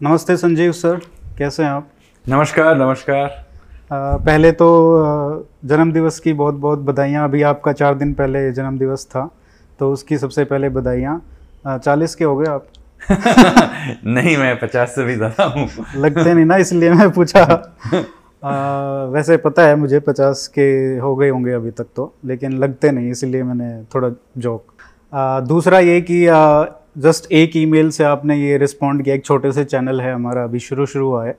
[0.00, 1.00] नमस्ते संजीव सर
[1.38, 1.86] कैसे हैं आप?
[2.24, 3.26] नमस्कार नमस्कार।
[3.92, 4.66] आ, पहले तो
[5.64, 9.28] जन्म दिवस की बहुत बहुत बधाइयाँ। अभी आपका चार दिन पहले जन्मदिवस था
[9.78, 11.20] तो उसकी सबसे पहले बधाइयाँ।
[11.78, 12.66] चालीस के हो गए आप?
[14.06, 17.42] नहीं मैं पचास से भी ज़्यादा हूँ। लगते नहीं ना इसलिए मैं पूछा।
[18.44, 22.90] आ, वैसे पता है मुझे पचास के हो गए होंगे अभी तक तो लेकिन लगते
[22.90, 24.72] नहीं इसलिए मैंने थोड़ा जोक।
[25.48, 26.64] दूसरा ये कि आ,
[26.96, 30.58] जस्ट एक ईमेल से आपने ये रिस्पॉन्ड किया, एक छोटे से चैनल है हमारा, अभी
[30.58, 31.36] शुरू शुरू हुआ है।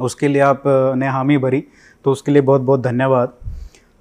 [0.00, 1.62] उसके लिए आपने हामी भरी
[2.04, 3.32] तो उसके लिए बहुत बहुत धन्यवाद।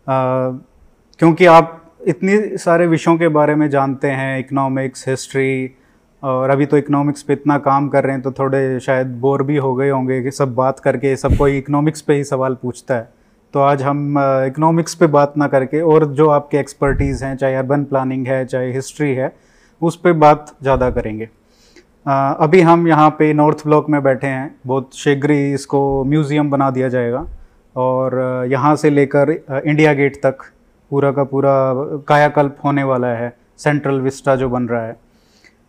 [0.08, 1.76] क्योंकि आप
[2.08, 5.72] इतनी सारे विषयों के बारे में जानते हैं इकोनॉमिक्स हिस्ट्री
[6.24, 9.58] और अभी तो इकोनॉमिक्स पे इतना काम कर रहे हैं तो थोड़े शायद बोर भी
[9.58, 13.10] हो गए होंगे कि सब बात करके सब कोई इकोनॉमिक्स पे ही सवाल पूछता है।
[13.54, 17.84] तो आज हम इकोनॉमिक्स पे बात ना करके, और जो आपके एक्सपर्टीज़ हैं, चाहे अर्बन
[17.84, 19.34] प्लानिंग है, चाहे हिस्ट्री है
[19.82, 21.30] उस पर बात ज़्यादा करेंगे।
[22.06, 26.50] आ, अभी हम यहाँ पे नॉर्थ ब्लॉक में बैठे हैं। बहुत शीघ्र ही इसको म्यूज़ियम
[26.50, 27.26] बना दिया जाएगा।
[27.76, 29.30] और यहाँ से लेकर
[29.66, 30.44] इंडिया गेट तक
[30.92, 31.52] पूरा का पूरा
[32.08, 34.96] कायाकल्प होने वाला है। सेंट्रल विस्टा जो बन रहा है।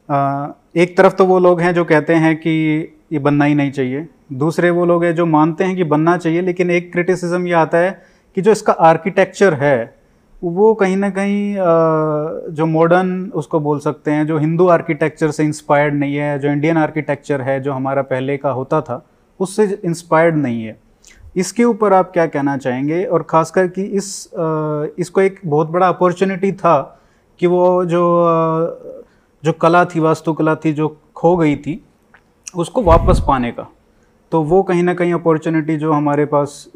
[0.09, 2.51] आ, एक तरफ़ तो वो लोग हैं जो कहते हैं कि
[3.13, 6.41] ये बनना ही नहीं चाहिए। दूसरे वो लोग हैं जो मानते हैं कि बनना चाहिए
[6.41, 7.91] लेकिन एक क्रिटिसिज्म ये आता है
[8.37, 9.77] कि जो इसका आर्किटेक्चर है
[10.43, 11.55] वो कहीं ना कहीं
[12.55, 16.77] जो मॉडर्न उसको बोल सकते हैं, जो हिंदू आर्किटेक्चर से इंस्पायर्ड नहीं है, जो इंडियन
[16.77, 19.05] आर्किटेक्चर है, जो हमारा पहले का होता था,
[19.41, 20.79] उससे इंस्पायर्ड नहीं है।
[21.37, 23.05] इसके ऊपर आप क्या कहना चाहेंगे?
[23.05, 24.31] और ख़ासकर कि इस
[24.99, 26.79] इसको एक बहुत बड़ा अपॉर्चुनिटी था
[27.41, 28.03] कि वो जो
[29.45, 31.85] जो कला थी, वास्तुकला थी, जो खो गई थी,
[32.57, 33.67] उसको वापस पाने का।
[34.33, 36.69] तो वो कहीं ना कहीं अपॉर्चुनिटी जो हमारे पास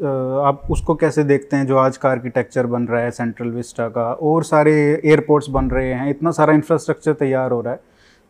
[0.45, 4.11] आप उसको कैसे देखते हैं जो आज का आर्किटेक्चर बन रहा है सेंट्रल विस्टा का
[4.13, 7.79] और सारे एयरपोर्ट्स बन रहे हैं इतना सारा इंफ्रास्ट्रक्चर तैयार हो रहा है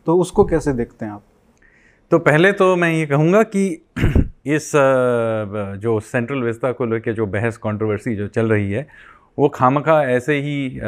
[0.06, 1.22] तो उसको कैसे देखते हैं आप?
[2.10, 3.86] तो पहले तो मैं ये कहूँगा कि
[4.46, 4.72] इस
[5.82, 8.86] जो सेंट्रल विस्ता को लेकर जो बहस कंट्रोवर्सी जो चल रही है
[9.38, 10.80] वो खामखा ऐसे ही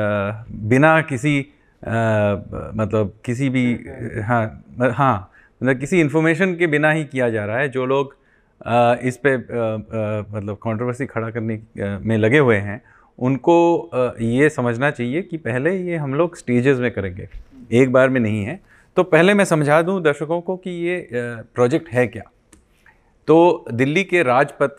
[0.68, 1.38] बिना किसी
[1.84, 3.80] मतलब किसी भी
[4.22, 5.32] हाँ। हाँ
[5.62, 8.17] मतलब किसी इन्फॉर्मेशन के बिना ही किया जा रहा है जो लोग
[8.60, 11.58] इस पे मतलब कंट्रोवर्सी खड़ा करने
[12.00, 12.80] में लगे हुए हैं,
[13.18, 17.28] उनको ये समझना चाहिए कि पहले ये हम लोग स्टेजेस में करेंगे,
[17.72, 18.60] एक बार में नहीं है।
[18.96, 22.22] तो पहले मैं समझा दूँ दर्शकों को कि ये प्रोजेक्ट है क्या।
[23.28, 24.76] तो दिल्ली के राजपथ,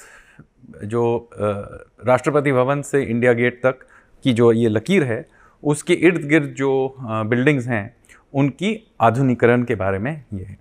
[0.83, 3.79] जो राष्ट्रपति भवन से इंडिया गेट तक
[4.25, 5.25] की जो ये लकीर है,
[5.63, 7.95] उसके इर्द गिर्द जो बिल्डिंग्स हैं,
[8.33, 10.57] उनकी आधुनिकरण के बारे में ये है।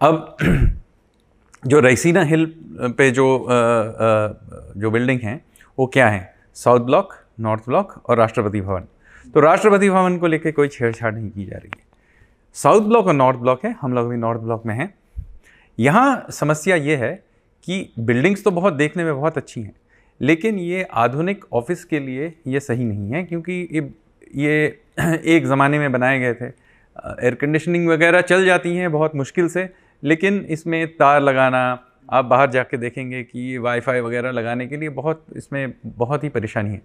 [0.00, 0.36] अब
[1.62, 2.46] जो रईसीना हिल
[2.98, 5.40] पे जो आ, आ, जो बिल्डिंग हैं
[5.78, 6.34] वो क्या है?
[6.54, 8.84] साउथ ब्लॉक नॉर्थ ब्लॉक और राष्ट्रपति भवन।
[9.34, 11.84] तो राष्ट्रपति भवन को लेकर कोई छेड़छाड़ नहीं की जा रही है।
[12.56, 14.92] साउथ ब्लॉक और नॉर्थ ब्लॉक है हम लोग भी नॉर्थ ब्लॉक में हैं।
[15.78, 17.14] यहाँ समस्या ये है
[17.64, 19.74] कि बिल्डिंग्स तो बहुत देखने में बहुत अच्छी हैं
[20.20, 23.90] लेकिन ये आधुनिक ऑफ़िस के लिए ये सही नहीं है क्योंकि ये
[24.36, 24.80] ये
[25.36, 29.68] एक ज़माने में बनाए गए थे। एयर कंडीशनिंग वगैरह चल जाती हैं बहुत मुश्किल से
[30.02, 35.24] लेकिन इसमें तार लगाना, आप बाहर जाके देखेंगे कि वाईफाई वगैरह लगाने के लिए बहुत,
[35.36, 36.82] इसमें बहुत ही परेशानी है।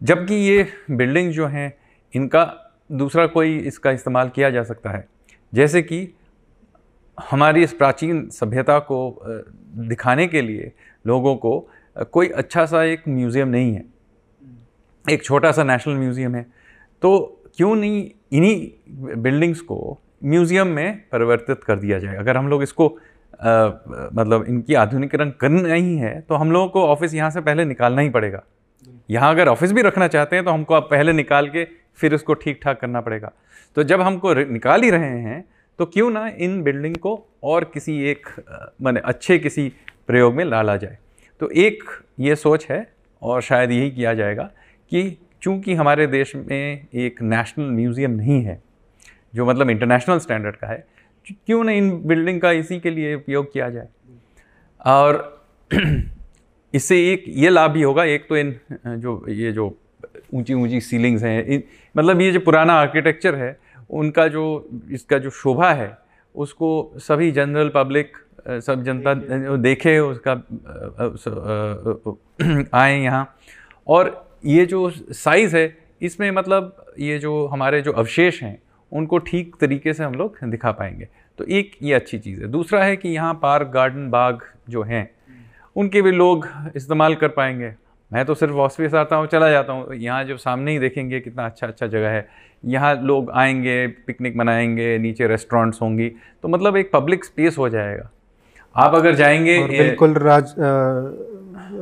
[0.00, 1.72] जबकि ये बिल्डिंग जो हैं,
[2.14, 2.44] इनका
[2.92, 5.06] दूसरा कोई इसका इस्तेमाल किया जा सकता है।
[5.52, 6.08] जैसे कि
[7.18, 8.98] हमारी इस प्राचीन सभ्यता को
[9.88, 10.72] दिखाने के लिए
[11.04, 11.70] लोगों को
[12.12, 13.84] कोई अच्छा सा एक म्यूज़ियम नहीं है।
[15.04, 16.42] एक छोटा सा नेशनल म्यूज़ियम है।
[17.02, 22.62] तो क्यों नहीं इन्हीं बिल्डिंग्स को म्यूज़ियम में परिवर्तित कर दिया जाए। अगर हम लोग
[22.62, 22.88] इसको
[23.40, 23.66] आ,
[24.12, 28.02] मतलब इनकी आधुनिकरण करना ही है तो हम लोगों को ऑफ़िस यहाँ से पहले निकालना
[28.02, 28.42] ही पड़ेगा।
[29.10, 31.64] यहाँ अगर ऑफ़िस भी रखना चाहते हैं तो हमको आप पहले निकाल के
[31.98, 33.32] फिर उसको ठीक ठाक करना पड़ेगा।
[33.76, 35.44] तो जब हमको निकाल ही रहे हैं
[35.78, 37.14] तो क्यों ना इन बिल्डिंग को
[37.44, 38.26] और किसी एक
[38.82, 39.68] मैंने अच्छे किसी
[40.08, 40.98] प्रयोग में ला ला जाए।
[41.40, 41.84] तो एक
[42.20, 42.86] ये सोच है
[43.22, 44.50] और शायद यही किया जाएगा
[44.92, 48.62] कि चूँकि हमारे देश में एक नेशनल म्यूज़ियम नहीं है
[49.38, 50.84] जो मतलब इंटरनेशनल स्टैंडर्ड का है
[51.26, 53.88] क्यों ना इन बिल्डिंग का इसी के लिए उपयोग किया जाए?
[54.86, 55.42] और
[56.74, 58.54] इससे एक ये लाभ भी होगा एक तो इन
[58.86, 59.66] जो ये जो
[60.34, 61.62] ऊँची ऊँची सीलिंग्स हैं
[61.94, 63.56] मतलब ये जो पुराना आर्किटेक्चर है
[63.90, 64.44] उनका जो
[64.92, 65.90] इसका जो शोभा है
[66.34, 68.16] उसको सभी जनरल पब्लिक
[68.66, 69.14] सब जनता
[69.58, 70.32] देखे। उसका
[72.74, 73.24] आए यहाँ।
[73.86, 74.10] और
[74.46, 75.66] ये जो साइज़ है
[76.02, 78.58] इसमें मतलब ये जो हमारे जो अवशेष हैं
[78.92, 81.08] उनको ठीक तरीके से हम लोग दिखा पाएँगे।
[81.38, 85.10] तो एक ये अच्छी चीज़ है। दूसरा है कि यहाँ पार्क गार्डन बाग जो हैं
[85.76, 87.72] उनके भी लोग इस्तेमाल कर पाएँगे।
[88.10, 91.20] मैं तो सिर्फ़ ऑस्ट्रेलिया से आता हूँ चला जाता हूँ। यहाँ जब सामने ही देखेंगे
[91.20, 92.28] कितना अच्छा अच्छा जगह है।
[92.64, 96.08] यहाँ लोग आएँगे पिकनिक मनाएँगे नीचे रेस्टोरेंट्स होंगी।
[96.42, 98.10] तो मतलब एक पब्लिक स्पेस हो जाएगा।
[98.74, 100.54] आप अगर जाएँगे बिल्कुल राज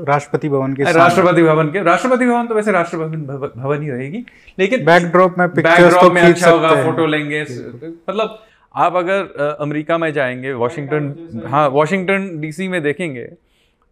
[0.04, 3.16] राष्ट्रपति भवन के राष्ट्रपति भवन के राष्ट्रपति भवन तो वैसे राष्ट्रपति
[3.60, 4.26] भवन ही रहेगी
[4.58, 7.43] लेकिन बैकड्रॉप में बैकड्रॉप तो में अच्छा होगा फ़ोटो लेंगे
[8.10, 8.43] मतलब
[8.75, 9.20] आप अगर
[9.60, 13.25] अमेरिका में जाएँगे वॉशिंगटन हाँ वॉशिंगटन डीसी में देखेंगे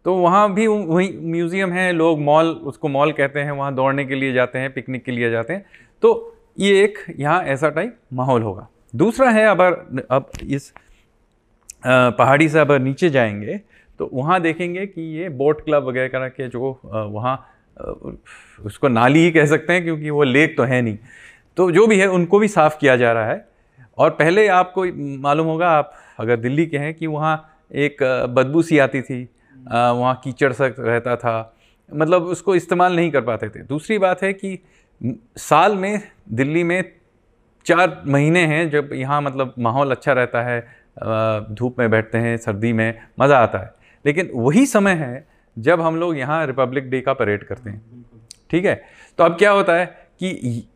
[0.05, 4.15] तो वहाँ भी वही म्यूज़ियम है लोग मॉल उसको मॉल कहते हैं वहाँ दौड़ने के
[4.15, 5.65] लिए जाते हैं पिकनिक के लिए जाते हैं
[6.01, 9.61] तो ये एक यहाँ ऐसा टाइप माहौल होगा। दूसरा है अब
[10.11, 10.73] अब इस
[11.87, 13.61] पहाड़ी से अब नीचे जाएँगे
[13.99, 17.35] तो वहाँ देखेंगे कि ये बोट क्लब वगैरह के जो वहाँ
[18.65, 20.97] उसको नाली ही कह सकते हैं क्योंकि वो लेक तो है नहीं।
[21.57, 23.47] तो जो भी है, उनको भी साफ़ किया जा रहा है।
[23.97, 24.85] और पहले आपको
[25.21, 29.21] मालूम होगा, आप अगर दिल्ली के हैं कि वहाँ एक बदबू सी आती थी।
[29.55, 31.55] वहाँ कीचड़ सा रहता था।
[31.89, 34.59] मतलब उसको इस्तेमाल नहीं कर पाते थे। दूसरी बात है कि
[35.37, 36.01] साल में
[36.31, 36.83] दिल्ली में
[37.65, 40.59] चार महीने हैं जब यहाँ मतलब माहौल अच्छा रहता है।
[41.51, 43.73] धूप में बैठते हैं, सर्दी में मज़ा आता है।
[44.05, 48.05] लेकिन वही समय है जब हम लोग यहाँ रिपब्लिक डे का परेड करते हैं।
[48.49, 48.81] ठीक है?
[49.19, 49.85] तो अब क्या होता है
[50.23, 50.67] कि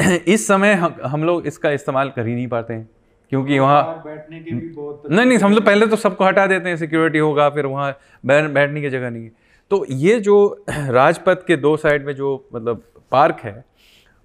[0.26, 2.88] इस समय हम हम लोग इसका इस्तेमाल कर ही नहीं पाते हैं
[3.32, 6.68] क्योंकि वहाँ बैठने की भी बहुत नहीं नहीं हम लोग पहले तो सबको हटा देते
[6.68, 9.30] हैं सिक्योरिटी होगा फिर वहाँ बैठने की जगह नहीं है।
[9.70, 13.64] तो ये जो राजपथ के दो साइड में जो मतलब पार्क है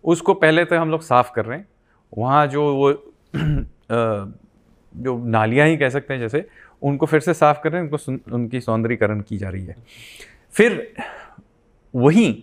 [0.04, 1.68] उसको पहले तो हम लोग साफ़ कर रहे हैं।
[2.18, 2.92] वहाँ जो वो
[4.96, 6.46] जो नालियाँ ही कह सकते हैं जैसे
[6.82, 9.76] उनको फिर से साफ़ कर रहे हैं उनको उनकी सौंदर्यकरण की जा रही है।
[10.54, 10.94] फिर
[11.94, 12.34] वहीं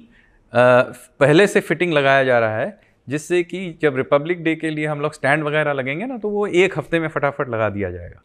[0.52, 5.00] पहले से फिटिंग लगाया जा रहा है जिससे कि जब रिपब्लिक डे के लिए हम
[5.00, 8.22] लोग स्टैंड वगैरह लगेंगे ना तो वो एक हफ़्ते में फटाफट लगा दिया जाएगा।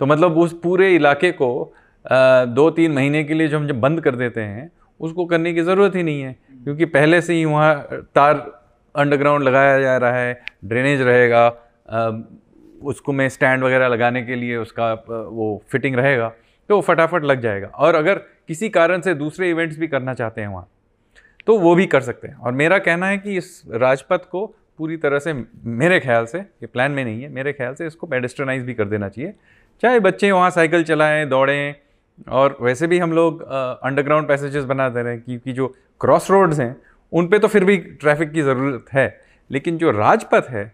[0.00, 1.74] तो मतलब उस पूरे इलाके को
[2.04, 4.70] दो तीन महीने के लिए जो हम जब बंद कर देते हैं
[5.00, 8.36] उसको करने की ज़रूरत ही नहीं है क्योंकि पहले से ही वहाँ तार
[8.94, 11.48] अंडरग्राउंड लगाया जा रहा है ड्रेनेज रहेगा
[12.84, 16.32] उसको मैं स्टैंड वगैरह लगाने के लिए उसका वो फिटिंग रहेगा
[16.70, 20.40] तो वो फटाफट लग जाएगा। और अगर किसी कारण से दूसरे इवेंट्स भी करना चाहते
[20.40, 20.68] हैं वहाँ
[21.46, 24.46] तो वो भी कर सकते हैं। और मेरा कहना है कि इस राजपथ को
[24.78, 28.06] पूरी तरह से मेरे ख्याल से, ये प्लान में नहीं है, मेरे ख्याल से इसको
[28.06, 29.32] पेडेस्ट्रनाइज भी कर देना चाहिए।
[29.82, 31.74] चाहे बच्चे वहाँ साइकिल चलाएँ, दौड़ें,
[32.28, 35.66] और वैसे भी हम लोग अंडरग्राउंड पैसेजेस बना दे रहे हैं क्योंकि जो
[36.00, 36.76] क्रॉस रोड्स हैं,
[37.12, 39.06] उन पर तो फिर भी ट्रैफ़िक की ज़रूरत है।
[39.50, 40.64] लेकिन जो राजपथ है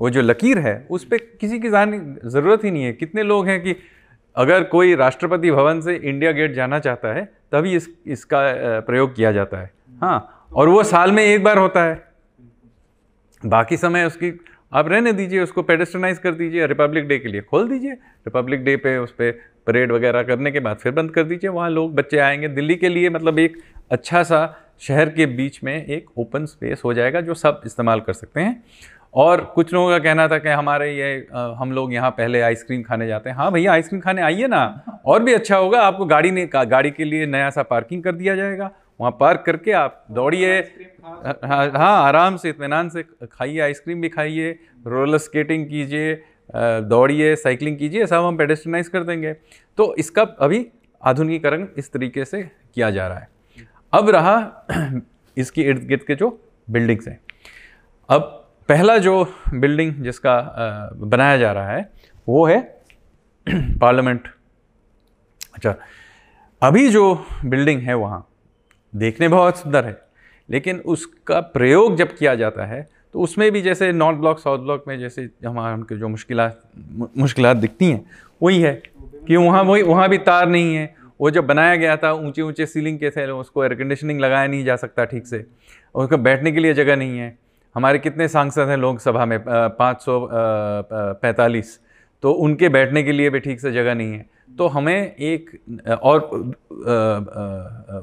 [0.00, 3.62] वो जो लकीर है, उस पर किसी की ज़रूरत ही नहीं है। कितने लोग हैं
[3.62, 3.74] कि
[4.36, 8.40] अगर कोई राष्ट्रपति भवन से इंडिया गेट जाना चाहता है, तभी इस, इसका
[8.80, 9.70] प्रयोग किया जाता है।
[10.02, 12.02] हाँ और वो साल में एक बार होता है।
[13.42, 14.32] बाकी समय उसकी,
[14.72, 18.76] आप रहने दीजिए, उसको पेडेस्टनाइज कर दीजिए रिपब्लिक डे के लिए खोल दीजिए। रिपब्लिक डे
[18.76, 19.30] पे उस पर
[19.66, 22.88] परेड वगैरह करने के बाद फिर बंद कर दीजिए। वहाँ लोग, बच्चे आएँगे दिल्ली के
[22.88, 23.56] लिए मतलब एक
[23.90, 28.12] अच्छा सा शहर के बीच में एक ओपन स्पेस हो जाएगा, जो सब इस्तेमाल कर
[28.12, 28.62] सकते हैं।
[29.14, 31.14] और कुछ लोगों का कहना था कि हमारे ये
[31.58, 35.22] हम लोग यहाँ पहले आइसक्रीम खाने जाते हैं। हाँ भैया, आइसक्रीम खाने आइए ना। और
[35.22, 38.70] भी अच्छा होगा, आपको गाड़ी ने गाड़ी के लिए नया सा पार्किंग कर दिया जाएगा।
[39.00, 40.58] वहाँ पार्क करके आप दौड़िए।
[41.04, 46.14] हाँ हाँ आराम से इतमान से खाइए, आइसक्रीम भी खाइए, रोलर स्केटिंग कीजिए
[46.54, 49.32] दौड़िए, साइकिलिंग कीजिए, सब हम पेडेस्टनाइज कर देंगे।
[49.78, 50.66] तो इसका अभी
[51.02, 53.28] आधुनिकीकरण इस तरीके से किया जा रहा है।
[53.92, 54.36] अब रहा
[55.36, 56.28] इसकी इर्द गिर्द के जो
[56.68, 57.20] बिल्डिंग्स हैं।
[58.08, 58.36] अब
[58.70, 59.22] पहला जो
[59.54, 60.34] बिल्डिंग जिसका
[60.96, 61.88] बनाया जा रहा है,
[62.28, 62.60] वो है
[63.80, 64.28] पार्लियामेंट
[65.54, 65.74] अच्छा
[66.62, 67.02] अभी जो
[67.44, 68.26] बिल्डिंग है वहाँ,
[68.92, 69.96] देखने बहुत सुंदर है,
[70.48, 74.84] लेकिन उसका प्रयोग जब किया जाता है तो उसमें भी जैसे नॉर्थ ब्लॉक साउथ ब्लॉक
[74.88, 76.50] में जैसे हमारे हमको जो मुश्किल
[77.18, 78.04] मुश्किल दिखती हैं,
[78.40, 78.72] वही है
[79.26, 82.66] कि वहाँ, वही, वहाँ भी तार नहीं है। वो जब बनाया गया था ऊँचे ऊँचे
[82.66, 85.44] सीलिंग के थे, उसको एयर कंडीशनिंग लगाया नहीं जा सकता ठीक से
[85.94, 87.36] उसको बैठने के लिए जगह नहीं है।
[87.76, 89.38] हमारे कितने सांसद हैं लोकसभा में?
[89.44, 91.78] पाँच सौ पैंतालीस।
[92.22, 94.26] तो उनके बैठने के लिए भी ठीक से जगह नहीं है।
[94.58, 95.50] तो हमें एक
[96.02, 96.20] और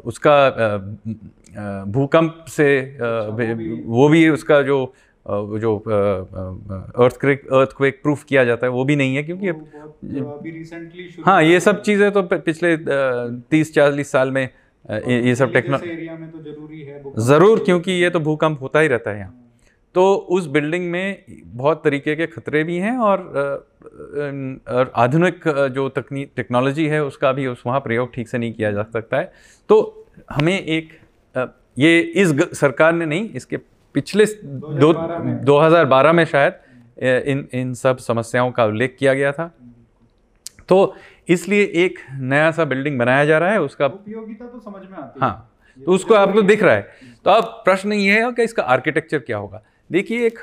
[0.05, 0.37] उसका
[1.87, 2.67] भूकंप से
[2.99, 4.93] वो भी उसका जो
[5.25, 11.41] जो अर्थक्वेक अर्थक्वेक प्रूफ किया जाता है वो भी नहीं है क्योंकि अभी रिसेंटली हाँ
[11.43, 16.07] ये सब चीज़ें तो पिछले तीस चालीस साल में ये सब टेक्नोलॉजी
[17.27, 19.33] ज़रूर क्योंकि ये तो भूकंप होता ही रहता है यहाँ।
[19.97, 23.21] तो उस बिल्डिंग में बहुत तरीके के खतरे भी हैं और
[24.95, 28.83] आधुनिक जो तकनीक टेक्नोलॉजी है उसका भी उस वहाँ प्रयोग ठीक से नहीं किया जा
[28.85, 29.31] सकता है।
[29.69, 29.77] तो
[30.31, 30.89] हमें एक
[31.77, 33.57] ये इस सरकार ने नहीं इसके
[33.95, 34.91] पिछले दो
[35.43, 36.53] दो हज़ार बारह में। शायद
[37.27, 39.51] इन इन सब समस्याओं का उल्लेख किया गया था।
[40.69, 40.95] तो
[41.29, 45.19] इसलिए एक नया सा बिल्डिंग बनाया जा रहा है उसका उपयोगिता तो समझ में आती
[45.19, 48.63] है। हाँ तो उसको आपको दिख रहा है। तो अब प्रश्न ये है कि इसका
[48.65, 49.61] आर्किटेक्चर क्या होगा?
[49.89, 50.39] देखिए एक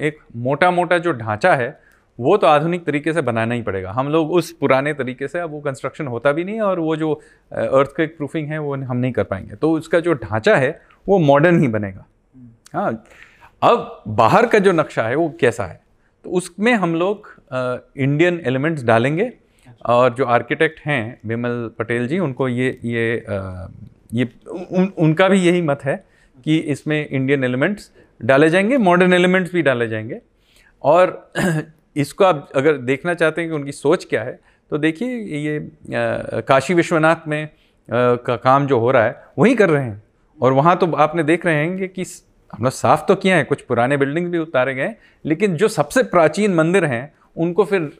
[0.00, 1.78] एक मोटा मोटा जो ढांचा है
[2.18, 5.50] वो तो आधुनिक तरीके से बनाना ही पड़ेगा। हम लोग उस पुराने तरीके से अब
[5.50, 7.12] वो कंस्ट्रक्शन होता भी नहीं है और वो जो
[7.52, 10.70] अर्थ क्विक प्रूफिंग है वो हम नहीं कर पाएँगे। तो उसका जो ढांचा है
[11.08, 12.04] वो मॉडर्न ही बनेगा।
[12.74, 13.04] हाँ
[13.62, 15.80] अब बाहर का जो नक्शा है वो कैसा है?
[16.24, 17.28] तो उसमें हम लोग
[17.96, 19.30] इंडियन एलिमेंट्स डालेंगे
[19.86, 23.66] और जो आर्किटेक्ट हैं विमल पटेल जी उनको ये ये आ,
[24.12, 25.96] ये उन, उनका भी यही मत है
[26.44, 30.20] कि इसमें इंडियन एलिमेंट्स डाले जाएँगे मॉडर्न एलिमेंट्स भी डाले जाएँगे।
[30.82, 31.32] और
[31.96, 34.38] इसको आप अगर देखना चाहते हैं कि उनकी सोच क्या है
[34.70, 35.58] तो देखिए ये
[36.42, 37.48] काशी विश्वनाथ में
[37.88, 40.02] का काम जो हो रहा है, वही कर रहे हैं।
[40.40, 42.04] और वहाँ तो आपने देख रहे हैं कि
[42.52, 44.94] हम लोग साफ़ तो किए हैं, कुछ पुराने बिल्डिंग भी उतारे गए
[45.24, 47.90] लेकिन जो सबसे प्राचीन मंदिर हैं, उनको फिर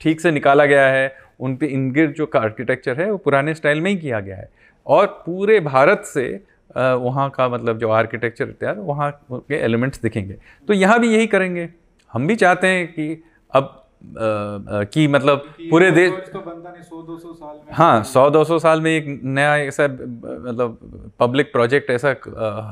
[0.00, 3.80] ठीक से निकाला गया है, उन पे इनगिर जो का आर्किटेक्चर है, वो पुराने स्टाइल
[3.80, 4.48] में ही किया गया है।
[4.86, 6.40] और पूरे भारत से
[6.76, 10.36] वहाँ का मतलब जो आर्किटेक्चर इत्यादि वहाँ के एलिमेंट्स दिखेंगे।
[10.68, 11.68] तो यहाँ भी यही करेंगे।
[12.12, 13.22] हम भी चाहते हैं कि
[13.52, 18.28] अब कि मतलब पूरे देश तो बनता नहीं सौ दो सौ साल में। हाँ सौ
[18.30, 20.78] दो सौ साल में एक नया ऐसा मतलब
[21.20, 22.14] पब्लिक प्रोजेक्ट ऐसा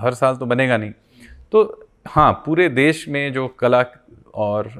[0.02, 0.92] हर साल तो बनेगा नहीं।
[1.52, 3.84] तो हाँ पूरे देश में जो कला
[4.34, 4.70] और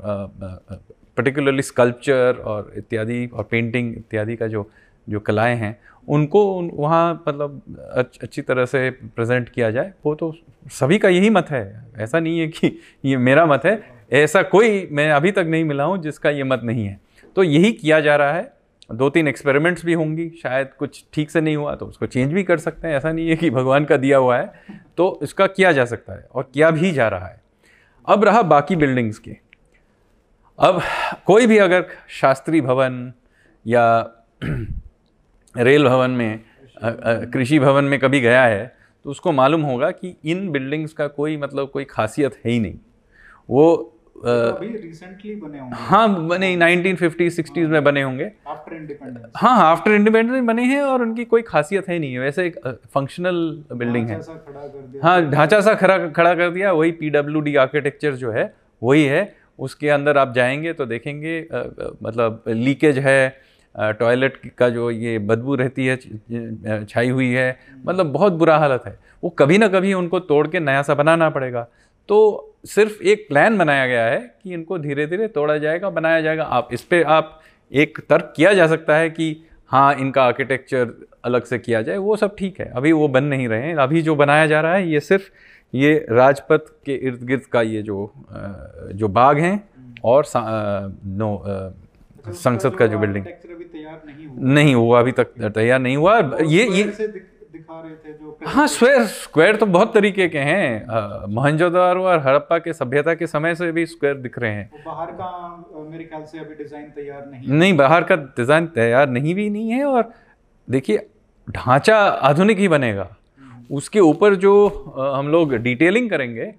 [1.17, 4.69] पर्टिकुलरली स्कल्पचर और इत्यादि और पेंटिंग इत्यादि का जो
[5.09, 7.63] जो कलाएँ हैं उनको वहाँ मतलब
[8.23, 10.35] अच्छी तरह से प्रेजेंट किया जाए। वो तो
[10.71, 14.89] सभी का यही मत है। ऐसा नहीं है कि ये मेरा मत है। ऐसा कोई
[14.93, 17.01] मैं अभी तक नहीं मिला हूँ जिसका ये मत नहीं है।
[17.37, 18.53] तो यही किया जा रहा है।
[18.93, 22.43] दो तीन एक्सपेरिमेंट्स भी होंगी। शायद कुछ ठीक से नहीं हुआ तो उसको चेंज भी
[22.43, 24.53] कर सकते हैं। ऐसा नहीं है कि भगवान का दिया हुआ है।
[24.97, 27.41] तो इसका किया जा सकता है और किया भी जा रहा है।
[28.09, 29.31] अब रहा बाकी बिल्डिंग्स की।
[30.59, 30.83] अब
[31.27, 33.13] कोई भी अगर शास्त्री भवन
[33.67, 34.11] या
[35.59, 36.41] रेल भवन में
[37.33, 38.65] कृषि भवन में कभी गया है
[39.05, 42.79] तो उसको मालूम होगा कि इन बिल्डिंग्स का कोई मतलब कोई खासियत है ही नहीं।
[43.51, 49.33] वो तो अभी रिसेंटली बने होंगे। हाँ बने 1950 60s में बने होंगे। आफ्टर इंडिपेंडेंस
[49.37, 52.57] हाँ आफ्टर इंडिपेंडेंस बने हैं और उनकी कोई खासियत है नहीं है। वैसे एक
[52.95, 54.21] फंक्शनल बिल्डिंग है।
[55.03, 59.05] हाँ ढांचा सा खड़ा खड़ा कर दिया। वही पी डब्ल्यू डी आर्किटेक्चर जो है वही
[59.05, 61.41] है। उसके अंदर आप जाएँगे तो देखेंगे
[62.03, 63.46] मतलब लीकेज है
[63.77, 67.57] टॉयलेट का जो ये बदबू रहती है छाई हुई है
[67.87, 71.29] मतलब बहुत बुरा हालत है। वो कभी ना कभी उनको तोड़ के नया सा बनाना
[71.31, 71.67] पड़ेगा।
[72.09, 72.19] तो
[72.67, 76.69] सिर्फ़ एक प्लान बनाया गया है कि इनको धीरे धीरे तोड़ा जाएगा, बनाया जाएगा। आप,
[76.73, 77.41] इस पर आप
[77.73, 79.37] एक तर्क किया जा सकता है कि
[79.71, 80.91] हाँ इनका आर्किटेक्चर
[81.25, 84.03] अलग से किया जाए, वो सब ठीक है। अभी वो बन नहीं रहे हैं। अभी
[84.03, 85.31] जो बनाया जा रहा है, ये सिर्फ़
[85.75, 88.13] ये राजपथ के इर्द गिर्द का ये जो
[88.93, 89.69] जो बाग हैं
[90.05, 91.35] और नो
[92.27, 96.67] अच्छा, संसद का जो बिल्डिंग नहीं हुआ। नहीं हुआ अभी तक तैयार नहीं हुआ। ये
[96.69, 102.19] ये दिखा रहे थे जो हाँ स्क्वायर स्क्वायर तो बहुत तरीके के हैं। मोहनजोदारो और
[102.27, 105.29] हड़प्पा के सभ्यता के समय से भी स्क्वायर दिख रहे हैं। बाहर का
[105.83, 109.71] मेरे ख्याल से अभी डिज़ाइन तैयार नहीं नहीं बाहर का डिज़ाइन तैयार नहीं भी नहीं
[109.71, 110.13] है और
[110.69, 111.07] देखिए
[111.49, 111.97] ढांचा
[112.29, 113.09] आधुनिक ही बनेगा।
[113.71, 114.53] उसके ऊपर जो
[115.17, 116.53] हम लोग डिटेलिंग करेंगे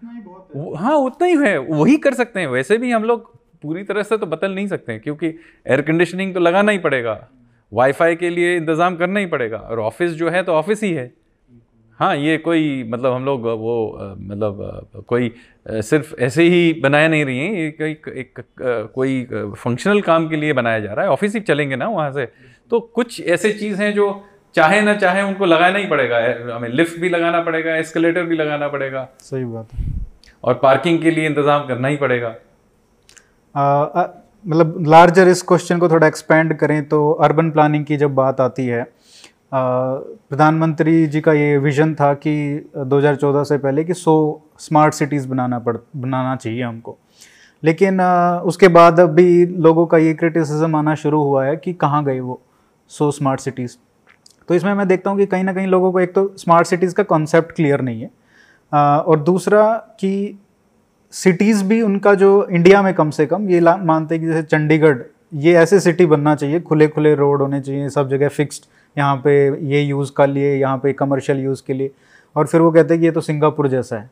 [0.78, 3.32] हाँ उतना ही है। वही कर सकते हैं। वैसे भी हम लोग
[3.68, 7.20] पूरी तरह से तो बदल नहीं सकते क्योंकि एयर कंडीशनिंग तो लगाना ही पड़ेगा।
[7.72, 11.12] वाईफाई के लिए इंतज़ाम करना ही पड़ेगा। और ऑफ़िस जो है तो ऑफ़िस ही है।
[12.00, 13.76] हाँ ये कोई मतलब हम लोग वो
[14.22, 15.32] मतलब कोई
[15.66, 18.42] सिर्फ़ ऐसे ही बनाया नहीं रही हैं। ये कोई एक
[18.96, 19.24] कोई
[19.58, 22.26] फंक्शनल काम के लिए बनाया जा रहा है। ऑफ़िस ही चलेंगे ना वहाँ से।
[22.72, 24.10] तो कुछ ऐसे चीज़ हैं जो
[24.56, 26.18] चाहे ना चाहे उनको लगाना ही पड़ेगा।
[26.56, 29.86] हमें लिफ्ट भी लगाना पड़ेगा एस्केलेटर भी लगाना पड़ेगा। सही बात है।
[30.44, 32.36] और पार्किंग के लिए इंतज़ाम करना ही पड़ेगा।
[33.58, 38.66] मतलब लार्जर इस क्वेश्चन को थोड़ा एक्सपेंड करें तो अर्बन प्लानिंग की जब बात आती
[38.66, 38.92] है
[39.54, 42.34] प्रधानमंत्री जी का ये विजन था कि
[42.78, 46.98] 2014 से पहले कि 100 स्मार्ट सिटीज़ बनाना पड़ बनाना चाहिए हमको।
[47.64, 52.04] लेकिन आ, उसके बाद अभी लोगों का ये क्रिटिसिज्म आना शुरू हुआ है कि कहाँ
[52.06, 52.42] गए वो
[52.92, 53.78] 100 स्मार्ट सिटीज़
[54.48, 56.96] तो इसमें मैं देखता हूँ कि कहीं ना कहीं लोगों को एक तो स्मार्ट सिटीज़
[56.96, 58.10] का कॉन्सेप्ट क्लियर नहीं है
[58.74, 60.40] आ, और दूसरा कि
[61.14, 64.98] सिटीज़ भी उनका जो इंडिया में कम से कम, ये मानते हैं कि जैसे चंडीगढ़,
[65.36, 69.34] ये ऐसे सिटी बनना चाहिए खुले खुले रोड होने चाहिए सब जगह फिक्स्ड यहाँ पे
[69.68, 71.92] ये यूज़ कर लिए, यहाँ पे कमर्शियल यूज़ के लिए।
[72.36, 74.10] और फिर वो कहते हैं कि ये तो सिंगापुर जैसा है।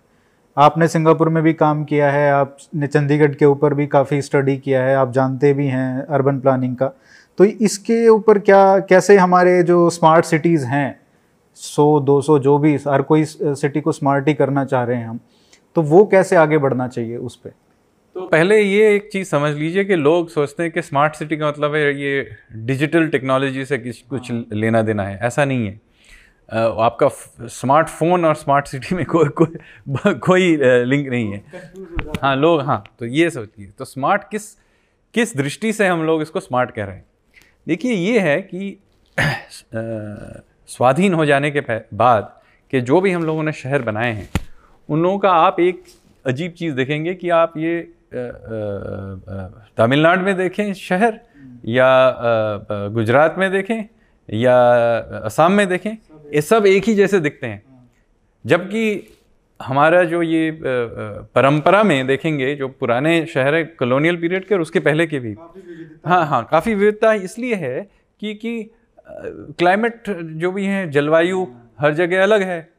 [0.57, 4.83] आपने सिंगापुर में भी काम किया है, आपने चंडीगढ़ के ऊपर भी काफ़ी स्टडी किया
[4.83, 6.91] है, आप जानते भी हैं अर्बन प्लानिंग का।
[7.37, 10.99] तो इसके ऊपर क्या, कैसे हमारे जो स्मार्ट सिटीज़ हैं,
[11.57, 15.07] सौ, दो सौ, जो भी, हर कोई सिटी को स्मार्ट ही करना चाह रहे हैं
[15.07, 15.19] हम
[15.75, 17.49] तो वो कैसे आगे बढ़ना चाहिए उस पर
[18.15, 21.47] तो पहले ये एक चीज़ समझ लीजिए कि लोग सोचते हैं कि स्मार्ट सिटी का
[21.47, 25.79] मतलब है ये डिजिटल टेक्नोलॉजी से कुछ कुछ। लेना देना है। ऐसा नहीं है।
[26.83, 27.07] आपका
[27.47, 30.55] स्मार्टफ़ोन और स्मार्ट सिटी में कोई कोई कोई
[30.85, 31.43] लिंक नहीं है।
[32.21, 34.49] हाँ लोग हाँ तो ये सोचिए। तो स्मार्ट किस
[35.13, 37.05] किस दृष्टि से हम लोग इसको स्मार्ट कह रहे हैं?
[37.67, 38.77] देखिए, ये है कि
[40.67, 41.61] स्वाधीन हो जाने के
[41.93, 42.33] बाद
[42.73, 44.29] कि जो भी हम लोगों ने शहर बनाए हैं
[44.89, 45.83] उन लोगों का आप एक
[46.25, 47.79] अजीब चीज़ देखेंगे कि आप ये
[49.77, 51.19] तमिलनाडु में देखें शहर
[51.67, 51.89] या
[52.93, 53.83] गुजरात में देखें
[54.29, 54.55] या
[55.25, 55.91] असम में देखें
[56.33, 57.63] ये सब एक ही जैसे दिखते हैं।
[58.45, 58.83] जबकि
[59.59, 64.79] हमारा जो ये परंपरा में देखेंगे जो पुराने शहर है कॉलोनियल पीरियड के और उसके
[64.79, 65.35] पहले के भी।
[66.05, 67.81] हाँ। हाँ काफ़ी विविधता इसलिए है
[68.21, 68.71] कि कि
[69.59, 71.45] क्लाइमेट जो भी है जलवायु
[71.79, 72.74] हर जगह अलग है।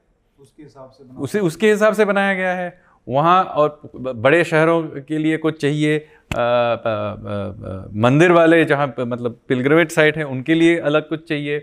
[0.46, 2.68] उसके हिसाब से उसे उसके हिसाब से बनाया गया है।
[3.08, 5.98] वहाँ और बड़े शहरों के लिए कुछ चाहिए
[6.36, 11.58] आ, आ, आ, मंदिर वाले जहाँ मतलब पिलग्रमेज साइट है उनके लिए अलग कुछ चाहिए।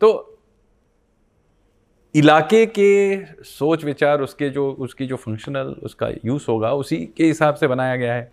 [0.00, 0.38] तो
[2.14, 2.90] इलाके के
[3.44, 7.96] सोच विचार उसके जो उसकी जो फंक्शनल उसका यूज़ होगा उसी के हिसाब से बनाया
[7.96, 8.32] गया है।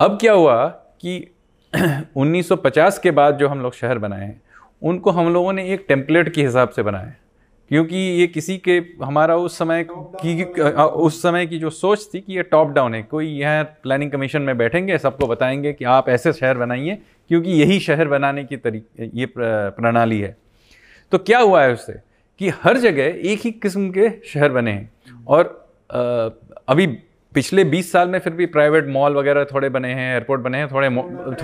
[0.00, 0.66] अब क्या हुआ
[1.00, 1.34] कि
[2.16, 4.42] 1950 के बाद जो हम लोग शहर बनाए हैं
[4.82, 7.12] उनको हम लोगों ने एक टेम्पलेट के हिसाब से बनाए
[7.72, 12.32] क्योंकि ये किसी के, हमारा उस समय की उस समय की जो सोच थी कि
[12.32, 16.32] ये टॉप डाउन है। कोई यहाँ प्लानिंग कमीशन में बैठेंगे, सबको बताएँगे कि आप ऐसे
[16.32, 16.98] शहर बनाइए,
[17.30, 20.36] क्योंकि यही शहर बनाने की तरीके ये प्रणाली है।
[21.12, 21.92] तो क्या हुआ है उससे
[22.40, 25.44] कि हर जगह एक ही किस्म के शहर बने हैं। और
[26.68, 26.86] अभी
[27.34, 30.68] पिछले 20 साल में फिर भी प्राइवेट मॉल वगैरह थोड़े बने हैं एयरपोर्ट बने हैं,
[30.68, 30.88] थोड़े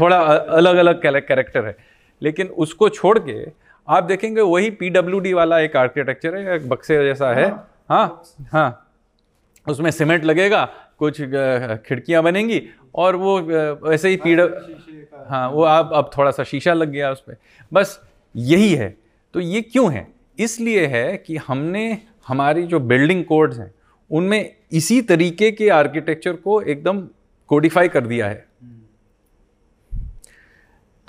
[0.00, 1.76] थोड़ा अलग अलग कैरेक्टर है।
[2.22, 7.32] लेकिन उसको छोड़ के आप देखेंगे वही पीडब्ल्यू वाला एक आर्किटेक्चर है एक बक्से जैसा
[7.34, 7.48] है।
[7.88, 8.84] हाँ। हाँ
[9.66, 10.64] उसमें सीमेंट लगेगा
[10.98, 11.20] कुछ
[11.86, 12.60] खिड़कियाँ बनेंगी
[12.94, 13.38] और वो
[13.82, 14.40] वैसे ही पीड
[15.28, 17.36] हाँ वो आप अब थोड़ा सा शीशा लग गया उस पर
[17.72, 18.00] बस
[18.34, 18.94] यही है।
[19.34, 20.06] तो ये क्यों है?
[20.38, 23.72] इसलिए है कि हमने हमारी जो बिल्डिंग कोड्स हैं
[24.10, 27.00] उनमें इसी तरीके के आर्किटेक्चर को एकदम
[27.50, 28.46] कोडिफाई कर दिया है।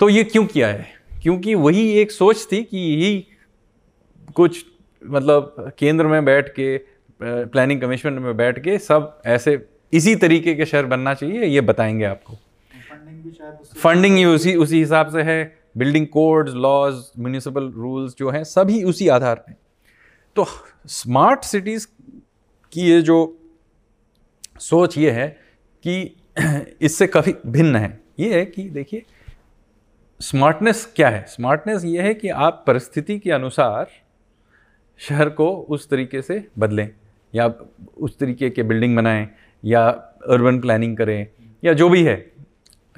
[0.00, 0.86] तो ये क्यों किया है?
[1.22, 3.26] क्योंकि वही एक सोच थी कि यही
[4.34, 4.66] कुछ
[5.06, 6.78] मतलब केंद्र में बैठ के
[7.22, 12.04] प्लानिंग कमीशन में बैठ के सब ऐसे इसी तरीके के शहर बनना चाहिए ये बताएँगे
[12.04, 12.34] आपको।
[13.76, 18.44] फंडिंग भी ही। उसी उसी हिसाब से है। Building codes laws municipal rules जो हैं
[18.44, 19.52] सभी उसी आधार पे।
[20.36, 20.46] तो
[20.86, 21.86] स्मार्ट सिटीज़
[22.72, 23.38] की ये जो
[24.60, 25.28] सोच ये है
[25.86, 26.16] कि
[26.80, 29.02] इससे काफ़ी भिन्न है। ये है कि देखिए
[30.22, 31.24] स्मार्टनेस क्या है?
[31.28, 33.86] स्मार्टनेस ये है कि आप परिस्थिति के अनुसार
[34.98, 36.90] शहर को उस तरीके से बदलें,
[37.34, 37.54] या
[37.98, 39.28] उस तरीके के बिल्डिंग बनाएँ,
[39.64, 39.88] या
[40.28, 41.26] अर्बन प्लानिंग करें,
[41.64, 42.32] या जो भी है,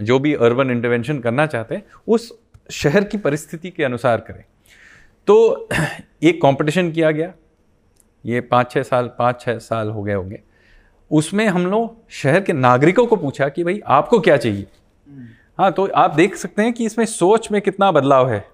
[0.00, 4.44] जो भी अर्बन इंटरवेंशन करना चाहते हैं, उस शहर की परिस्थिति के अनुसार करें।
[5.26, 5.68] तो
[6.22, 7.34] एक कंपटीशन किया गया।
[8.26, 10.40] ये पाँच छः साल, पाँच छः साल हो गए होंगे।
[11.10, 14.66] उसमें हम लोग शहर के नागरिकों को पूछा कि भाई, आपको क्या चाहिए?
[15.58, 18.48] हाँ तो आप देख सकते हैं कि इसमें सोच में कितना बदलाव है।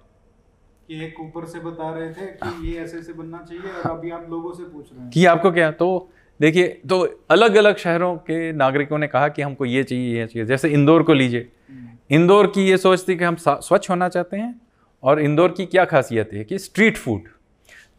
[0.88, 4.10] कि एक ऊपर से बता रहे थे कि ये ऐसे ऐसे बनना चाहिए और अभी
[4.10, 5.70] आप लोगों से पूछ रहे हैं। कि आपको क्या?
[5.70, 10.26] तो देखिए तो अलग अलग शहरों के नागरिकों ने कहा कि हमको ये चाहिए ये
[10.26, 14.08] चाहिए। जैसे इंदौर को लीजिए। हम्म। इंदौर की ये सोच थी कि हम स्वच्छ होना
[14.08, 14.60] चाहते हैं
[15.02, 17.20] और इंदौर की क्या खासियत है कि स्ट्रीट फ़ूड।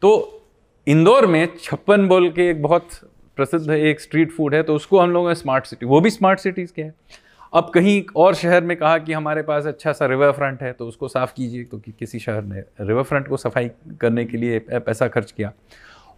[0.01, 0.41] तो
[0.87, 2.89] इंदौर में छप्पन बोल के एक बहुत
[3.35, 6.73] प्रसिद्ध एक स्ट्रीट फ़ूड है तो उसको हम लोग स्मार्ट सिटी वो भी स्मार्ट सिटीज़
[6.73, 6.93] के हैं।
[7.53, 10.87] अब कहीं और शहर में कहा कि हमारे पास अच्छा सा रिवर फ्रंट है तो
[10.87, 13.69] उसको साफ़ कीजिए तो कि किसी शहर ने रिवर फ्रंट को सफ़ाई
[14.01, 15.51] करने के लिए पैसा खर्च किया।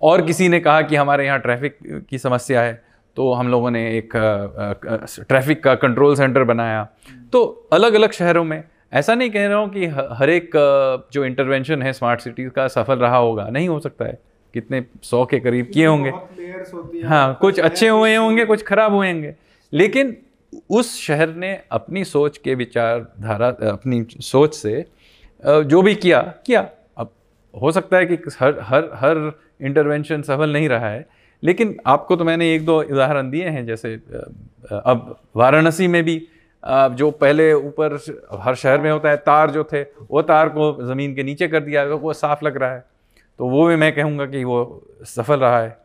[0.02, 1.78] और किसी ने कहा कि हमारे यहाँ ट्रैफ़िक
[2.10, 2.82] की समस्या है
[3.17, 4.12] तो हम लोगों ने एक
[5.20, 6.88] ट्रैफ़िक का कंट्रोल सेंटर बनाया।
[7.34, 8.63] तो अलग अलग शहरों में
[8.94, 10.52] ऐसा नहीं कह रहा हूँ कि हर एक
[11.13, 14.17] जो इंटरवेंशन है स्मार्ट सिटीज़ का सफल रहा होगा नहीं हो सकता है।
[14.54, 16.10] कितने सौ के करीब किए होंगे।
[17.04, 19.34] हाँ। कुछ अच्छे हुए होंगे कुछ खराब हुए होंगे।
[19.74, 20.15] लेकिन
[20.71, 24.86] उस शहर ने अपनी सोच के विचारधारा, अपनी सोच से
[25.43, 27.12] जो भी किया किया। अब
[27.53, 29.31] हो सकता है कि हर हर हर
[29.62, 31.05] इंटरवेंशन सफल नहीं रहा है,
[31.43, 33.93] लेकिन आपको तो मैंने एक दो उदाहरण दिए हैं, जैसे
[34.71, 36.21] अब वाराणसी में भी
[36.63, 37.93] जो पहले ऊपर
[38.41, 41.60] हर शहर में होता है, तार जो थे, वो तार को ज़मीन के नीचे कर
[41.60, 42.84] दिया, वो साफ़ लग रहा है।
[43.39, 45.77] तो वो भी मैं कहूँगा कि वो सफल रहा है।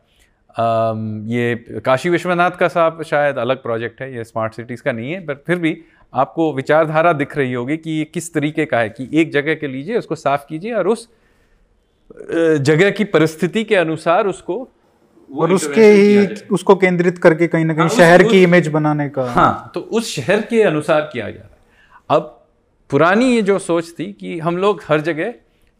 [0.59, 5.19] ये काशी विश्वनाथ का साहब शायद अलग प्रोजेक्ट है ये स्मार्ट सिटीज़ का नहीं है
[5.25, 5.77] पर फिर भी
[6.13, 9.67] आपको विचारधारा दिख रही होगी कि ये किस तरीके का है कि एक जगह के
[9.67, 11.07] लीजिए उसको साफ़ कीजिए और उस
[12.61, 14.67] जगह की परिस्थिति के अनुसार उसको
[15.29, 19.31] और उसके ही उसको केंद्रित करके कहीं ना कहीं हाँ, शहर की इमेज बनाने का।
[19.31, 21.57] हाँ तो उस शहर के अनुसार किया जा रहा है।
[22.09, 22.45] अब
[22.89, 25.33] पुरानी ये जो सोच थी कि हम लोग हर जगह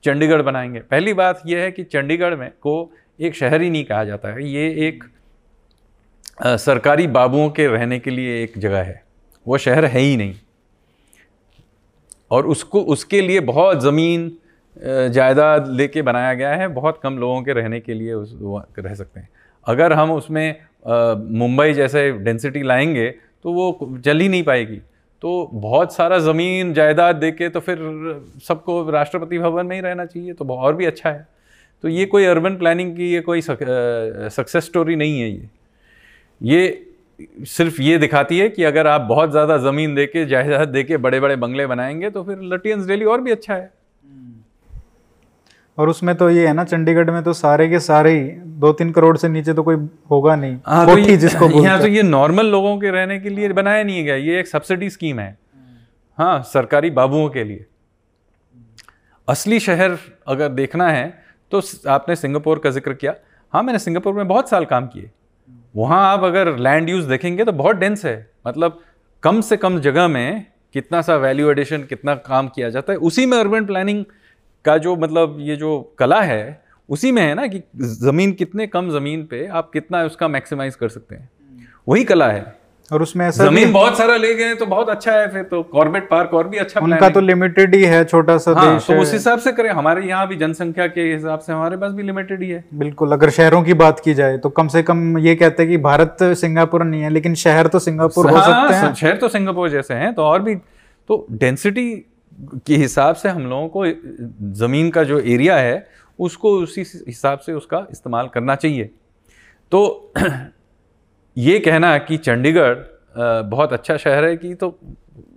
[0.03, 4.03] चंडीगढ़ बनाएँगे। पहली बात यह है कि चंडीगढ़ में को एक शहर ही नहीं कहा
[4.03, 5.03] जाता है। ये एक
[6.37, 9.01] आ, सरकारी बाबुओं के रहने के लिए एक जगह है।
[9.45, 10.33] वो शहर है ही नहीं।
[12.31, 14.31] और उसको उसके लिए बहुत ज़मीन
[15.11, 18.35] जायदाद लेके बनाया गया है। बहुत कम लोगों के रहने के लिए उस
[18.79, 19.29] रह सकते हैं।
[19.67, 20.55] अगर हम उसमें
[21.39, 23.09] मुंबई जैसे डेंसिटी लाएँगे
[23.43, 24.77] तो वो चल ही नहीं पाएगी।
[25.23, 27.77] तो बहुत सारा ज़मीन जायदाद दे के तो फिर
[28.47, 31.27] सबको राष्ट्रपति भवन में ही रहना चाहिए तो और भी अच्छा है।
[31.83, 35.49] तो ये कोई अर्बन प्लानिंग की ये कोई सक्सेस स्टोरी नहीं है ये।
[36.41, 36.83] ये
[37.47, 40.97] सिर्फ़ ये दिखाती है कि अगर आप बहुत ज़्यादा ज़मीन दे के जायदाद दे के
[40.97, 43.71] बड़े बड़े बंगले बनाएँगे तो फिर लटियंस डेली और भी अच्छा है।
[45.77, 48.23] और उसमें तो ये है ना चंडीगढ़ में तो सारे के सारे ही
[48.59, 49.75] दो तीन करोड़ से नीचे तो कोई
[50.11, 53.49] होगा नहीं। हाँ, तो ये, जिसको यहाँ तो ये नॉर्मल लोगों के रहने के लिए
[53.53, 55.37] बनाया नहीं गया ये एक सब्सिडी स्कीम है।
[56.17, 57.65] हाँ सरकारी बाबुओं के लिए।
[59.27, 61.05] असली शहर अगर देखना है
[61.51, 63.15] तो आपने सिंगापुर का ज़िक्र किया।
[63.53, 65.09] हाँ मैंने सिंगापुर में बहुत साल काम किए।
[65.75, 68.79] वहाँ आप अगर लैंड यूज़ देखेंगे तो बहुत डेंस है। मतलब
[69.23, 73.25] कम से कम जगह में कितना सा वैल्यू एडिशन कितना काम किया जाता है, उसी
[73.25, 74.03] में अर्बन प्लानिंग
[74.65, 78.89] का जो मतलब ये जो कला है, उसी में है ना कि ज़मीन कितने कम
[78.91, 81.29] ज़मीन पे आप कितना उसका मैक्सिमाइज कर सकते हैं।
[81.87, 82.56] वही कला है।
[82.91, 86.07] और उसमें ऐसा ज़मीन बहुत सारा ले गए तो बहुत अच्छा है फिर तो कॉर्बेट
[86.09, 89.11] पार्क और भी अच्छा उनका तो लिमिटेड ही है छोटा सा हाँ, देश तो उस
[89.13, 92.49] हिसाब से करें। हमारे यहाँ भी जनसंख्या के हिसाब से हमारे पास भी लिमिटेड ही
[92.49, 95.71] है। बिल्कुल अगर शहरों की बात की जाए तो कम से कम ये कहते हैं
[95.71, 99.29] कि भारत सिंगापुर नहीं है लेकिन शहर तो सिंगापुर हाँ, हो सकते हैं। शहर तो
[99.29, 101.91] सिंगापुर जैसे हैं तो और भी। तो डेंसिटी
[102.67, 103.85] के हिसाब से हम लोगों को
[104.57, 105.87] ज़मीन का जो एरिया है
[106.19, 108.89] उसको उसी हिसाब से उसका इस्तेमाल करना चाहिए।
[109.71, 110.13] तो
[111.37, 112.77] ये कहना कि चंडीगढ़
[113.49, 114.77] बहुत अच्छा शहर है कि तो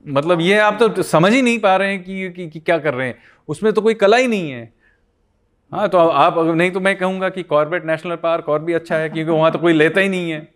[0.08, 2.94] मतलब ये आप तो समझ ही नहीं पा रहे हैं कि, कि, कि क्या कर
[2.94, 4.72] रहे हैं। उसमें तो कोई कला ही नहीं है।
[5.72, 8.96] हाँ तो आप अगर नहीं तो मैं कहूँगा कि कॉर्बेट नेशनल पार्क और भी अच्छा
[8.96, 10.48] है क्योंकि वहाँ तो कोई लेता ही नहीं है।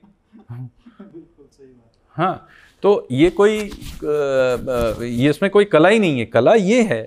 [2.16, 2.48] हाँ
[2.82, 3.58] तो ये कोई
[4.02, 7.02] ये इसमें कोई कला ही नहीं है। कला ये है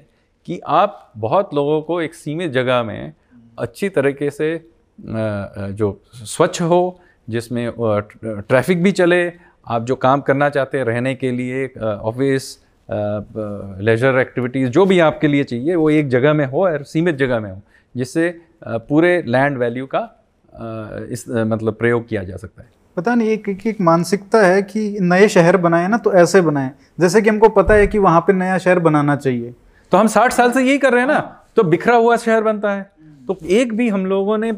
[0.48, 3.14] कि आप बहुत लोगों को एक सीमित जगह में
[3.60, 4.50] अच्छी तरीके से
[5.00, 7.72] जो स्वच्छ हो जिसमें
[8.24, 9.26] ट्रैफ़िक भी चले
[9.68, 12.58] आप जो काम करना चाहते हैं रहने के लिए ऑफ़िस
[13.82, 17.40] लेजर एक्टिविटीज़ जो भी आपके लिए चाहिए वो एक जगह में हो और सीमित जगह
[17.40, 17.62] में हो
[17.96, 18.30] जिससे
[18.64, 20.02] पूरे लैंड वैल्यू का
[21.12, 24.98] इस मतलब प्रयोग किया जा सकता है। पता नहीं एक, एक एक मानसिकता है कि
[25.02, 28.34] नए शहर बनाए ना तो ऐसे बनाए। जैसे कि हमको पता है कि वहाँ पे
[28.34, 29.54] नया शहर बनाना चाहिए।
[29.92, 31.20] तो हम साठ साल से यही कर रहे हैं ना
[31.56, 32.90] तो बिखरा हुआ शहर बनता है।
[33.28, 34.52] तो एक भी हम लोगों ने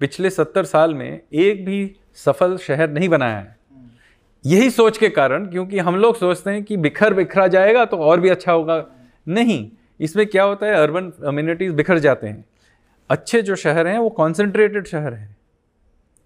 [0.00, 1.78] पिछले सत्तर साल में एक भी
[2.16, 3.54] सफल शहर नहीं बनाया है।
[4.44, 8.20] यही सोच के कारण क्योंकि हम लोग सोचते हैं कि बिखर बिखरा जाएगा तो और
[8.20, 8.84] भी अच्छा होगा।
[9.26, 9.68] नहीं
[10.00, 12.44] इसमें क्या होता है अर्बन कम्युनिटीज बिखर जाते हैं।
[13.10, 15.34] अच्छे जो शहर हैं वो कॉन्सेंट्रेटेड शहर हैं।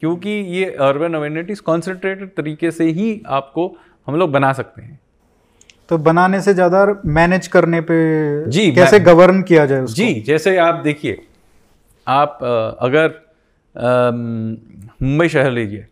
[0.03, 3.67] क्योंकि ये अर्बन अम्यूनिटीज़ कॉन्सेंट्रेटेड तरीके से ही आपको
[4.09, 4.99] हम लोग बना सकते हैं।
[5.91, 7.97] तो बनाने से ज़्यादा मैनेज करने पे
[8.51, 9.95] जी कैसे गवर्न किया जाए उसको?
[9.95, 11.23] जी जैसे आप देखिए
[12.07, 12.39] आप
[12.81, 13.09] अगर
[13.75, 15.87] मुंबई शहर लीजिए।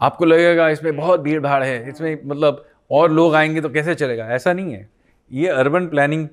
[0.00, 4.26] आपको लगेगा इसमें बहुत भीड़ भाड़ है इसमें मतलब और लोग आएँगे तो कैसे चलेगा?
[4.26, 4.88] ऐसा नहीं है।
[5.30, 6.28] ये अर्बन प्लानिंग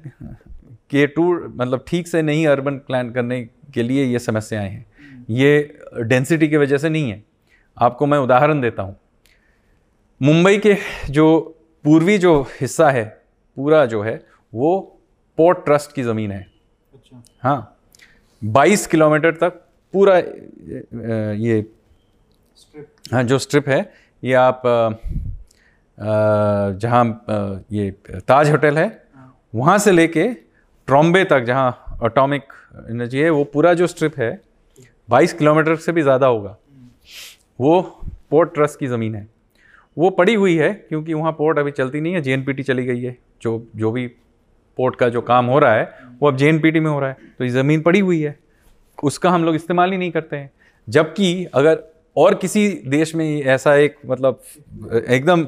[0.91, 3.41] के टूर मतलब ठीक से नहीं अर्बन प्लान करने
[3.73, 4.85] के लिए ये समस्याएँ हैं।
[5.29, 7.23] ये डेंसिटी की वजह से नहीं है।
[7.77, 8.95] आपको मैं उदाहरण देता हूँ।
[10.21, 10.75] मुंबई के
[11.09, 11.39] जो
[11.85, 13.03] पूर्वी जो हिस्सा है
[13.57, 14.21] पूरा जो है
[14.53, 14.79] वो
[15.37, 16.45] पोर्ट ट्रस्ट की ज़मीन है।
[16.93, 17.77] अच्छा। हाँ।
[18.41, 19.61] 22 किलोमीटर तक
[19.93, 20.17] पूरा
[21.37, 21.59] ये
[23.13, 23.79] हाँ जो स्ट्रिप है
[24.23, 24.61] ये आप
[26.77, 27.03] जहाँ
[27.71, 30.27] ये ताज होटल है हाँ। वहाँ से लेके
[30.87, 32.53] ट्रॉम्बे तक जहाँ एटॉमिक
[32.89, 34.31] एनर्जी है वो पूरा जो स्ट्रिप है
[35.09, 36.55] बाईस किलोमीटर से भी ज़्यादा होगा।
[37.59, 37.81] वो
[38.31, 39.27] पोर्ट ट्रस्ट की ज़मीन है।
[39.97, 43.17] वो पड़ी हुई है क्योंकि वहाँ पोर्ट अभी चलती नहीं है जेएनपीटी चली गई है।
[43.41, 44.07] जो जो भी
[44.77, 45.83] पोर्ट का जो काम हो रहा है
[46.21, 48.37] वो अब जेएनपीटी में हो रहा है। तो ये ज़मीन पड़ी हुई है।
[49.03, 50.51] उसका हम लोग इस्तेमाल ही नहीं करते हैं।
[50.87, 51.83] जबकि अगर
[52.17, 54.41] और किसी देश में ऐसा एक मतलब
[55.09, 55.45] एकदम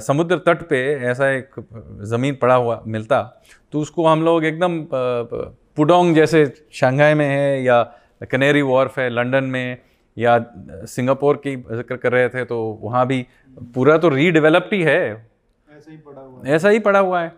[0.00, 1.50] समुद्र तट पे ऐसा एक
[2.04, 3.20] ज़मीन पड़ा हुआ मिलता
[3.72, 7.82] तो उसको हम लोग एकदम पुडोंग जैसे शंघाई में है या
[8.30, 9.78] कनेरी वॉर्फ है लंदन में
[10.16, 10.38] या
[10.86, 13.24] सिंगापुर की ज़िक्र कर रहे थे तो वहाँ भी
[13.74, 15.00] पूरा तो रीडेवलप्ड ही है।
[15.68, 17.32] ऐसा ही पड़ा हुआ है। ऐसा ही पड़ा हुआ है।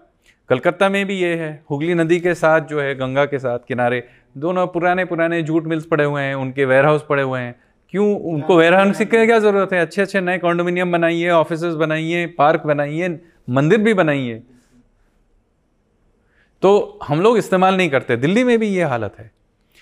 [0.50, 4.02] कलकत्ता में भी ये है। हुगली नदी के साथ जो है गंगा के साथ किनारे
[4.37, 7.55] दोनों पुराने पुराने जूट मिल्स पड़े हुए हैं उनके वेयर हाउस पड़े हुए हैं।
[7.90, 8.07] क्यों?
[8.31, 9.81] उनको वेयर हाउस की क्या ज़रूरत है?
[9.81, 13.09] अच्छे अच्छे नए कॉन्डोमिनियम बनाइए ऑफ़िस बनाइए पार्क बनाइए
[13.51, 14.42] मंदिर भी बनाइए।
[16.62, 19.31] तो हम लोग इस्तेमाल नहीं करते। दिल्ली में भी ये हालत है।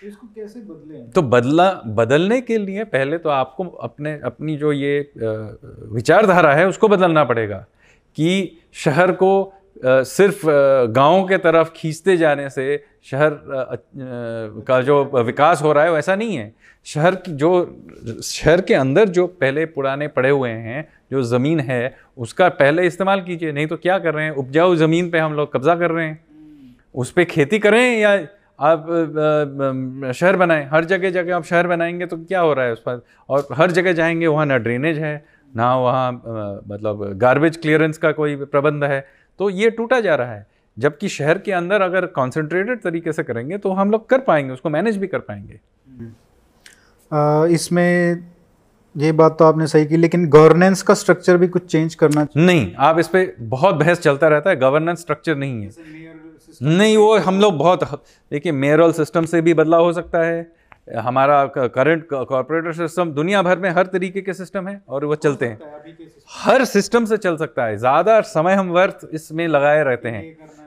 [0.04, 0.98] इसको कैसे बदले?
[1.10, 6.88] तो बदला बदलने के लिए पहले तो आपको अपने अपनी जो ये विचारधारा है उसको
[6.88, 7.58] बदलना पड़ेगा
[8.16, 9.30] कि शहर को
[9.76, 10.46] सिर्फ़
[10.92, 13.38] गाँव के तरफ़ खींचते जाने से शहर
[14.66, 16.52] का जो विकास हो रहा है वैसा नहीं है।
[16.86, 21.96] शहर की जो, शहर के अंदर जो पहले पुराने पड़े हुए हैं, जो ज़मीन है,
[22.18, 24.32] उसका पहले इस्तेमाल कीजिए, नहीं तो क्या कर रहे हैं?
[24.32, 26.20] उपजाऊ ज़मीन पे हम लोग कब्ज़ा कर रहे हैं।
[26.94, 28.12] उस पर खेती करें या
[28.60, 28.86] आप
[30.14, 33.04] शहर बनाएँ। हर जगह जगह आप शहर बनाएँगे तो क्या हो रहा है उस पर?
[33.28, 36.12] और हर जगह जाएँगे, वहाँ ना ड्रेनेज है, ना वहाँ
[36.68, 39.06] मतलब गार्बेज क्लियरेंस का कोई प्रबंध है।
[39.40, 43.58] तो ये टूटा जा रहा है। जबकि शहर के अंदर अगर कॉन्सेंट्रेटेड तरीके से करेंगे
[43.58, 45.60] तो हम लोग कर पाएँगे उसको मैनेज भी कर पाएँगे।
[47.54, 48.24] इसमें
[48.94, 52.72] ये बात तो आपने सही की लेकिन गवर्नेंस का स्ट्रक्चर भी कुछ चेंज करना नहीं
[52.78, 55.70] आप इस पर बहुत बहस चलता रहता है गवर्नेंस स्ट्रक्चर नहीं है।
[56.62, 57.84] नहीं वो हम लोग बहुत
[58.32, 60.42] देखिए मेयरल सिस्टम से भी बदलाव हो सकता है।
[60.88, 65.46] हमारा करंट कॉरपोरेटर सिस्टम दुनिया भर में हर तरीके के सिस्टम है और वो चलते
[65.46, 65.58] हैं।
[66.30, 70.24] हर सिस्टम से चल सकता है। ज़्यादा समय हम वर्थ इसमें लगाए रहते हैं।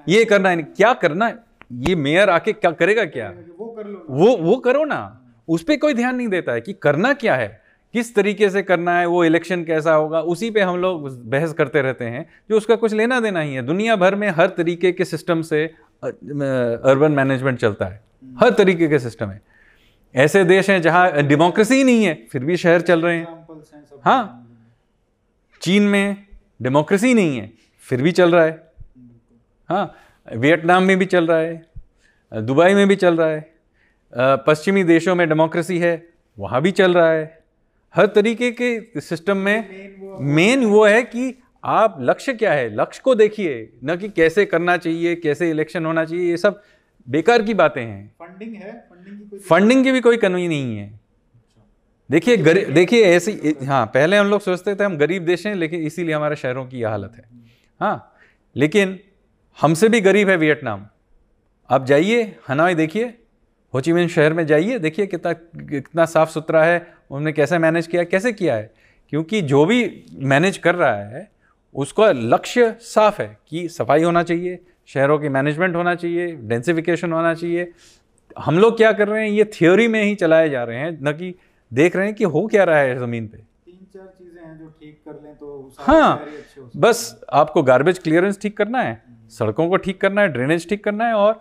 [0.07, 1.37] ये करना है क्या करना है
[1.81, 3.31] ये मेयर आके क्या करेगा क्या?
[4.09, 4.99] वो वो करो ना।
[5.47, 7.47] उस पर कोई ध्यान नहीं देता है कि करना क्या है।
[7.93, 11.81] किस तरीके से करना है, वो इलेक्शन कैसा होगा, उसी पे हम लोग बहस करते
[11.81, 15.05] रहते हैं। जो उसका कुछ लेना देना ही है। दुनिया भर में हर तरीके के
[15.05, 15.63] सिस्टम से
[16.03, 18.01] अर्बन मैनेजमेंट चलता है।
[18.39, 19.41] हर तरीके के सिस्टम है।
[20.15, 23.45] ऐसे देश हैं जहाँ डेमोक्रेसी नहीं है फिर भी शहर चल रहे हैं।
[24.05, 24.43] हाँ
[25.61, 26.25] चीन में
[26.61, 27.51] डेमोक्रेसी नहीं है
[27.83, 28.71] फिर भी चल रहा है।
[29.69, 29.95] हाँ
[30.27, 33.55] वियतनाम में भी चल रहा है दुबई में भी चल रहा है
[34.47, 37.43] पश्चिमी देशों में डेमोक्रेसी है वहाँ भी चल रहा है।
[37.95, 42.75] हर तरीके के सिस्टम में मेन वो है। कि आप लक्ष्य क्या है?
[42.75, 46.61] लक्ष्य को देखिए न कि कैसे करना चाहिए कैसे इलेक्शन होना चाहिए ये सब
[47.07, 50.99] बेकार की बातें हैं। फंडिंग है फंडिंग की फंडिंग की भी कोई कमी नहीं है।
[52.09, 55.81] देखिए गरीब देखिए ऐसी हाँ पहले हम लोग सोचते थे हम गरीब देश हैं लेकिन
[55.81, 57.23] इसीलिए हमारे शहरों की यह हालत है।
[57.81, 58.13] हाँ
[58.55, 58.99] लेकिन
[59.57, 60.85] हमसे भी गरीब है वियतनाम।
[61.69, 63.13] आप जाइए हनोई देखिए
[63.73, 66.79] होचिमिन शहर में जाइए देखिए कितना कितना साफ़ सुथरा है
[67.11, 68.71] उन्होंने कैसे मैनेज किया कैसे किया है।
[69.09, 71.29] क्योंकि जो भी मैनेज कर रहा है
[71.75, 74.59] उसका लक्ष्य साफ़ है कि सफ़ाई होना चाहिए
[74.89, 77.71] शहरों की मैनेजमेंट होना चाहिए डेंसिफिकेशन होना चाहिए।
[78.37, 81.11] हम लोग क्या कर रहे हैं ये थ्योरी में ही चलाए जा रहे हैं न
[81.13, 81.33] कि
[81.71, 84.67] देख रहे हैं कि हो क्या रहा है ज़मीन पे। तीन चार चीज़ें हैं जो
[84.69, 86.25] ठीक कर लें तो हाँ
[86.77, 91.07] बस आपको गार्बेज क्लियरेंस ठीक करना है सड़कों को ठीक करना है ड्रेनेज ठीक करना
[91.07, 91.33] है और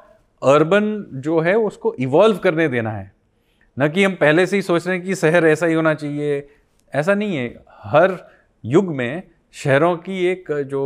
[0.43, 3.11] अर्बन जो है उसको इवॉल्व करने देना है।
[3.77, 6.47] न कि हम पहले से ही सोच रहे हैं कि शहर ऐसा ही होना चाहिए
[6.93, 8.17] ऐसा नहीं है। हर
[8.65, 9.23] युग में
[9.55, 10.83] शहरों की एक जो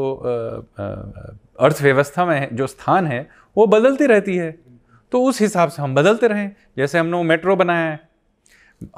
[1.61, 4.51] अर्थव्यवस्था में जो स्थान है वो बदलती रहती है।
[5.13, 7.99] तो उस हिसाब से हम बदलते रहें। जैसे हमने मेट्रो बनाया है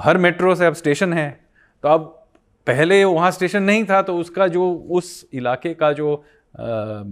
[0.00, 1.30] हर मेट्रो से अब स्टेशन है
[1.84, 2.02] तो अब
[2.66, 7.02] पहले वहाँ स्टेशन नहीं था तो उसका जो उस इलाके का जो आ,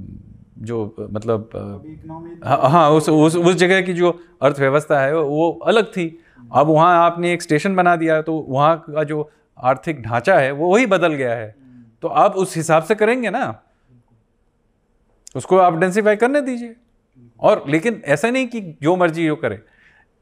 [0.58, 4.10] जो मतलब हाँ हाँ उस उस उस जगह की जो
[4.42, 6.06] अर्थव्यवस्था है वो अलग थी।
[6.52, 10.72] अब वहाँ आपने एक स्टेशन बना दिया तो वहाँ का जो आर्थिक ढांचा है वो
[10.72, 11.54] वही बदल गया है।
[12.02, 13.42] तो आप उस हिसाब से करेंगे ना?
[15.34, 16.74] उसको आप डेंसीफाई करने दीजिए।
[17.40, 19.58] और लेकिन ऐसा नहीं कि जो मर्ज़ी जो करे।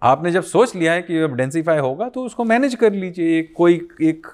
[0.02, 3.74] आपने जब सोच लिया है कि अब डेंसिफाई होगा तो उसको मैनेज कर लीजिए। कोई
[4.02, 4.26] एक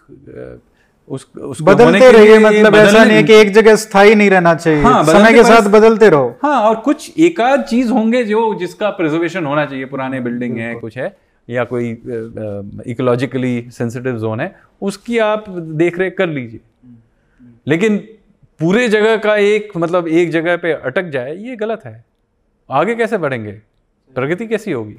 [1.11, 4.83] उस, उसको बदलते रहिए मतलब ऐसा नहीं है कि एक जगह स्थायी नहीं रहना चाहिए।
[4.83, 9.45] हाँ, समय के साथ बदलते रहो। हाँ और कुछ एकाध चीज़ होंगे जो जिसका प्रिजर्वेशन
[9.47, 11.17] होना चाहिए। पुराने बिल्डिंग है कुछ है
[11.49, 11.91] या कोई
[12.87, 16.61] इकोलॉजिकली सेंसिटिव जोन है उसकी आप देख रेख कर लीजिए।
[17.67, 18.03] लेकिन
[18.61, 22.05] पूरे जगह का एक मतलब एक जगह पे अटक जाए, ये गलत है।
[22.71, 23.53] आगे कैसे बढ़ेंगे?
[24.17, 24.97] प्रगति कैसी होगी?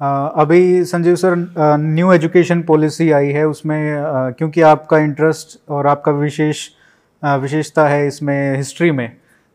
[0.00, 1.34] अभी Sanjeev sir
[1.78, 6.68] new education policy आई है, उसमें क्योंकि आपका इंटरेस्ट और आपका विशेष
[7.22, 9.10] विशेषता है इसमें हिस्ट्री में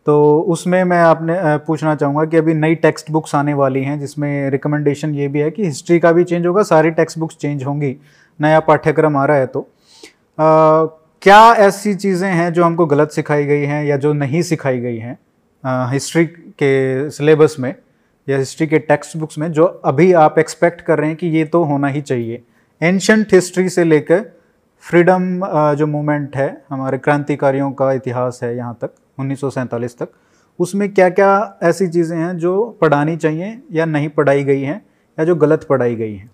[0.06, 1.36] तो उसमें मैं आपने
[1.68, 5.50] पूछना चाहूँगा कि अभी नई टेक्स्ट बुक्स आने वाली हैं, जिसमें रिकमेंडेशन ये भी है
[5.52, 7.96] कि हिस्ट्री का भी चेंज होगा, सारी टेक्स्ट बुक्स चेंज होंगी,
[8.39, 9.60] नया पाठ्यक्रम आ रहा है तो।
[11.26, 14.98] क्या ऐसी चीज़ें हैं जो हमको गलत सिखाई गई हैं या जो नहीं सिखाई गई
[14.98, 15.18] हैं
[15.92, 17.74] हिस्ट्री के सिलेबस में
[18.28, 21.46] या हिस्ट्री के टेक्स्ट बुक्स में जो अभी आप एक्सपेक्ट कर रहे हैं कि ये
[21.46, 22.42] तो होना ही चाहिए?
[22.82, 24.24] एंशंट हिस्ट्री से लेकर
[24.84, 25.42] फ्रीडम
[25.78, 30.10] जो मूवमेंट है, हमारे क्रांतिकारियों का इतिहास है यहाँ तक, उन्नीस सौ सैंतालीस तक,
[30.60, 34.82] उसमें क्या क्या ऐसी चीज़ें हैं जो पढ़ानी चाहिए या नहीं पढ़ाई गई हैं
[35.18, 36.30] या जो गलत पढ़ाई गई हैं?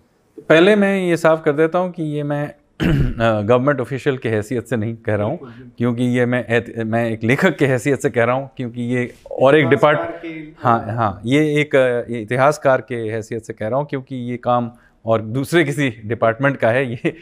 [0.48, 2.50] पहले मैं ये साफ़ कर देता हूँ कि ये मैं
[2.82, 5.38] गवर्नमेंट ऑफिशियल की हैसियत से नहीं कह रहा हूँ
[5.78, 9.56] क्योंकि ये मैं मैं एक लेखक की हैसियत से कह रहा हूँ क्योंकि ये और
[9.56, 10.24] एक डिपार्ट
[10.58, 11.74] हाँ हाँ ये एक
[12.22, 14.70] इतिहासकार के हैसियत से कह रहा हूँ क्योंकि ये काम
[15.04, 17.14] और दूसरे किसी डिपार्टमेंट का है ये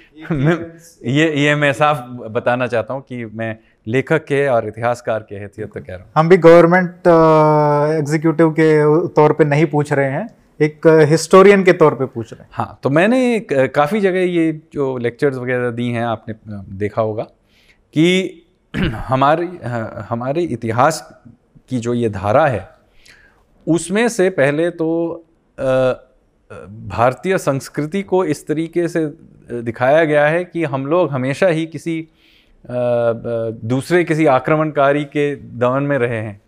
[1.12, 2.00] ये ये मैं साफ़
[2.32, 3.56] बताना चाहता हूँ कि मैं
[3.88, 7.06] लेखक के और इतिहासकार के हैसियत से कह रहा हूँ। हम भी गवर्नमेंट
[7.98, 8.68] एग्जीक्यूटिव के
[9.08, 10.26] तौर पे नहीं पूछ रहे हैं।
[10.60, 14.96] एक हिस्टोरियन के तौर पे पूछ रहे हैं। हाँ तो मैंने काफ़ी जगह ये जो
[14.98, 16.34] लेक्चर्स वगैरह दी हैं, आपने
[16.78, 17.22] देखा होगा
[17.94, 18.46] कि
[18.78, 19.46] हमारे
[20.08, 21.00] हमारे इतिहास
[21.68, 22.68] की जो ये धारा है,
[23.66, 24.88] उसमें से पहले तो
[26.88, 29.06] भारतीय संस्कृति को इस तरीके से
[29.62, 32.08] दिखाया गया है कि हम लोग हमेशा ही किसी
[32.64, 36.40] दूसरे किसी आक्रमणकारी के दमन में रहे हैं।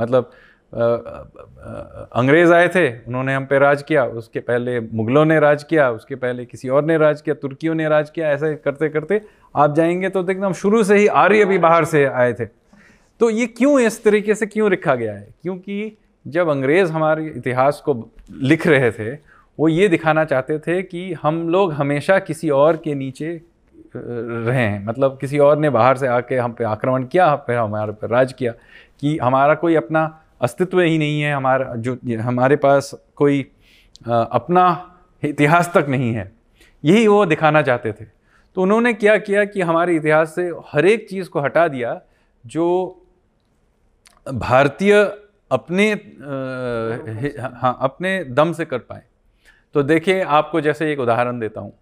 [0.00, 0.30] मतलब
[0.72, 6.14] अंग्रेज़ आए थे, उन्होंने हम पे राज किया, उसके पहले मुग़लों ने राज किया, उसके
[6.14, 9.20] पहले किसी और ने राज किया, तुर्कियों ने राज किया, ऐसे करते करते,
[9.56, 12.44] आप जाएँगे तो एकदम शुरू से ही आर्य भी बाहर से आए थे।
[13.20, 15.28] तो ये क्यों इस तरीके से क्यों लिखा गया है?
[15.42, 19.10] क्योंकि जब अंग्रेज़ हमारे इतिहास को लिख रहे थे,
[19.58, 23.40] वो ये दिखाना चाहते थे कि हम लोग हमेशा किसी और के नीचे
[23.96, 27.92] रहे हैं। मतलब किसी और ने बाहर से आके हम पे आक्रमण किया, फिर हमारे
[27.92, 28.52] पर राज किया
[29.00, 30.06] कि हमारा कोई अपना
[30.40, 33.42] अस्तित्व ही नहीं है हमारा, जो, हमारे पास कोई
[34.08, 34.66] अपना
[35.22, 36.32] इतिहास तक नहीं है।
[36.84, 38.04] यही वो दिखाना चाहते थे।
[38.56, 42.00] तो उन्होंने क्या किया कि हमारे इतिहास से हर एक चीज़ को हटा दिया,
[42.44, 42.66] जो
[44.26, 44.94] भारतीय
[45.50, 45.90] अपने
[47.54, 49.02] हाँ अपने दम से कर पाए।
[49.74, 51.72] तो देखिए, आपको जैसे एक उदाहरण देता हूँ।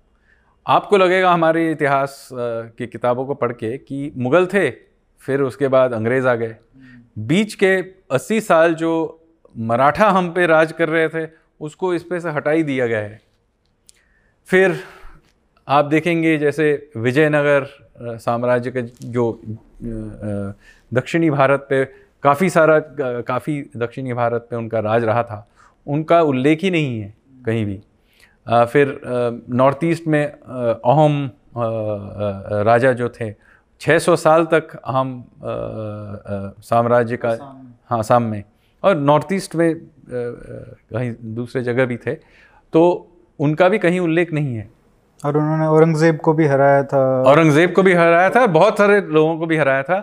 [0.66, 4.71] आपको लगेगा हमारे इतिहास की किताबों को पढ़ के कि मुग़ल थे,
[5.23, 6.57] फिर उसके बाद अंग्रेज़ आ गए।
[7.16, 7.76] बीच के
[8.11, 8.92] 80 साल जो
[9.55, 11.29] मराठा हम पे राज कर रहे थे,
[11.61, 13.20] उसको इस पे से हटा ही दिया गया है।
[14.48, 14.79] फिर
[15.68, 17.66] आप देखेंगे जैसे विजयनगर
[18.18, 19.40] साम्राज्य के जो
[20.92, 21.85] दक्षिणी भारत पे
[22.22, 22.79] काफ़ी सारा
[23.22, 25.46] काफ़ी दक्षिणी भारत पे उनका राज रहा था।
[25.87, 27.14] उनका उल्लेख ही नहीं है
[27.46, 27.81] कहीं भी।
[28.46, 29.00] फिर
[29.50, 31.31] नॉर्थ ईस्ट में अहम
[32.66, 33.31] राजा जो थे
[33.80, 35.24] 600 साल तक हम
[36.62, 37.30] साम्राज्य का
[37.90, 38.42] हाँ आसाम में
[38.82, 39.74] और नॉर्थ ईस्ट में
[40.10, 42.14] कहीं दूसरे जगह भी थे
[42.72, 42.82] तो
[43.38, 44.68] उनका भी कहीं उल्लेख नहीं है।
[45.20, 49.38] और उन्होंने औरंगज़ेब को भी हराया था। औरंगज़ेब को भी हराया था बहुत सारे लोगों
[49.38, 49.98] को भी हराया था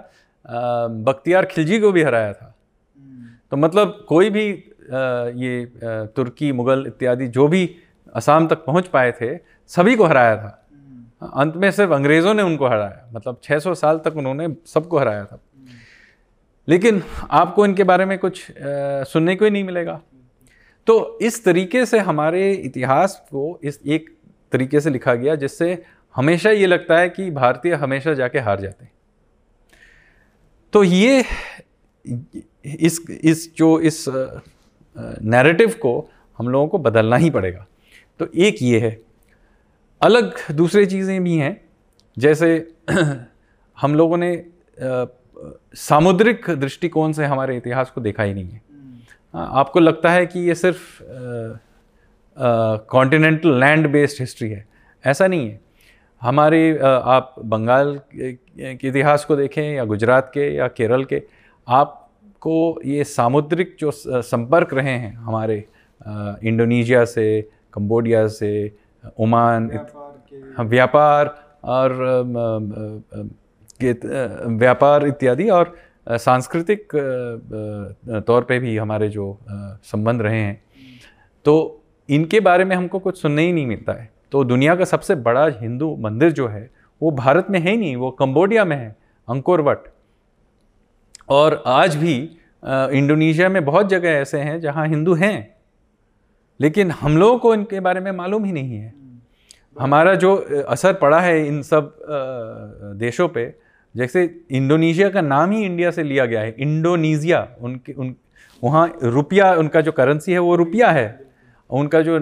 [1.05, 2.55] बख्तियार खिलजी को भी हराया था।
[3.51, 4.47] तो मतलब कोई भी
[5.39, 5.65] ये
[6.15, 7.69] तुर्की मुग़ल इत्यादि जो भी
[8.15, 9.36] असम तक पहुँच पाए थे
[9.69, 10.62] सभी को हराया था।
[11.23, 15.39] अंत में सिर्फ़ अंग्रेज़ों ने उनको हराया। मतलब 600 साल तक उन्होंने सबको हराया था।
[16.67, 20.01] लेकिन आपको इनके बारे में कुछ आ, सुनने को ही नहीं मिलेगा।
[20.88, 24.17] तो इस तरीके से हमारे इतिहास को इस एक
[24.51, 25.83] तरीके से लिखा गया जिससे
[26.15, 28.91] हमेशा ये लगता है कि भारतीय हमेशा जाके हार जाते हैं।
[30.73, 31.25] तो ये
[32.65, 34.05] इस इस जो इस
[35.21, 37.65] नैरेटिव को हम लोगों को बदलना ही पड़ेगा।
[38.19, 39.03] तो एक ये है
[40.04, 41.60] अलग दूसरी चीज़ें भी हैं।
[42.18, 42.48] जैसे
[43.78, 44.32] हम लोगों ने
[45.76, 48.62] सामुद्रिक दृष्टिकोण से हमारे इतिहास को देखा ही नहीं है।
[49.34, 51.04] हाँ, आपको लगता है कि ये सिर्फ़
[52.89, 54.66] कॉन्टिनेंटल लैंड बेस्ड हिस्ट्री है?
[55.04, 55.60] ऐसा नहीं है।
[56.22, 61.22] हमारे आप बंगाल के इतिहास को देखें या गुजरात के या केरल के
[61.68, 65.58] आपको ये सामुद्रिक जो संपर्क रहे हैं हमारे
[66.44, 67.26] इंडोनेशिया से
[67.74, 68.52] कंबोडिया से
[69.20, 69.70] ओमान
[70.58, 71.94] हाँ, व्यापार और
[74.58, 75.76] व्यापार इत्यादि और
[76.08, 76.96] सांस्कृतिक
[78.28, 79.38] तौर पे भी हमारे जो
[79.84, 80.62] संबंध रहे हैं।
[81.46, 85.16] तो इनके बारे में हमको कुछ सुनने ही नहीं मिलता है। तो दुनिया का सबसे
[85.16, 86.70] बड़ा हिंदू मंदिर जो है
[87.02, 88.96] वो भारत में है ही नहीं वो कंबोडिया में है
[89.28, 89.84] अंकोरवट।
[91.30, 92.16] और आज भी
[92.63, 95.53] इंडोनेशिया में बहुत जगह ऐसे हैं जहाँ हिंदू हैं।
[96.63, 98.93] लेकिन हम लोगों को इनके बारे में मालूम ही नहीं है।
[99.76, 100.36] हमारा जो
[100.67, 101.95] असर पड़ा है इन सब
[102.99, 103.54] देशों पे
[103.95, 108.15] जैसे इंडोनेशिया का नाम ही इंडिया से लिया गया है इंडोनेशिया उनके उन
[108.63, 111.08] वहाँ रुपया उनका जो करेंसी है वो रुपया है
[111.69, 112.17] उनका जो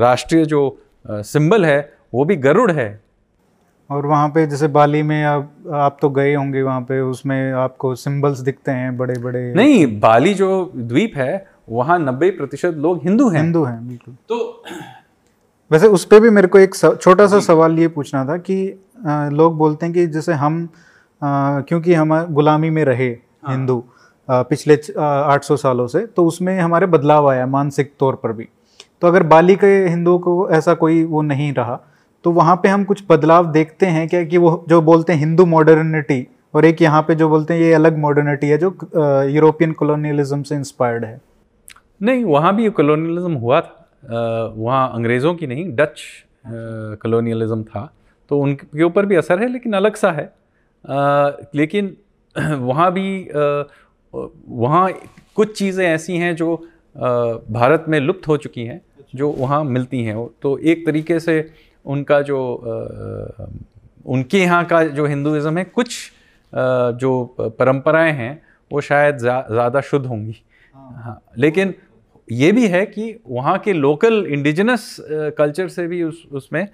[0.00, 0.60] राष्ट्रीय जो
[1.08, 1.78] सिंबल है
[2.14, 2.88] वो भी गरुड़ है।
[3.90, 7.94] और वहाँ पे जैसे बाली में आप आप तो गए होंगे वहाँ पे उसमें आपको
[7.94, 13.28] सिंबल्स दिखते हैं बड़े बड़े नहीं बाली जो द्वीप है वहाँ नब्बे प्रतिशत लोग हिंदू
[13.28, 14.62] हैं। हिंदू हैं बिल्कुल। तो
[15.70, 18.58] वैसे उस पर भी मेरे को एक छोटा सा सवाल ये पूछना था कि
[19.06, 20.68] आ, लोग बोलते हैं कि जैसे हम
[21.22, 23.82] आ, क्योंकि हम गुलामी में रहे हाँ। हिंदू
[24.28, 28.48] पिछले आठ सौ सालों से तो उसमें हमारे बदलाव आया मानसिक तौर पर भी।
[29.02, 31.78] तो अगर बाली के हिंदुओं को ऐसा कोई वो नहीं रहा
[32.24, 35.44] तो वहाँ पे हम कुछ बदलाव देखते हैं क्या कि वो जो बोलते हैं हिंदू
[35.46, 38.76] मॉडर्निटी और एक यहाँ पे जो बोलते हैं ये अलग मॉडर्निटी है जो
[39.30, 41.20] यूरोपियन कॉलोनियलिज्म से इंस्पायर्ड है।
[42.00, 43.72] नहीं वहाँ भी कॉलोनियलिज्म हुआ था।
[44.56, 46.02] वहाँ अंग्रेज़ों की नहीं डच
[47.02, 47.92] कॉलोनियलिज्म था।
[48.30, 50.24] तो उनके ऊपर भी असर है लेकिन अलग सा है।
[50.84, 51.96] आ, लेकिन
[52.38, 53.28] वहाँ भी
[54.14, 54.88] वहाँ
[55.36, 57.08] कुछ चीज़ें ऐसी हैं जो आ,
[57.50, 58.80] भारत में लुप्त हो चुकी हैं
[59.14, 61.50] जो वहाँ मिलती हैं। तो एक तरीके से
[61.86, 63.46] उनका जो आ,
[64.06, 66.12] उनके यहाँ का जो हिंदुज़म है कुछ
[66.52, 70.36] आ, जो परंपराएँ हैं वो शायद ज़्यादा जा, शुद्ध होंगी।
[70.74, 71.74] हाँ, हाँ लेकिन
[72.28, 74.96] ये भी है कि वहाँ के लोकल इंडिजिनस
[75.38, 76.68] कल्चर से भी उस उसमें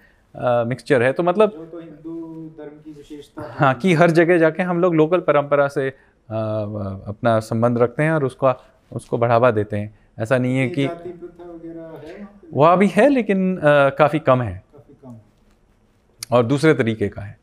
[0.69, 4.81] मिक्सचर है। तो मतलब तो हिंदू धर्म की विशेषता हाँ। कि हर जगह जाके हम
[4.81, 5.93] लोग लोकल परंपरा से आ,
[6.29, 8.57] अपना संबंध रखते हैं और उसका
[8.93, 10.87] उसको बढ़ावा देते हैं। ऐसा नहीं है कि
[12.55, 13.59] वह भी है लेकिन
[13.99, 15.17] काफ़ी कम है। कम
[16.33, 17.37] और दूसरे तरीके का है।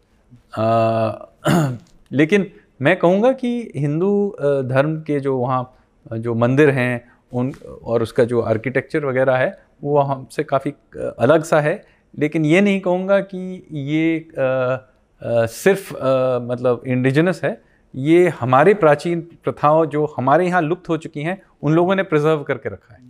[0.58, 1.70] आ,
[2.12, 2.52] लेकिन
[2.82, 4.36] मैं कहूँगा कि हिंदू
[4.66, 5.76] धर्म के जो वहाँ
[6.14, 7.54] जो मंदिर हैं उन
[7.84, 11.82] और उसका जो आर्किटेक्चर वगैरह है वो हमसे काफ़ी अलग सा है।
[12.14, 17.62] लेकिन ये नहीं कहूँगा कि ये आ, आ, सिर्फ़ आ, मतलब इंडिजिनस है।
[17.94, 22.44] ये हमारे प्राचीन प्रथाओं जो हमारे यहाँ लुप्त हो चुकी हैं उन लोगों ने प्रिजर्व
[22.44, 23.02] करके रखा है।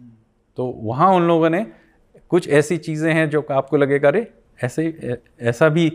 [0.58, 1.66] तो वहाँ उन लोगों ने
[2.32, 4.28] कुछ ऐसी चीज़ें हैं जो आपको लगेगा अरे
[4.64, 5.90] ऐसे ऐसा भी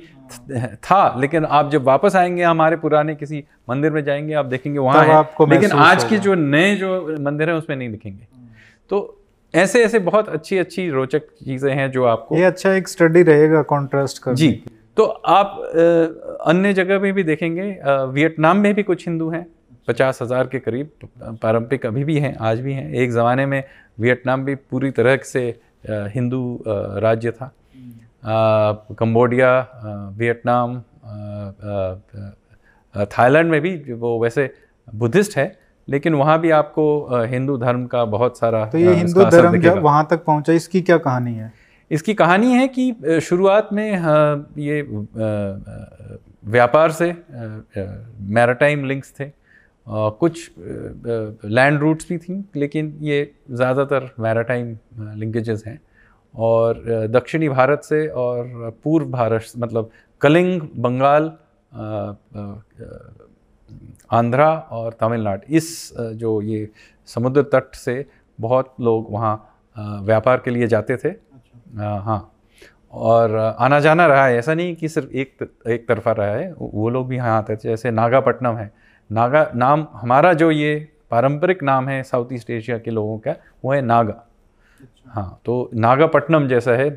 [0.84, 5.04] था लेकिन आप जब वापस आएँगे हमारे पुराने किसी मंदिर में जाएँगे आप देखेंगे वहाँ
[5.04, 8.26] है लेकिन आज के जो नए जो मंदिर हैं उसमें नहीं दिखेंगे।
[8.90, 9.20] तो
[9.54, 13.62] ऐसे ऐसे बहुत अच्छी अच्छी रोचक चीज़ें हैं जो आपको ये अच्छा एक स्टडी रहेगा
[13.62, 14.50] कॉन्ट्रास्ट का जी
[14.96, 15.58] तो आप
[16.46, 19.46] अन्य जगह में भी देखेंगे वियतनाम में भी कुछ हिंदू हैं
[19.88, 20.90] पचास हज़ार के करीब
[21.42, 23.62] पारंपरिक अभी भी हैं आज भी हैं। एक ज़माने में
[24.00, 25.42] वियतनाम भी पूरी तरह से
[25.90, 27.52] हिंदू राज्य था।
[28.26, 29.50] कंबोडिया
[30.18, 30.80] वियतनाम
[33.12, 34.50] थाईलैंड में भी वो वैसे
[34.88, 35.46] बुद्धिस्ट है
[35.88, 36.84] लेकिन वहाँ भी आपको
[37.30, 40.98] हिंदू धर्म का बहुत सारा तो ये हिंदू धर्म जब वहाँ तक पहुँचा इसकी क्या
[40.98, 41.52] कहानी है?
[41.90, 43.90] इसकी कहानी है कि शुरुआत में
[44.58, 44.80] ये
[46.44, 47.14] व्यापार से
[48.30, 49.30] मैराटाइम लिंक्स थे
[49.86, 54.76] कुछ लैंड रूट्स भी थी लेकिन ये ज़्यादातर मैराटाइम
[55.16, 55.80] लिंकेजेस हैं।
[56.34, 61.32] और दक्षिणी भारत से और पूर्व भारत मतलब कलिंग बंगाल
[64.12, 66.68] आंध्रा और तमिलनाडु इस जो ये
[67.08, 68.04] समुद्र तट से
[68.38, 69.34] बहुत लोग वहाँ
[70.02, 72.30] व्यापार के लिए जाते थे। अच्छा। हाँ।
[72.92, 76.88] और आना जाना रहा है। ऐसा नहीं कि सिर्फ़ एक एक तरफा रहा है। वो
[76.90, 78.70] लोग भी यहाँ आते थे। जैसे नागापट्टनम है।
[79.10, 80.74] नागा नाम हमारा जो ये
[81.10, 84.24] पारंपरिक नाम है साउथ ईस्ट एशिया के लोगों का वो है नागा।
[85.06, 86.88] हाँ तो नागापट्टनम जैसा है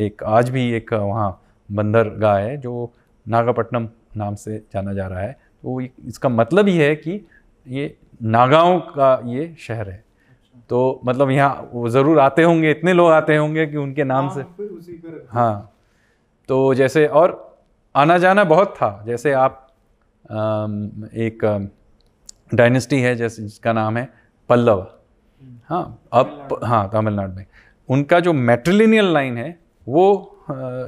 [0.00, 1.30] एक आज भी एक वहाँ
[1.68, 2.92] बंदरगाह है जो
[3.26, 7.20] नागापट्टनम नाम से जाना जा रहा है। तो इसका मतलब ही है कि
[7.66, 10.04] ये नागाओं का ये शहर है।
[10.70, 14.40] तो मतलब यहाँ वो ज़रूर आते होंगे इतने लोग आते होंगे कि उनके नाम से।
[15.30, 15.72] हाँ
[16.48, 17.34] तो जैसे और
[17.94, 19.62] आना जाना बहुत था। जैसे आप
[21.16, 21.44] एक
[22.54, 24.08] डायनेस्टी है जैसे जिसका नाम है
[24.50, 24.86] पल्लव।
[25.70, 27.46] हाँ अब हाँ तमिलनाडु में।
[27.88, 30.32] उनका जो मेट्रिलिनियल लाइन है वो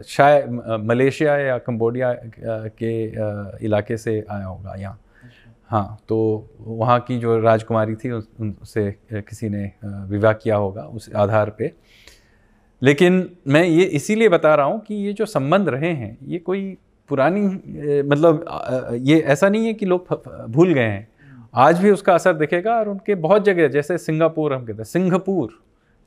[0.09, 0.51] शायद
[0.83, 2.13] मलेशिया या कंबोडिया
[2.79, 2.93] के
[3.65, 6.19] इलाके से आया होगा यहाँ। अच्छा। हाँ तो
[6.59, 11.73] वहाँ की जो राजकुमारी थी उनसे किसी ने विवाह किया होगा उस आधार पे।
[12.83, 16.77] लेकिन मैं ये इसीलिए बता रहा हूँ कि ये जो संबंध रहे हैं ये कोई
[17.11, 17.41] पुरानी
[18.03, 18.45] मतलब
[19.05, 21.09] ये ऐसा नहीं है कि लोग भूल गए हैं।
[21.59, 25.59] आज भी उसका असर दिखेगा और उनके बहुत जगह, जैसे सिंगापुर हम कहते हैं सिंहपुर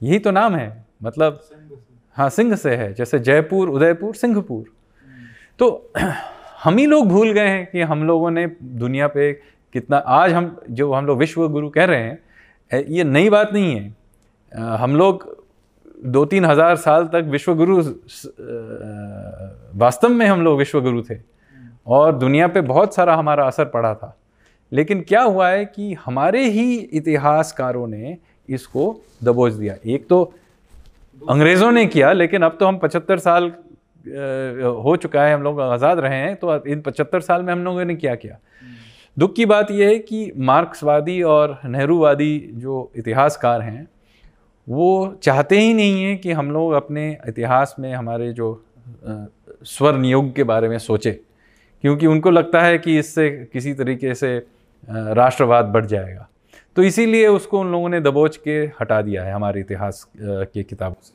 [0.01, 1.39] यही तो नाम है मतलब
[2.15, 4.63] हाँ सिंह से है, जैसे जयपुर, उदयपुर सिंहपुर
[5.59, 5.91] तो
[6.63, 9.31] हम ही लोग भूल गए हैं कि हम लोगों ने दुनिया पे
[9.75, 13.75] कितना, आज हम, जो हम लोग विश्व गुरु कह रहे हैं ये नई बात नहीं
[13.75, 15.25] है। हम लोग
[16.05, 17.81] दो तीन हज़ार साल तक विश्व गुरु
[19.79, 21.19] वास्तव में हम लोग विश्व गुरु थे।
[21.87, 24.15] और दुनिया पे बहुत सारा हमारा असर पड़ा था।
[24.71, 28.17] लेकिन क्या हुआ है कि हमारे ही इतिहासकारों ने
[28.49, 30.23] इसको दबोच दिया। एक तो
[31.21, 33.51] अंग्रेज़ों ने किया, लेकिन अब तो हम पचहत्तर साल
[34.05, 37.85] हो चुका है, हम लोग आज़ाद रहे हैं तो इन पचहत्तर साल में हम लोगों
[37.85, 38.37] ने क्या किया?
[39.17, 43.87] दुख की बात यह है कि मार्क्सवादी और नेहरूवादी जो इतिहासकार हैं,
[44.67, 48.63] वो चाहते ही नहीं हैं कि हम लोग अपने इतिहास में हमारे जो
[49.65, 51.13] स्वर्ण युग के बारे में सोचें,
[51.83, 54.37] क्योंकि उनको लगता है कि इससे किसी तरीके से
[54.87, 56.27] राष्ट्रवाद बढ़ जाएगा।
[56.75, 61.01] तो इसीलिए उसको उन लोगों ने दबोच के हटा दिया है हमारे इतिहास के किताबों
[61.03, 61.13] से।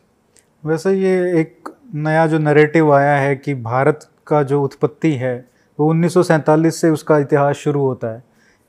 [0.64, 5.36] वैसे ये एक नया जो नरेटिव आया है कि भारत का जो उत्पत्ति है,
[5.78, 8.22] वो उन्नीस सौ सैंतालीस से उसका इतिहास शुरू होता है।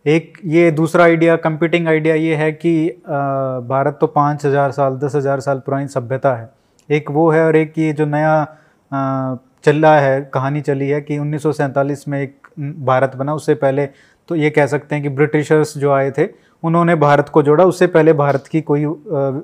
[0.06, 5.16] एक ये दूसरा आइडिया कंप्यूटिंग आइडिया ये है कि भारत तो पाँच हज़ार साल, दस
[5.16, 6.50] हज़ार साल पुरानी सभ्यता है।
[6.90, 8.46] एक वो है और एक ये जो नया
[8.92, 13.54] चल रहा है, कहानी चली है कि उन्नीस सौ सैंतालीस में एक भारत बना, उससे
[13.56, 13.86] पहले
[14.30, 16.28] तो ये कह सकते हैं कि ब्रिटिशर्स जो आए थे,
[16.64, 18.86] उन्होंने भारत को जोड़ा। उससे पहले भारत की कोई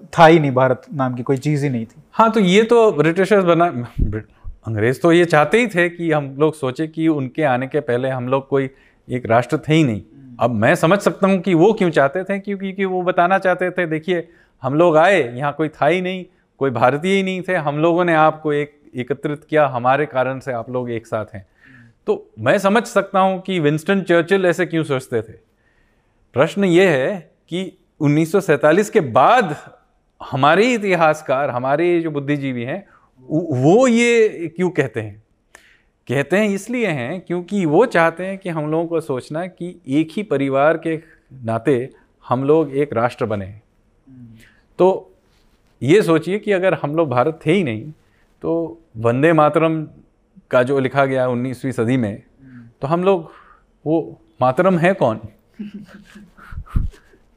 [0.09, 2.91] था ही नहीं, भारत नाम की कोई चीज़ ही नहीं थी। हाँ तो ये तो
[2.91, 3.65] ब्रिटिशर्स बना
[4.67, 8.09] अंग्रेज़ तो ये चाहते ही थे कि हम लोग सोचे कि उनके आने के पहले
[8.09, 8.69] हम लोग कोई
[9.07, 10.01] एक राष्ट्र थे ही नहीं।
[10.39, 13.69] अब मैं समझ सकता हूँ कि वो क्यों चाहते थे क्योंकि कि वो बताना चाहते
[13.71, 14.27] थे, देखिए,
[14.63, 16.25] हम लोग आए, यहाँ कोई था ही नहीं,
[16.59, 20.51] कोई भारतीय ही नहीं थे, हम लोगों ने आपको एक, एकत्रित किया, हमारे कारण से
[20.51, 21.45] आप लोग एक साथ हैं।
[22.07, 25.33] तो मैं समझ सकता हूँ कि विंस्टन चर्चिल ऐसे क्यों सोचते थे।
[26.35, 27.17] प्रश्न ये है
[27.49, 29.55] कि 1947 के बाद
[30.21, 32.85] हमारे इतिहासकार, हमारे जो बुद्धिजीवी हैं
[33.29, 35.21] वो ये क्यों कहते हैं?
[36.07, 40.09] कहते हैं इसलिए हैं क्योंकि वो चाहते हैं कि हम लोगों को सोचना कि एक
[40.11, 40.95] ही परिवार के
[41.43, 41.89] नाते
[42.25, 43.47] हम लोग एक राष्ट्र बने।
[44.79, 45.11] तो
[45.81, 47.91] ये सोचिए कि अगर हम लोग भारत थे ही नहीं
[48.43, 49.83] तो वंदे मातरम
[50.53, 52.21] का जो लिखा गया उन्नीसवीं सदी में
[52.81, 53.31] तो हम लोग
[53.85, 53.99] वो
[54.41, 55.19] मातरम है कौन?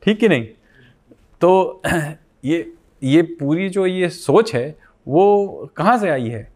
[0.02, 0.44] ठीक कि नहीं?
[1.40, 1.82] तो
[2.44, 4.66] ये ये पूरी जो ये सोच है
[5.06, 5.24] वो
[5.76, 6.48] कहाँ से आई है?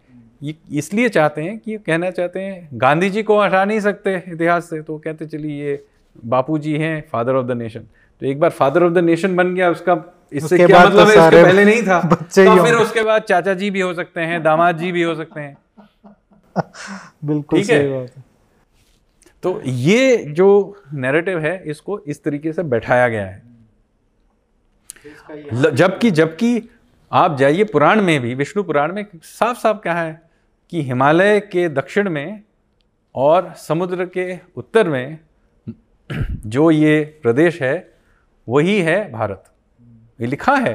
[0.42, 4.70] ये इसलिए चाहते हैं कि कहना चाहते हैं गांधी जी को हटा नहीं सकते इतिहास
[4.70, 5.84] से तो कहते चलिए ये
[6.24, 7.80] बापू जी हैं फादर ऑफ़ द नेशन
[8.22, 9.94] तो एक बार फादर ऑफ़ द नेशन बन गया उसका
[10.32, 11.26] इससे क्या मतलब तो है?
[11.26, 14.78] इसके पहले नहीं था। तो फिर उसके बाद चाचा जी भी हो सकते हैं दामाद
[14.78, 15.56] जी भी हो सकते हैं।
[17.24, 18.24] बिल्कुल सही बात है।
[19.42, 20.48] तो ये जो
[20.94, 23.42] नैरेटिव है इसको इस तरीके से बैठाया गया है।
[25.74, 26.68] जबकि जबकि
[27.12, 30.20] आप जाइए पुराण में भी विष्णु पुराण में साफ़ साफ़ क्या है
[30.72, 32.42] कि हिमालय के दक्षिण में
[33.14, 35.18] और समुद्र के उत्तर में
[36.46, 37.74] जो ये प्रदेश है
[38.48, 39.44] वही है भारत।
[40.20, 40.72] ये लिखा है।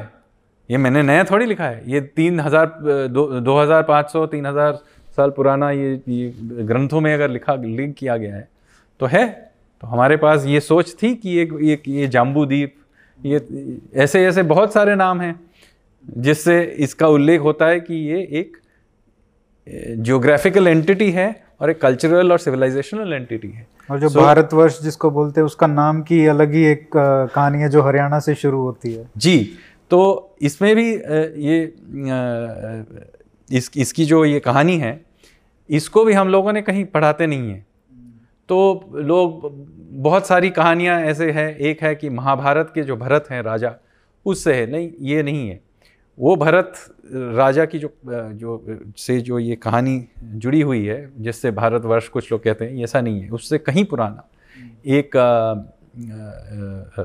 [0.70, 2.66] ये मैंने नया थोड़ी लिखा है। ये तीन हज़ार
[3.08, 4.78] दो, दो हज़ार पाँच सौ तीन हज़ार
[5.16, 8.48] साल पुराना ये ये ग्रंथों में अगर लिखा लिंक किया गया है
[9.00, 9.26] तो है।
[9.82, 12.74] तो हमारे पास ये सोच थी कि एक ये ये जाम्बू द्वीप
[13.20, 13.40] ये
[13.94, 15.34] ऐसे ऐसे बहुत सारे नाम हैं
[16.18, 18.56] जिससे इसका उल्लेख होता है कि ये एक
[19.66, 25.10] जियोग्राफिकल एंटिटी है और एक कल्चरल और सिविलाइजेशनल एंटिटी है। और जो so, भारतवर्ष जिसको
[25.10, 28.92] बोलते हैं उसका नाम की अलग ही एक कहानी है जो हरियाणा से शुरू होती
[28.92, 29.38] है। जी
[29.90, 30.90] तो इसमें भी
[31.46, 31.62] ये
[33.50, 35.00] इस इसकी जो ये कहानी है
[35.68, 37.66] इसको भी हम लोगों ने कहीं पढ़ाते नहीं हैं।
[38.48, 39.50] तो लोग,
[40.00, 43.74] बहुत सारी कहानियाँ ऐसे हैं। एक है कि महाभारत के जो भरत हैं राजा,
[44.26, 45.60] उससे है। नहीं, ये नहीं है।
[46.18, 46.72] वो भरत,
[47.12, 52.42] राजा की जो जो से जो ये कहानी जुड़ी हुई है, जिससे भारतवर्ष कुछ लोग
[52.42, 54.28] कहते हैं ऐसा नहीं है। उससे कहीं पुराना।
[54.86, 55.16] एक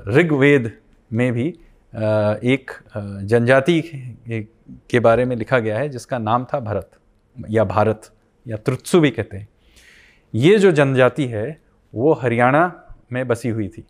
[0.09, 0.71] ऋग्वेद
[1.11, 1.47] में भी
[2.45, 2.71] एक
[3.23, 3.81] जनजाति
[4.89, 6.89] के बारे में लिखा गया है, जिसका नाम था भरत,
[7.49, 8.11] या भारत।
[8.45, 9.47] या त्रुत्सु भी कहते हैं।
[10.33, 11.59] ये जो जनजाति है
[11.93, 12.71] वो हरियाणा
[13.13, 13.83] में बसी हुई थी।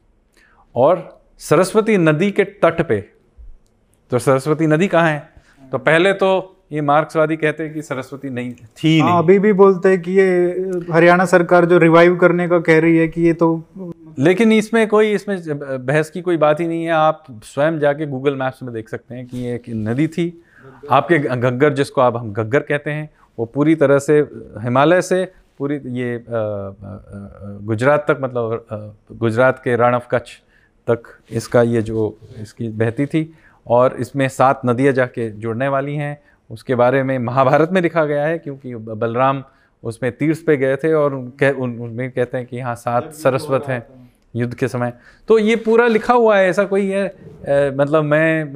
[0.75, 1.07] और
[1.39, 2.99] सरस्वती नदी के तट पे
[4.11, 5.29] तो सरस्वती नदी कहाँ है?
[5.71, 9.53] तो पहले तो ये मार्क्सवादी कहते हैं कि सरस्वती नहीं थी हाँ, नहीं। अभी भी
[9.53, 13.33] बोलते हैं कि ये हरियाणा सरकार जो रिवाइव करने का कह रही है कि ये
[13.33, 13.49] तो
[14.19, 15.37] लेकिन इसमें कोई इसमें
[15.85, 19.15] बहस की कोई बात ही नहीं है। आप स्वयं जाके गूगल मैप्स में देख सकते
[19.15, 20.43] हैं कि ये एक नदी थी।
[20.91, 23.09] आपके घग्गर जिसको आप हम घग्गर कहते हैं
[23.41, 24.19] वो पूरी तरह से
[24.61, 25.23] हिमालय से
[25.59, 26.23] पूरी ये
[27.65, 30.29] गुजरात तक मतलब गुजरात के रण ऑफ़ कच्छ
[30.87, 32.03] तक इसका ये जो
[32.41, 33.21] इसकी बहती थी
[33.65, 36.17] और इसमें सात नदियाँ जाके जुड़ने वाली हैं।
[36.49, 39.43] उसके बारे में महाभारत में लिखा गया है क्योंकि बलराम
[39.83, 43.81] उसमें तीर्थ पे गए थे और कह उनमें कहते हैं कि हाँ सात सरस्वत हैं
[44.35, 44.93] युद्ध के समय।
[45.29, 48.53] तो ये पूरा लिखा हुआ है ऐसा कोई है आ, मतलब मैं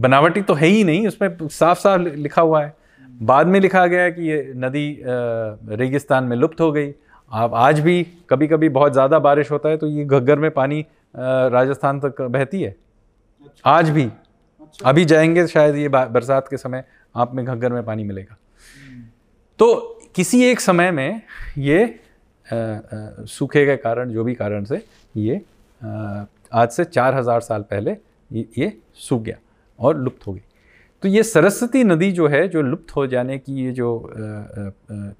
[0.00, 2.76] बनावटी तो है ही नहीं उसमें साफ़ साफ़ लिखा हुआ है।
[3.18, 6.92] बाद में लिखा गया कि ये नदी रेगिस्तान में लुप्त हो गई।
[7.30, 10.84] आप आज भी कभी कभी बहुत ज़्यादा बारिश होता है तो ये घग्गर में पानी
[11.14, 12.74] राजस्थान तक बहती है?
[13.64, 14.08] आज भी?
[14.80, 18.36] अभी जाएँगे शायद ये बरसात के समय आप में घग्गर में पानी मिलेगा।
[19.58, 21.20] तो किसी एक समय में
[21.58, 22.00] ये
[22.46, 24.82] सूखे के कारण जो भी कारण से
[25.16, 25.40] ये
[26.52, 27.96] आज से चार हज़ार साल पहले
[28.30, 29.36] ये, ये सूख गया
[29.78, 30.42] और लुप्त हो गई।
[31.02, 33.88] तो ये सरस्वती नदी जो है जो लुप्त हो जाने की ये जो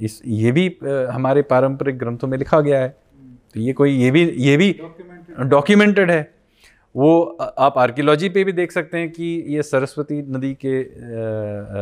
[0.01, 0.67] इस ये भी
[1.11, 2.89] हमारे पारंपरिक ग्रंथों में लिखा गया है।
[3.55, 4.73] तो ये कोई ये भी ये भी
[5.41, 6.21] डॉक्यूमेंटेड है।
[6.95, 7.23] वो
[7.59, 10.83] आप आर्कियोलॉजी पे भी देख सकते हैं कि ये सरस्वती नदी के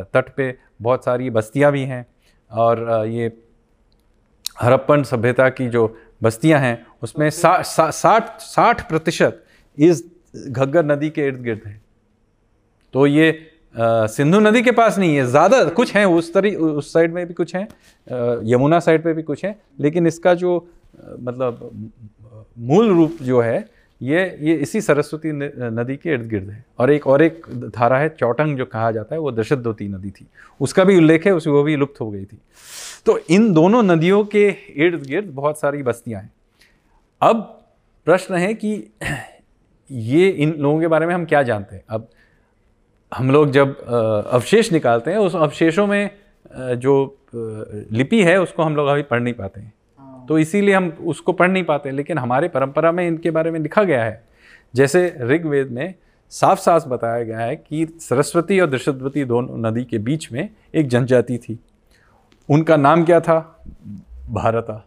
[0.04, 2.04] तट पे बहुत सारी बस्तियाँ भी हैं
[2.50, 3.32] और ये
[4.60, 5.86] हरप्पन सभ्यता की जो
[6.22, 9.44] बस्तियाँ हैं उसमें सा, सा, साठ साठ प्रतिशत
[9.78, 10.04] इस
[10.48, 11.80] घग्गर नदी के इर्द गिर्द हैं।
[12.94, 13.32] तो ये
[13.76, 17.34] सिंधु नदी के पास नहीं है। ज़्यादा कुछ हैं, उस तरी, उस साइड में भी
[17.34, 17.68] कुछ हैं
[18.44, 20.68] यमुना साइड पे भी कुछ हैं, लेकिन इसका जो
[21.20, 21.70] मतलब
[22.58, 23.58] मूल रूप जो है,
[24.00, 27.46] ये ये इसी सरस्वती नदी के इर्द गिर्द है। और एक और एक
[27.76, 30.26] धारा है, चौटंग जो कहा जाता है, वो दशद्योति नदी थी।
[30.60, 32.38] उसका भी उल्लेख है, उस, वो भी लुप्त हो गई थी।
[33.06, 36.32] तो इन दोनों नदियों के इर्द गिर्द बहुत सारी बस्तियाँ हैं।
[37.22, 37.42] अब
[38.06, 38.72] प्रश्न है कि
[39.90, 41.82] ये इन लोगों के बारे में हम क्या जानते हैं?
[41.88, 42.08] अब
[43.16, 43.78] हम लोग जब
[44.28, 46.10] अवशेष निकालते हैं उस अवशेषों में
[46.54, 46.94] जो
[47.34, 51.32] लिपि है उसको हम लोग अभी पढ़ नहीं पाते हैं। हाँ। तो इसीलिए हम उसको
[51.32, 54.24] पढ़ नहीं पाते लेकिन हमारे परंपरा में इनके बारे में लिखा गया है।
[54.74, 55.94] जैसे ऋग्वेद में
[56.32, 60.88] साफ़ साफ़ बताया गया है कि सरस्वती और दृषद्वती दोनों नदी के बीच में एक
[60.88, 61.58] जनजाति थी।
[62.48, 63.38] उनका नाम क्या था?
[64.30, 64.84] भारता।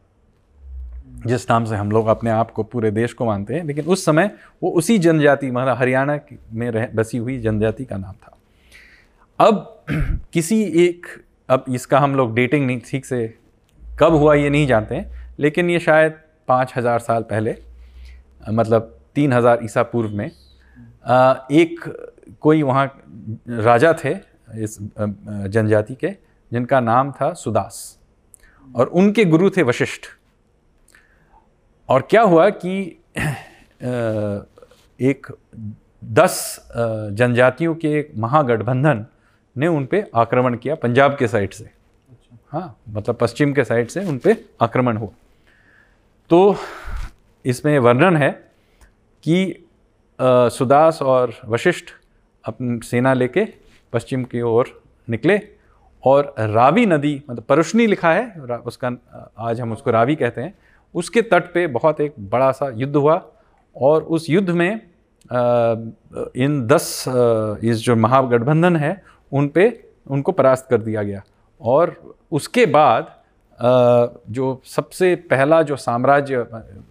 [1.26, 4.06] जिस नाम से हम लोग अपने आप को पूरे देश को मानते हैं, लेकिन उस
[4.06, 4.32] समय
[4.64, 6.20] वो उसी जनजाति मतलब हरियाणा
[6.54, 8.38] में रह, बसी हुई जनजाति का नाम था।
[9.40, 9.86] अब
[10.34, 11.06] किसी एक,
[11.50, 13.28] अब इसका हम लोग डेटिंग नहीं, ठीक से
[14.00, 16.14] कब हुआ ये नहीं जानते हैं, लेकिन ये शायद
[16.48, 17.56] पाँच हज़ार साल पहले
[18.50, 21.80] मतलब तीन हज़ार ईसा पूर्व में एक
[22.42, 22.86] कोई वहाँ
[23.50, 24.14] राजा थे
[24.56, 26.10] इस जनजाति के,
[26.52, 27.98] जिनका नाम था सुदास,
[28.68, 30.08] और उनके गुरु थे वशिष्ठ।
[31.90, 32.82] और क्या हुआ कि
[35.00, 35.28] एक
[36.04, 36.36] दस
[37.12, 39.06] जनजातियों के एक महागठबंधन
[39.56, 41.70] ने उन पर आक्रमण किया पंजाब के साइड से।
[42.52, 45.10] हाँ मतलब पश्चिम के साइड से उन पर आक्रमण हुआ।
[46.30, 46.56] तो
[47.46, 48.30] इसमें वर्णन है
[49.24, 49.66] कि
[50.20, 51.92] सुदास और वशिष्ठ
[52.46, 53.46] अपनी सेना लेके
[53.94, 55.42] पश्चिम की ओर निकले
[56.04, 58.92] और रावी नदी मतलब परुष्णी लिखा है उसका
[59.40, 60.54] आज हम उसको रावी कहते हैं
[60.96, 63.22] उसके तट पे बहुत एक बड़ा सा युद्ध हुआ
[63.76, 64.82] और उस युद्ध में
[66.36, 67.04] इन दस
[67.64, 69.68] इस जो महागठबंधन है, उन पे
[70.08, 71.22] उनको परास्त कर दिया गया।
[71.62, 71.96] और
[72.32, 73.16] उसके बाद
[74.30, 76.46] जो सबसे पहला जो साम्राज्य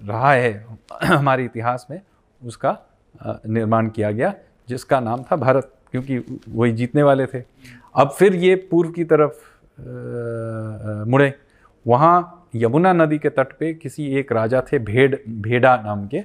[0.04, 0.66] रहा है
[1.04, 2.00] हमारे इतिहास में,
[2.42, 2.76] उसका
[3.20, 4.32] निर्माण किया गया,
[4.68, 6.18] जिसका नाम था भारत, क्योंकि
[6.48, 7.42] वही जीतने वाले थे।
[7.94, 9.34] अब फिर ये पूर्व की तरफ़
[11.08, 11.32] मुड़े।
[11.86, 16.22] वहाँ यमुना नदी के तट पे किसी एक राजा थे, भेड़, भेड़ा नाम के,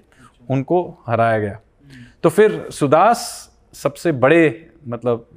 [0.49, 1.59] उनको हराया गया।
[2.23, 3.19] तो फिर सुदास
[3.73, 5.27] सबसे बड़े मतलब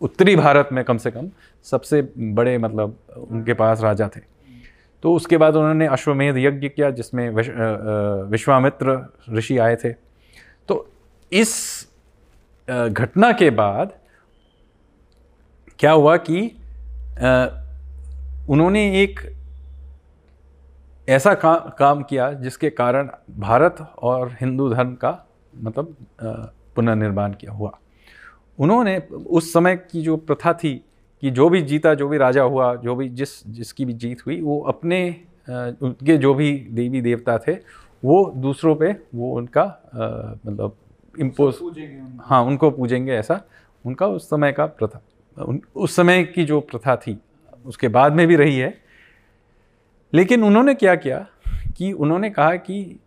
[0.00, 1.28] उत्तरी भारत में कम से कम
[1.66, 2.96] सबसे बड़े मतलब
[3.30, 4.20] उनके पास राजा थे।
[5.04, 7.30] तो उसके बाद उन्होंने अश्वमेध यज्ञ किया, जिसमें
[8.30, 8.98] विश्वामित्र
[9.32, 9.92] ऋषि आए थे।
[10.68, 10.86] तो
[11.32, 11.88] इस
[12.68, 13.92] घटना के बाद
[15.78, 16.40] क्या हुआ कि
[18.48, 19.20] उन्होंने एक
[21.10, 23.08] ऐसा का, काम किया जिसके कारण
[23.38, 25.96] भारत और हिंदू धर्म का मतलब
[26.76, 27.78] पुनर्निर्माण किया हुआ।
[28.58, 30.84] उन्होंने उस समय की जो प्रथा थी
[31.20, 34.40] कि जो भी जीता जो भी राजा हुआ जो भी जिस जिसकी भी जीत हुई
[34.40, 35.00] वो अपने
[35.82, 37.52] उनके जो भी देवी देवता थे
[38.04, 39.64] वो दूसरों पे वो उनका
[40.46, 40.76] मतलब
[41.18, 41.54] इम्पोज
[42.20, 43.40] हाँ उनको पूजेंगे ऐसा
[43.84, 45.02] उनका उस समय का प्रथा
[45.42, 47.18] उन, उस समय की जो प्रथा थी
[47.66, 48.89] उसके बाद में भी रही है
[50.12, 51.26] लेकिन उन्होंने क्या किया
[51.76, 52.98] कि उन्होंने कहा कि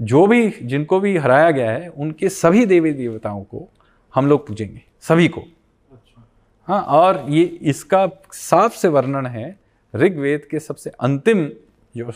[0.00, 3.68] जो भी जिनको भी हराया गया है उनके सभी देवी देवताओं को
[4.14, 6.24] हम लोग पूजेंगे सभी को अच्छा।
[6.68, 9.56] हाँ और ये इसका साफ़ से वर्णन है
[9.94, 11.48] ऋग्वेद के सबसे अंतिम
[11.94, 12.12] जो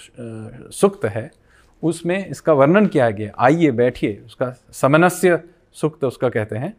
[0.72, 1.30] सुक्त है
[1.82, 5.43] उसमें इसका वर्णन किया गया आइए बैठिए उसका समनस्य
[5.76, 6.76] सुक्त उसका कहते हैं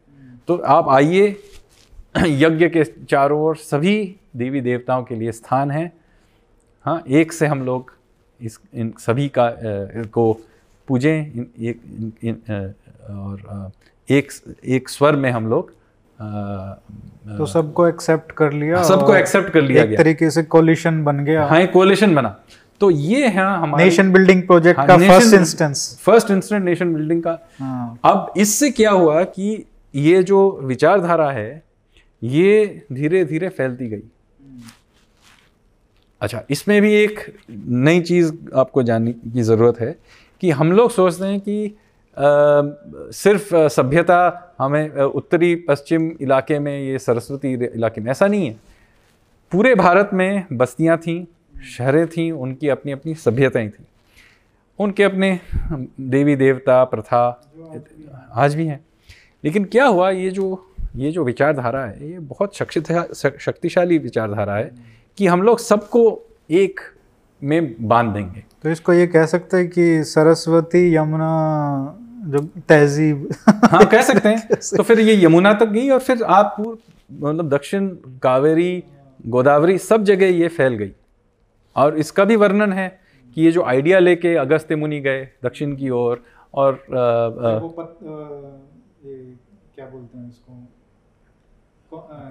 [0.47, 1.27] तो आप आइए
[2.17, 3.97] यज्ञ के चारों ओर सभी
[4.35, 5.91] देवी देवताओं के लिए स्थान है
[6.85, 7.91] हाँ एक से हम लोग
[8.41, 9.49] इस इन सभी का
[10.13, 10.33] को
[10.87, 12.73] पूजें इन, एक इन, इन,
[13.09, 13.71] और
[14.09, 14.31] एक
[14.65, 15.71] एक स्वर में हम लोग
[17.37, 21.19] तो सबको एक्सेप्ट कर लिया सबको एक्सेप्ट कर लिया एक गया। तरीके से कोलिशन बन
[21.25, 22.35] गया। हाँ एक कोलिशन बना।
[22.81, 27.37] तो ये है हमारे नेशन बिल्डिंग प्रोजेक्ट का first instance first instant nation building का।
[27.59, 29.65] हाँ। अब इससे क्या हुआ कि
[29.95, 31.63] ये जो विचारधारा है
[32.21, 34.03] ये धीरे धीरे फैलती गई।
[36.21, 39.95] अच्छा इसमें भी एक नई चीज़ आपको जानने की ज़रूरत है
[40.41, 42.21] कि हम लोग सोचते हैं कि आ,
[43.13, 48.55] सिर्फ़ सभ्यता हमें उत्तरी पश्चिम इलाके में ये सरस्वती इलाके में ऐसा नहीं है।
[49.51, 51.25] पूरे भारत में बस्तियाँ थीं
[51.71, 53.85] शहरें थीं उनकी अपनी अपनी सभ्यताएँ थीं।
[54.79, 55.39] उनके अपने
[55.99, 57.21] देवी देवता प्रथा
[58.35, 58.79] आज भी हैं।
[59.43, 60.65] लेकिन क्या हुआ ये जो
[60.95, 64.71] ये जो विचारधारा है ये बहुत शक्तिशाली विचारधारा है।
[65.17, 66.79] कि हम लोग सबको एक
[67.43, 71.29] में बाँध देंगे। तो इसको ये कह सकते हैं कि सरस्वती यमुना
[72.23, 74.47] जो तहजीब। हाँ कह सकते हैं।
[74.77, 76.55] तो फिर ये यमुना तक गई और फिर आप
[77.11, 77.89] मतलब दक्षिण
[78.23, 78.83] कावेरी
[79.27, 80.91] गोदावरी सब जगह ये फैल गई।
[81.75, 82.99] और इसका भी वर्णन है
[83.35, 87.59] कि ये जो आइडिया लेके अगस्त्य मुनि गए दक्षिण की ओर और, और आ, आ,
[89.75, 90.69] क्या बोलते हैं इसको?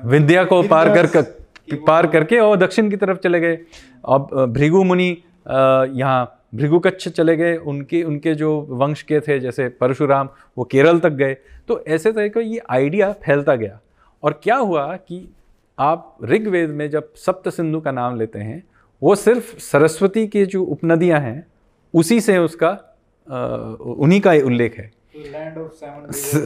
[0.08, 3.58] विद्या को पार कर, कर पार करके और दक्षिण की तरफ़ चले गए।
[4.04, 5.10] अब भृगु मुनि
[5.48, 11.12] यहाँ भृगुकच्छ चले गए। उनके उनके जो वंश के थे जैसे परशुराम वो केरल तक
[11.12, 11.34] गए।
[11.68, 13.80] तो ऐसे तरह का ये आइडिया फैलता गया।
[14.22, 15.28] और क्या हुआ कि
[15.78, 18.62] आप ऋग्वेद में जब सप्त सिंधु का नाम लेते हैं
[19.02, 21.46] वो सिर्फ़ सरस्वती की जो उपनदियाँ हैं
[21.94, 22.70] उसी से उसका
[23.98, 24.90] उन्हीं का उल्लेख है।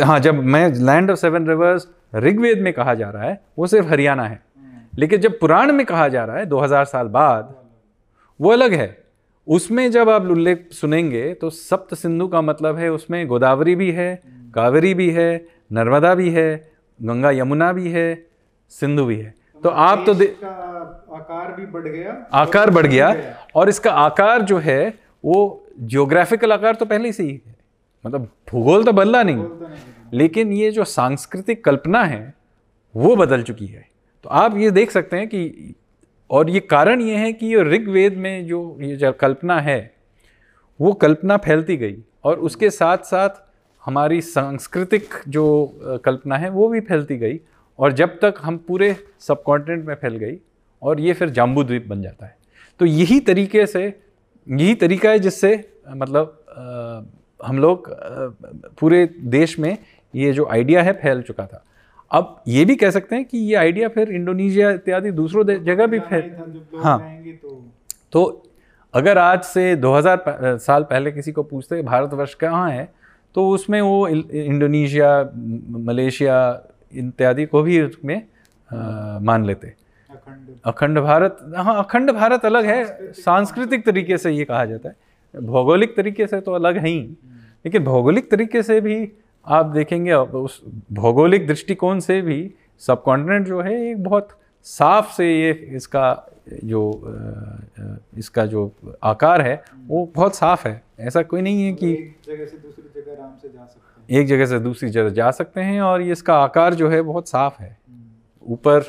[0.03, 3.89] हाँ जब मैं land of seven rivers Rigveda में कहा जा रहा है वो सिर्फ़
[3.89, 4.43] हरियाणा है।
[4.99, 7.55] लेकिन जब पुराण में कहा जा रहा है 2000 साल बाद
[8.41, 9.05] वो अलग है।
[9.49, 14.23] उसमें जब आप उल्लेख सुनेंगे तो सप्त सिंधु का मतलब है उसमें गोदावरी भी है
[14.55, 16.73] कावेरी भी है नर्मदा भी है
[17.03, 18.27] गंगा यमुना भी है
[18.69, 20.13] सिंधु भी है। तो, तो आप तो
[21.15, 23.15] आकार भी बढ़ गया। आकार बढ़ गया।
[23.55, 27.57] और इसका आकार जो है वो जियोग्राफिकल आकार तो पहले से ही है।
[28.07, 29.45] मतलब भूगोल तो बदला नहीं।
[30.13, 32.35] लेकिन ये जो सांस्कृतिक कल्पना है
[32.97, 33.90] वो बदल चुकी है।
[34.25, 35.75] तो आप ये देख सकते हैं कि
[36.31, 39.95] और ये कारण ये है कि ये ऋग्वेद में जो ये जो कल्पना है
[40.81, 43.43] वो कल्पना फैलती गई और उसके साथ साथ
[43.85, 45.45] हमारी सांस्कृतिक जो
[46.05, 47.41] कल्पना है वो भी फैलती गई
[47.79, 50.37] और जब तक हम पूरे सब कॉन्टिनेंट में फैल गई
[50.83, 52.37] और ये फिर जाम्बू द्वीप बन जाता है।
[52.81, 53.83] तो यही तरीके से
[54.49, 55.53] यही तरीका है जिससे
[55.89, 57.89] मतलब आ, हम लोग
[58.81, 59.77] पूरे देश में
[60.15, 61.65] ये जो आइडिया है फैल चुका था।
[62.13, 65.99] अब ये भी कह सकते हैं कि ये आइडिया फिर इंडोनेशिया इत्यादि दूसरों जगह भी
[66.01, 66.37] फिर
[66.77, 66.99] हाँ।
[67.43, 67.71] तो,
[68.13, 68.43] तो
[68.95, 70.25] अगर आज से 2000
[70.59, 72.93] साल पहले किसी को पूछते भारतवर्ष कहाँ है
[73.35, 75.31] तो उसमें वो इंडोनेशिया
[75.71, 76.63] मलेशिया
[76.95, 78.23] इत्यादि को भी उसमें
[79.23, 79.73] मान लेते।
[80.67, 84.97] अखंड। भारत हाँ अखंड भारत अलग है। सांस्कृतिक तरीके से ये कहा जाता है।
[85.43, 87.01] भौगोलिक तरीके से तो अलग है ही।
[87.65, 89.13] लेकिन भौगोलिक तरीके से भी
[89.47, 90.61] आप देखेंगे उस
[90.93, 94.29] भौगोलिक दृष्टिकोण से भी सब कॉन्टिनेंट जो है एक बहुत
[94.67, 96.27] साफ़ से ये इसका
[96.65, 96.81] जो
[98.19, 98.71] इसका जो
[99.03, 103.01] आकार है वो बहुत साफ़ है। ऐसा कोई नहीं है कि एक जगह से दूसरी
[103.01, 106.03] जगह आराम से जा सकते हैं। एक जगह से दूसरी जगह जा सकते हैं और
[106.03, 108.83] ये इसका आकार जो है बहुत साफ़ है। हम्म। ऊपर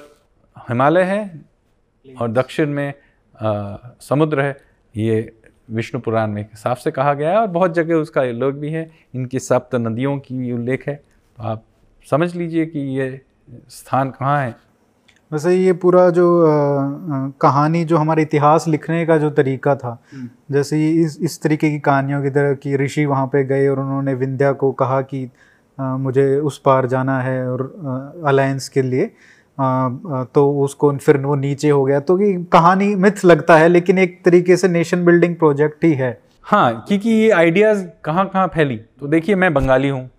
[0.69, 1.41] हिमालय है
[2.05, 2.93] और दक्षिण में
[3.35, 4.57] आ, समुद्र है।
[4.95, 5.33] ये
[5.69, 8.91] विष्णु पुराण में साफ़ से कहा गया है और बहुत जगह उसका उल्लेख भी है।
[9.15, 11.63] इनकी सप्त नदियों की उल्लेख है। तो आप
[12.11, 13.21] समझ लीजिए कि ये
[13.69, 14.55] स्थान कहाँ है।
[15.33, 20.29] वैसे ये पूरा जो आ, कहानी जो हमारे इतिहास लिखने का जो तरीका था हम्म।
[20.51, 24.13] जैसे इस इस तरीके की कहानियों की तरह कि ऋषि वहाँ पे गए और उन्होंने
[24.13, 25.29] विंध्या को कहा कि
[25.79, 29.11] आ, मुझे उस पार जाना है और अलायंस के लिए
[30.35, 34.21] तो उसको फिर वो नीचे हो गया। तो कि कहानी मिथ लगता है, लेकिन एक
[34.25, 38.77] तरीके से नेशन बिल्डिंग प्रोजेक्ट ही है। हाँ क्योंकि ये आइडियाज़ कहाँ कहाँ फैली?
[38.77, 40.09] तो देखिए, मैं बंगाली हूँ।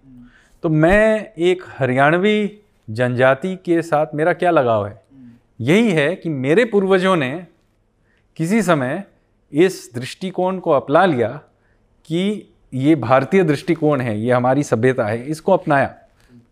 [0.62, 5.00] तो मैं एक हरियाणवी जनजाति के साथ मेरा क्या लगाव है?
[5.60, 7.46] यही है कि मेरे पूर्वजों ने
[8.36, 9.02] किसी समय
[9.52, 11.28] इस दृष्टिकोण को अपना लिया
[12.08, 15.94] कि ये भारतीय दृष्टिकोण है, ये हमारी सभ्यता है, इसको अपनाया।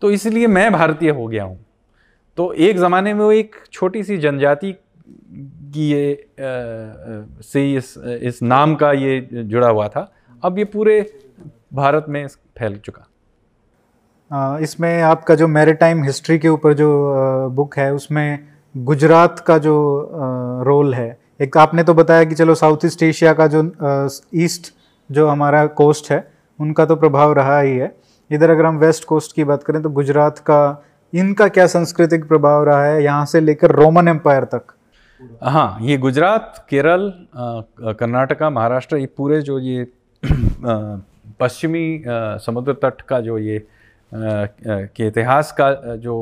[0.01, 1.59] तो इसलिए मैं भारतीय हो गया हूँ।
[2.41, 4.71] तो एक ज़माने में वो एक छोटी सी जनजाति
[5.73, 6.17] की ये आ,
[7.43, 10.11] से इस इस नाम का ये जुड़ा हुआ था।
[10.43, 10.95] अब ये पूरे
[11.73, 16.89] भारत में फैल चुका। इसमें आपका जो मैरिटाइम हिस्ट्री के ऊपर जो
[17.55, 19.77] बुक है उसमें गुजरात का जो
[20.65, 23.63] रोल है एक आपने तो बताया कि चलो साउथ ईस्ट एशिया का जो
[24.35, 24.73] ईस्ट
[25.09, 26.25] जो हमारा कोस्ट है
[26.59, 27.95] उनका तो प्रभाव रहा ही है।
[28.31, 30.61] इधर अगर हम वेस्ट कोस्ट की बात करें तो गुजरात का
[31.13, 34.73] इनका क्या सांस्कृतिक प्रभाव रहा है यहाँ से लेकर रोमन एम्पायर तक?
[35.43, 37.11] हाँ ये गुजरात, केरल
[37.99, 39.83] कर्नाटका, महाराष्ट्र, ये पूरे जो ये
[41.39, 42.03] पश्चिमी
[42.45, 43.65] समुद्र तट का जो ये
[44.13, 46.15] के इतिहास का जो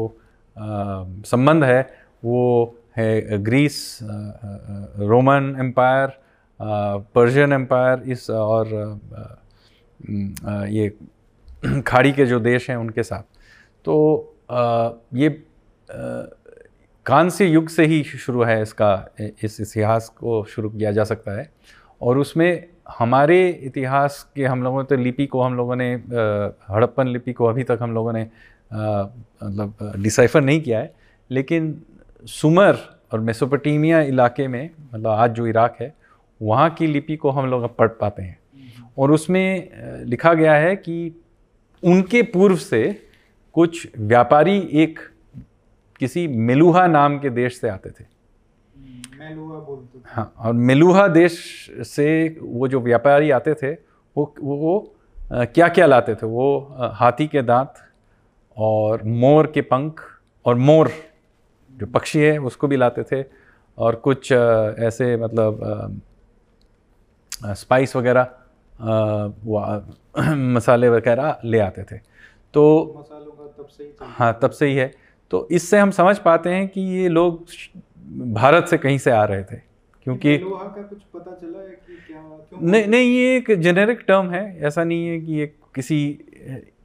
[0.58, 1.82] संबंध है,
[2.24, 6.18] वो है Greece Roman empire
[6.60, 9.00] Persian empire, इस और
[10.70, 10.90] ये
[11.88, 13.22] खाड़ी के जो देश हैं उनके साथ।
[13.86, 15.30] तो ये
[17.06, 18.94] कांस्य युग से ही शुरू है इसका
[19.44, 21.50] इस इतिहास को शुरू किया जा सकता है।
[22.02, 22.66] और उसमें
[23.00, 25.94] हमारे इतिहास के हम लोगों तो लिपि को हम लोगों ने
[26.70, 28.24] हड़प्पन लिपि को अभी तक हम लोगों ने
[28.74, 30.94] मतलब डिसाइफर नहीं किया है।
[31.30, 31.82] लेकिन
[32.28, 32.78] सुमर
[33.14, 35.94] और मेसोपोटामिया इलाके में मतलब आज जो इराक है,
[36.42, 38.38] वहाँ की लिपि को हम लोग पढ़ पाते हैं।
[38.98, 41.22] और उसमें लिखा गया है कि
[41.84, 42.82] उनके पूर्व से
[43.54, 45.00] कुछ व्यापारी एक
[46.00, 48.04] किसी मेलुहा नाम के देश से आते थे।
[49.20, 51.36] मेलुहा बोलते हाँ और मेलुहा देश
[51.88, 52.08] से
[52.42, 53.72] वो जो व्यापारी आते थे
[54.16, 54.96] वो वो, वो
[55.32, 56.26] क्या क्या लाते थे?
[56.26, 57.74] वो हाथी के दांत
[58.58, 60.02] और मोर के पंख
[60.46, 60.92] और मोर
[61.72, 63.24] जो पक्षी है उसको भी लाते थे।
[63.78, 66.02] और कुछ ऐसे मतलब
[67.56, 68.28] स्पाइस वगैरह
[70.56, 71.98] मसाले वगैरह ले आते थे।
[72.54, 72.64] तो
[73.60, 74.92] तब से ही हाँ तब से ही है।
[75.32, 77.46] तो इससे हम समझ पाते हैं कि ये लोग
[78.34, 79.56] भारत से कहीं से आ रहे थे
[80.06, 84.30] क्योंकि लोहा का कुछ पता चला है कि क्या नहीं नहीं ये एक जेनेरिक टर्म
[84.32, 85.46] है। ऐसा नहीं है कि ये
[85.76, 85.98] किसी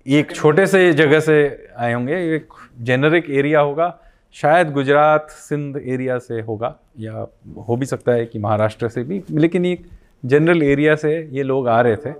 [0.06, 1.36] एक छोटे से जगह से
[1.76, 2.52] आए होंगे एक
[2.82, 3.88] जेनेरिक एरिया होगा।
[4.36, 7.26] शायद गुजरात सिंध एरिया से होगा या
[7.68, 9.86] हो भी सकता है कि महाराष्ट्र से भी लेकिन एक
[10.22, 12.10] जनरल एरिया से ये लोग आ रहे थे।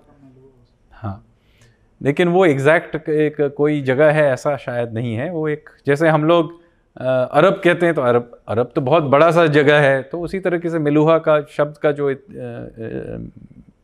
[0.92, 1.24] हाँ।
[2.04, 6.24] लेकिन वो एग्जैक्ट एक कोई जगह है ऐसा शायद नहीं है। वो एक जैसे हम
[6.24, 6.52] लोग
[6.96, 10.70] अरब कहते हैं तो अरब अरब तो बहुत बड़ा सा जगह है तो उसी तरीके
[10.70, 12.14] से मेलुहा का शब्द का जो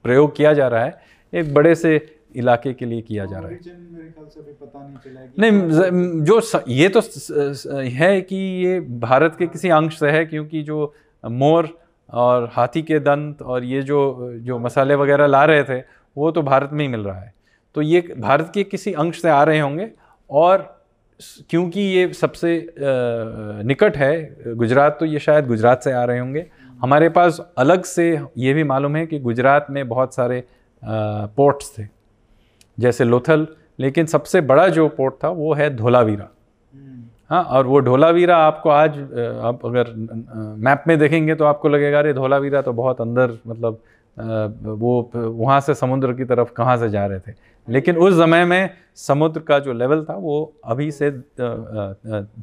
[0.04, 1.02] प्रयोग किया जा रहा है
[1.32, 1.94] एक बड़े से
[2.36, 3.58] इलाके के लिए किया जा रहा है।
[5.38, 7.00] नहीं नहीं जो स, ये तो
[7.90, 10.94] है कि ये भारत के किसी अंश से है क्योंकि जो
[11.24, 11.68] मोर
[12.10, 15.80] और हाथी के दंत और ये जो जो मसाले वगैरह ला रहे थे
[16.16, 17.32] वो तो भारत में ही मिल रहा है।
[17.74, 19.90] तो ये भारत के किसी अंश से आ रहे होंगे
[20.30, 20.58] और
[21.50, 22.52] क्योंकि ये सबसे
[23.64, 26.46] निकट है गुजरात तो ये शायद गुजरात से आ रहे होंगे।
[26.82, 28.06] हमारे पास अलग से
[28.38, 30.42] ये भी मालूम है कि गुजरात में बहुत सारे
[30.82, 31.86] पोर्ट्स थे
[32.78, 33.46] जैसे लोथल
[33.78, 36.28] लेकिन सबसे बड़ा जो पोर्ट था वो है धोलावीरा।
[37.30, 38.98] हाँ और वो ढोलावीरा आपको आज
[39.42, 39.92] आप अगर
[40.58, 43.78] मैप में देखेंगे तो आपको लगेगा अरे धोलावीरा तो बहुत अंदर मतलब
[44.78, 47.32] वो वहाँ से समुद्र की तरफ़ कहाँ से जा रहे थे?
[47.68, 51.10] लेकिन उस समय में समुद्र का जो लेवल था वो अभी से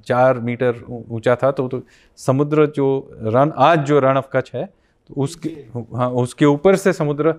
[0.06, 0.76] चार मीटर
[1.10, 1.82] ऊँचा था तो, तो
[2.18, 4.66] समुद्र जो रन आज जो रन ऑफ़ कच्छ है
[5.08, 5.50] तो उसके
[5.96, 7.36] हाँ उसके ऊपर से समुद्र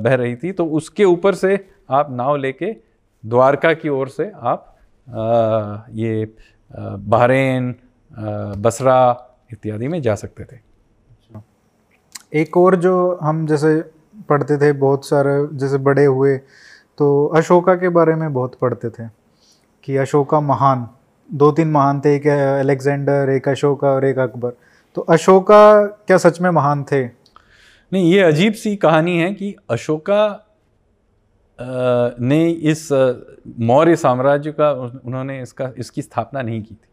[0.00, 2.76] बह रही थी तो उसके ऊपर से आप नाव लेके
[3.26, 4.76] द्वारका की ओर से आप
[5.08, 6.34] आ, ये
[6.80, 7.74] बहरेन
[8.58, 10.58] बसरा इत्यादि में जा सकते थे।
[12.34, 13.84] एक और जो हम जैसे
[14.28, 16.40] पढ़ते थे बहुत सारे जैसे बड़े हुए
[17.00, 19.06] तो अशोका के बारे में बहुत पढ़ते थे
[19.84, 20.88] कि अशोका महान,
[21.30, 24.52] दो तीन महान थे, एक अलेक्जेंडर, एक अशोका और एक अकबर।
[24.96, 27.04] तो अशोका क्या सच में महान थे?
[27.04, 30.46] नहीं, ये अजीब सी कहानी है कि अशोका
[32.20, 32.88] ने इस
[33.60, 36.88] मौर्य साम्राज्य का उन्होंने इसका, इसकी स्थापना नहीं की थी।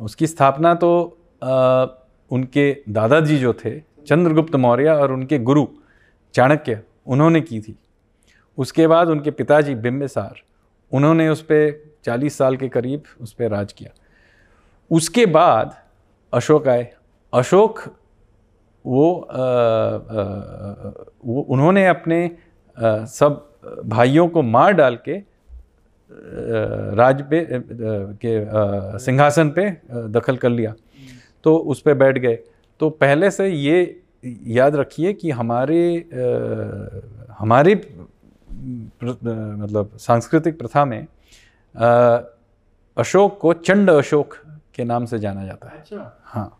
[0.00, 0.92] उसकी स्थापना तो
[2.30, 5.66] उनके दादाजी जो थे, चंद्रगुप्त मौर्य और उनके गुरु
[6.34, 7.78] चाणक्य, उन्होंने की थी।
[8.58, 10.42] उसके बाद उनके पिताजी बिम्बिसार
[10.92, 13.90] उन्होंने उस पर चालीस साल के करीब उस पर राज किया।
[14.90, 15.74] उसके बाद
[16.32, 16.88] अशोक आए।
[17.32, 17.78] अशोक
[18.86, 19.40] वो आ, आ,
[21.24, 22.24] वो उन्होंने अपने
[22.78, 23.46] आ, सब
[23.86, 25.16] भाइयों को मार डाल के
[26.96, 27.46] राज पे
[28.24, 28.32] के
[28.98, 30.74] सिंहासन पे दखल कर लिया।
[31.44, 32.38] तो उस पर बैठ गए।
[32.80, 34.00] तो पहले से ये
[34.46, 36.08] याद रखिए कि हमारे
[37.38, 37.74] हमारी
[39.02, 41.06] मतलब सांस्कृतिक प्रथा में
[42.96, 44.34] अशोक को चंड अशोक
[44.74, 46.56] के नाम से जाना जाता है। अच्छा। हाँ।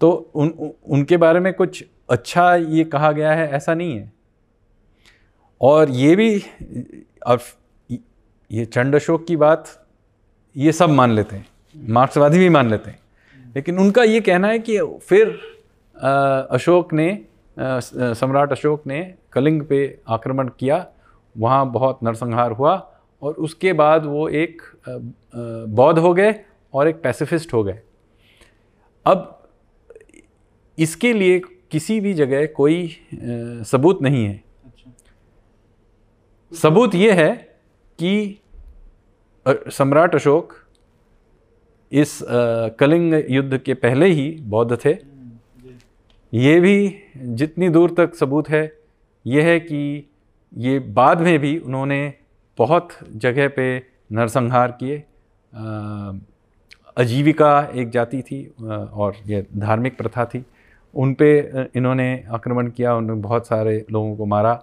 [0.00, 4.12] तो उन उनके बारे में कुछ अच्छा ये कहा गया है ऐसा नहीं है।
[5.60, 6.42] और ये भी
[7.26, 7.40] अब
[8.50, 9.68] ये चंड अशोक की बात
[10.56, 12.98] ये सब मान लेते हैं। मार्क्सवादी भी मान लेते हैं।
[13.54, 15.38] लेकिन उनका ये कहना है कि फिर
[16.50, 17.24] अशोक ने
[17.56, 20.86] सम्राट अशोक ने कलिंग पे आक्रमण किया
[21.36, 22.74] वहाँ बहुत नरसंहार हुआ
[23.22, 26.34] और उसके बाद वो एक बौद्ध हो गए
[26.74, 27.78] और एक पैसिफिस्ट हो गए।
[29.06, 29.48] अब
[30.78, 32.96] इसके लिए किसी भी जगह कोई
[33.66, 34.42] सबूत नहीं है।
[36.52, 37.32] सबूत ये है
[37.98, 38.38] कि
[39.46, 40.52] सम्राट अशोक
[41.92, 42.18] इस
[42.80, 44.96] कलिंग युद्ध के पहले ही बौद्ध थे।
[46.32, 48.62] ये भी जितनी दूर तक सबूत है
[49.26, 50.08] यह है कि
[50.52, 52.12] ये बाद में भी उन्होंने
[52.58, 53.66] बहुत जगह पे
[54.12, 55.02] नरसंहार किए।
[56.98, 60.44] आजीविका एक जाति थी और ये धार्मिक प्रथा थी।
[60.94, 61.30] उन पे
[61.76, 64.60] इन्होंने आक्रमण किया उन्होंने बहुत सारे लोगों को मारा।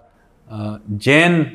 [0.49, 1.45] जैन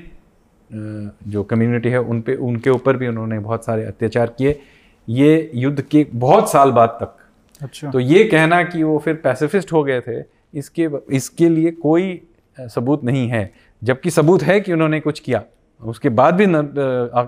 [1.28, 4.60] जो कम्युनिटी है उन पे उनके ऊपर भी उन्होंने बहुत सारे अत्याचार किए।
[5.08, 7.16] ये युद्ध के बहुत साल बाद तक।
[7.60, 10.22] अच्छा। तो ये कहना कि वो फिर पैसिफिस्ट हो गए थे
[10.54, 12.20] इसके इसके लिए कोई
[12.56, 13.52] सबूत नहीं है।
[13.84, 15.42] जबकि सबूत है कि उन्होंने कुछ किया।
[15.82, 16.56] उसके बाद भी न,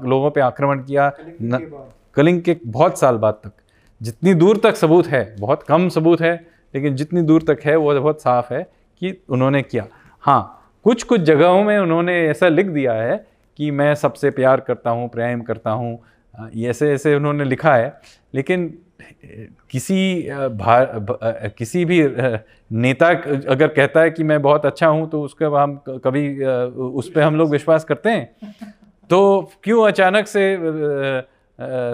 [0.05, 1.13] लोगों पे आक्रमण किया
[2.17, 3.53] कलिंग के बहुत साल बाद तक।
[4.01, 6.35] जितनी दूर तक सबूत है बहुत कम सबूत है
[6.75, 8.63] लेकिन जितनी दूर तक है वो बहुत साफ़ है
[9.03, 9.87] कि उन्होंने किया।
[10.25, 13.17] हाँ कुछ कुछ जगहों में उन्होंने ऐसा लिख दिया है
[13.59, 15.99] कि मैं सबसे प्यार करता हूँ प्रेम करता हूँ।
[16.65, 18.01] ऐसे ऐसे उन्होंने लिखा है
[18.35, 18.67] लेकिन
[19.71, 22.01] किसी भार किसी भी
[22.73, 23.09] नेता
[23.51, 27.37] अगर कहता है कि मैं बहुत अच्छा हूँ तो उसके हम कभी उस पर हम
[27.37, 28.55] लोग विश्वास करते हैं?
[29.11, 30.57] तो क्यों अचानक से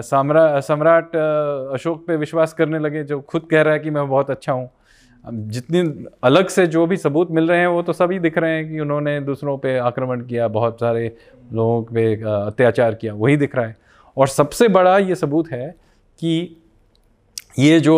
[0.03, 1.15] सम्राट सम्राट
[1.73, 4.69] अशोक पे विश्वास करने लगे, जो खुद कह रहा है कि मैं बहुत अच्छा हूँ?
[5.25, 5.81] जितने
[6.23, 8.79] अलग से जो भी सबूत मिल रहे हैं, वो तो सभी दिख रहे हैं कि
[8.79, 11.15] उन्होंने दूसरों पे आक्रमण किया, बहुत सारे
[11.53, 13.75] लोगों पे अत्याचार किया, वही दिख रहा है।
[14.17, 15.69] और सबसे बड़ा ये सबूत है
[16.19, 16.57] कि
[17.57, 17.95] ये जो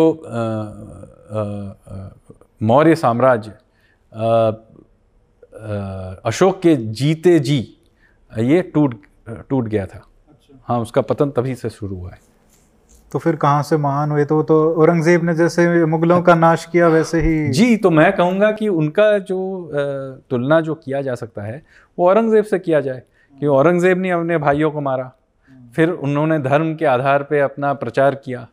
[2.60, 3.52] मौर्य साम्राज्य
[6.24, 7.58] अशोक के जीते जी
[8.32, 8.94] ये टूट
[9.50, 9.98] टूट गया था।
[10.28, 12.18] अच्छा। हाँ उसका पतन तभी से शुरू हुआ है।
[13.12, 14.24] तो फिर कहाँ से महान हुए?
[14.24, 18.50] तो तो औरंगज़ेब ने जैसे मुगलों का नाश किया वैसे ही जी तो मैं कहूँगा
[18.52, 19.70] कि उनका जो
[20.30, 21.62] तुलना जो किया जा सकता है
[21.98, 23.02] वो औरंगज़ेब से किया जाए
[23.36, 25.10] कि औरंगज़ेब ने अपने भाइयों को मारा।
[25.76, 28.46] फिर उन्होंने धर्म के आधार पे अपना प्रचार किया।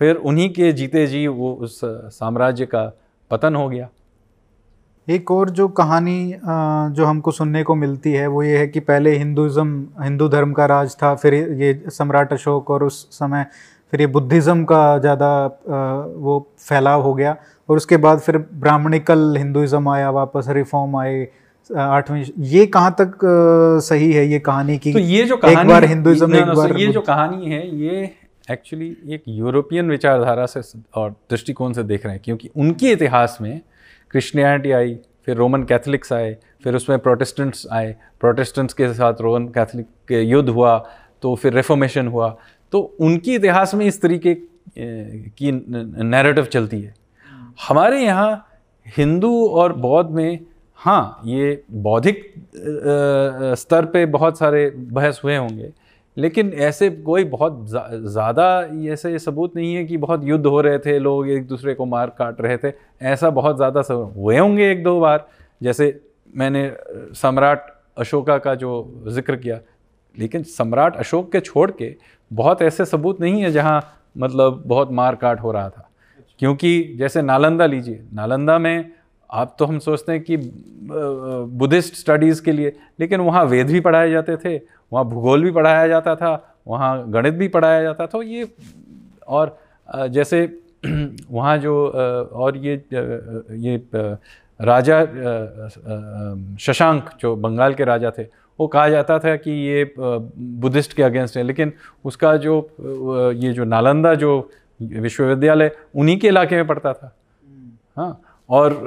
[0.00, 2.84] फिर उन्हीं के जीते जी वो उस साम्राज्य का
[3.30, 3.88] पतन हो गया।
[5.08, 6.34] एक और जो कहानी
[6.96, 9.68] जो हमको सुनने को मिलती है वो ये है कि पहले हिंदुज़म
[10.02, 13.46] हिंदू धर्म का राज था फिर ये सम्राट अशोक और उस समय
[13.92, 15.30] फिर ये बुद्धिज़्म का ज़्यादा
[16.16, 17.36] वो फैलाव हो गया
[17.68, 21.26] और उसके बाद फिर ब्राह्मणिकल हिंदुज़म आया वापस रिफॉर्म आए
[21.70, 23.18] आठवीं ये कहाँ तक
[23.84, 24.92] सही है ये कहानी की?
[24.92, 28.10] तो ये जो कहानी एक बार हिंदुज़म एक बार ये जो कहानी है ये
[28.48, 30.60] एक्चुअली एक यूरोपियन विचारधारा से
[30.94, 33.60] और दृष्टिकोण से देख रहे हैं, क्योंकि उनके इतिहास में
[34.10, 34.94] क्रिश्चियनिटी आई,
[35.26, 40.48] फिर रोमन कैथलिक्स आए, फिर उसमें प्रोटेस्टेंट्स आए। प्रोटेस्टेंट्स के साथ रोमन कैथलिक के युद्ध
[40.48, 40.78] हुआ
[41.22, 42.36] तो फिर रेफोमेशन हुआ।
[42.72, 45.52] तो उनके इतिहास में इस तरीके की
[46.04, 46.94] नैरेटिव चलती है।
[47.68, 48.46] हमारे यहाँ
[48.86, 50.38] हिंदू और बौद्ध में
[50.78, 52.22] हाँ ये बौद्धिक
[53.58, 55.72] स्तर पे बहुत सारे बहस हुए होंगे
[56.16, 58.46] लेकिन ऐसे कोई बहुत ज़्यादा
[58.92, 61.86] ऐसे ये सबूत नहीं है कि बहुत युद्ध हो रहे थे लोग एक दूसरे को
[61.86, 62.72] मार काट रहे थे।
[63.04, 65.26] ऐसा बहुत ज़्यादा सब हुए होंगे एक दो बार।
[65.60, 66.00] जैसे
[66.36, 66.70] मैंने
[67.14, 67.66] सम्राट
[67.98, 69.60] अशोका का जो ज़िक्र किया
[70.16, 71.94] लेकिन सम्राट अशोक के छोड़ के
[72.30, 73.80] बहुत ऐसे सबूत नहीं है जहाँ
[74.16, 75.88] मतलब बहुत मार काट हो रहा था।
[76.40, 78.92] क्योंकि जैसे नालंदा लीजिए नालंदा में
[79.30, 84.10] आप तो हम सोचते हैं कि बुद्धिस्ट स्टडीज़ के लिए लेकिन वहाँ वेद भी पढ़ाए
[84.10, 84.56] जाते थे
[84.92, 88.48] वहाँ भूगोल भी पढ़ाया जाता था वहाँ गणित भी पढ़ाया जाता था ये
[89.28, 89.58] और
[89.88, 90.44] जैसे
[91.30, 91.74] वहाँ जो
[92.32, 92.74] और ये
[93.50, 93.76] ये
[94.60, 95.04] राजा
[96.60, 98.22] शशांक जो बंगाल के राजा थे
[98.58, 101.72] वो कहा जाता था कि ये बुद्धिस्ट के अगेंस्ट है लेकिन
[102.04, 102.54] उसका जो
[103.36, 104.50] ये जो नालंदा जो
[104.80, 107.14] विश्वविद्यालय उन्हीं के इलाके में पड़ता था।
[107.96, 108.82] हाँ और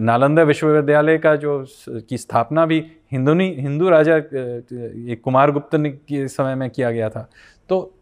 [0.00, 2.78] नालंदा विश्वविद्यालय का जो की स्थापना भी
[3.12, 7.28] हिंदुनी, हिंदू राजा एक कुमार गुप्त के समय में किया गया था।
[7.68, 7.92] तो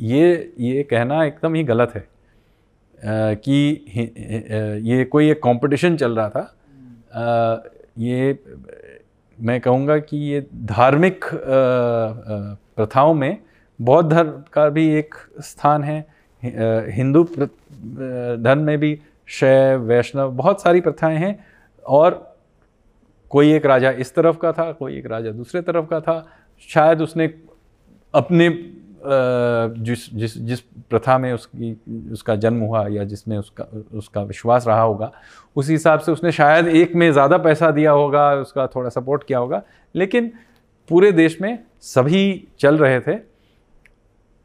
[0.00, 2.06] ये ये कहना एकदम ही गलत है
[3.36, 3.56] कि
[4.82, 7.62] ये कोई एक कंपटीशन चल रहा था।
[7.98, 8.38] ये,
[9.38, 11.24] मैं कहूँगा कि ये धार्मिक
[12.76, 13.38] प्रथाओं में
[13.78, 15.98] बौद्ध धर्म का भी एक स्थान है।
[16.92, 21.38] हिंदू धर्म में भी शैव वैष्णव, बहुत सारी प्रथाएँ हैं।
[21.84, 22.36] और
[23.30, 26.26] कोई एक राजा इस तरफ़ का था, कोई एक राजा दूसरे तरफ़ का था।
[26.68, 27.26] शायद उसने
[28.14, 28.48] अपने
[29.78, 30.60] जिस जिस जिस
[30.90, 31.72] प्रथा में उसकी,
[32.12, 33.64] उसका जन्म हुआ या जिसमें उसका
[33.94, 35.10] उसका विश्वास रहा होगा,
[35.56, 39.38] उस हिसाब से उसने शायद एक में ज़्यादा पैसा दिया होगा, उसका थोड़ा सपोर्ट किया
[39.38, 39.62] होगा।
[39.94, 40.30] लेकिन
[40.90, 43.18] पूरे देश में सभी चल रहे थे।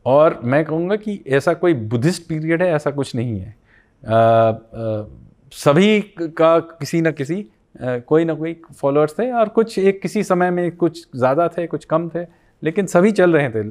[0.05, 3.55] और मैं कहूँगा कि ऐसा कोई बुद्धिस्ट पीरियड है, ऐसा कुछ नहीं है।
[4.03, 5.99] सभी
[6.37, 7.45] का किसी न किसी
[7.81, 11.65] आ, कोई ना कोई फॉलोअर्स थे और कुछ एक किसी समय में कुछ ज़्यादा थे
[11.67, 12.23] कुछ कम थे
[12.63, 13.61] लेकिन सभी चल रहे थे।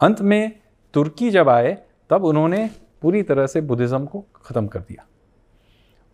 [0.00, 0.52] अंत में
[0.94, 1.76] तुर्की जब आए
[2.10, 2.68] तब उन्होंने
[3.02, 5.06] पूरी तरह से बुद्धिज़्म को ख़त्म कर दिया।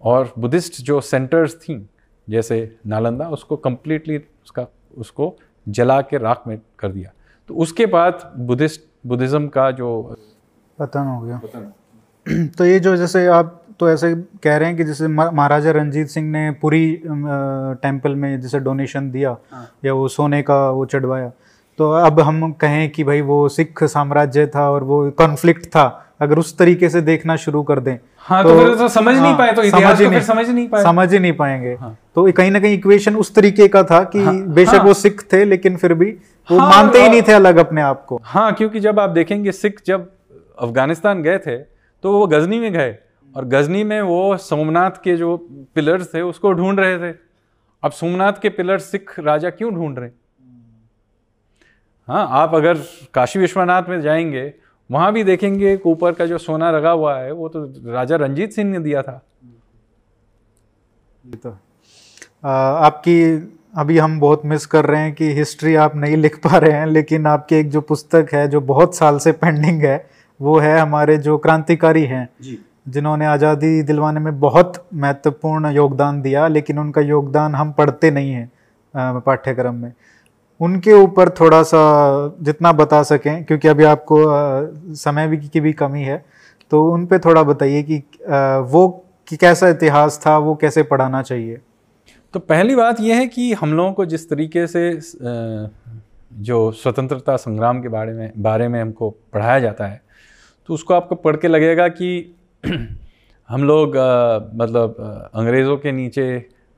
[0.02, 1.76] और बुद्धिस्ट जो सेंटर्स थी
[2.28, 5.36] जैसे नालंदा उसको कम्प्लीटली उसका उसको
[5.66, 7.12] जला के राख में कर दिया।
[7.48, 9.90] तो उसके बाद बुद्धिस्ट बुद्धिज़्म का जो
[10.78, 11.72] पतन हो गया। पतन।
[12.28, 16.30] तो ये जो जैसे आप तो ऐसे कह रहे हैं कि जैसे महाराजा रंजीत सिंह
[16.30, 21.30] ने पूरी टेंपल में जैसे डोनेशन दिया हाँ। या वो सोने का वो चढ़वाया।
[21.78, 25.84] तो अब हम कहें कि भाई वो सिख साम्राज्य था और वो कॉन्फ्लिक्ट था
[26.20, 29.36] अगर उस तरीके से देखना शुरू कर दें हाँ तो, तो तो समझ हाँ, नहीं
[29.38, 32.50] पाए तो इतिहास को फिर समझ नहीं पाए। समझ ही नहीं पाएँगे। हाँ, तो कहीं
[32.50, 35.76] ना कहीं इक्वेशन उस तरीके का था कि हाँ, बेशक हाँ, वो सिख थे लेकिन
[35.76, 36.10] फिर भी
[36.48, 39.52] वो हाँ, मानते ही नहीं थे अलग अपने आप को। हाँ क्योंकि जब आप देखेंगे
[39.52, 40.10] सिख जब
[40.58, 41.73] अफ़गानिस्तान गए थे
[42.04, 42.96] तो वो गजनी में गए
[43.36, 45.36] और गजनी में वो सोमनाथ के जो
[45.74, 47.16] पिलर्स थे उसको ढूंढ रहे थे।
[47.82, 50.08] अब सोमनाथ के पिलर सिख राजा क्यों ढूंढ रहे?
[52.08, 52.78] हाँ आप अगर
[53.14, 54.52] काशी विश्वनाथ में जाएँगे,
[54.90, 58.70] वहाँ भी देखेंगे ऊपर का जो सोना लगा हुआ है, वो तो राजा रंजीत सिंह
[58.70, 59.20] ने दिया था।
[61.24, 61.56] ये तो
[62.44, 63.34] आपकी,
[63.76, 66.86] अभी हम बहुत मिस कर रहे हैं कि हिस्ट्री आप नहीं लिख पा रहे हैं,
[66.86, 69.96] लेकिन आपकी एक जो पुस्तक है, जो बहुत साल से पेंडिंग है
[70.44, 72.28] वो है हमारे जो क्रांतिकारी हैं
[72.88, 78.50] जिन्होंने आज़ादी दिलवाने में बहुत महत्वपूर्ण योगदान दिया लेकिन उनका योगदान हम पढ़ते नहीं हैं
[79.20, 79.92] पाठ्यक्रम में।
[80.60, 81.80] उनके ऊपर थोड़ा सा
[82.42, 84.16] जितना बता सकें क्योंकि अभी आपको
[84.94, 86.24] समय भी की भी कमी है
[86.70, 88.02] तो उन पे थोड़ा बताइए कि
[88.70, 88.88] वो
[89.28, 91.58] कि कैसा इतिहास था वो कैसे पढ़ाना चाहिए?
[92.34, 94.90] तो पहली बात यह है कि हम लोगों को जिस तरीके से
[96.40, 100.00] जो स्वतंत्रता संग्राम के बारे में बारे में हमको पढ़ाया जाता है
[100.68, 102.10] तो उसको आपको पढ़ के लगेगा कि
[103.48, 106.26] हम लोग आ, मतलब अंग्रेज़ों के नीचे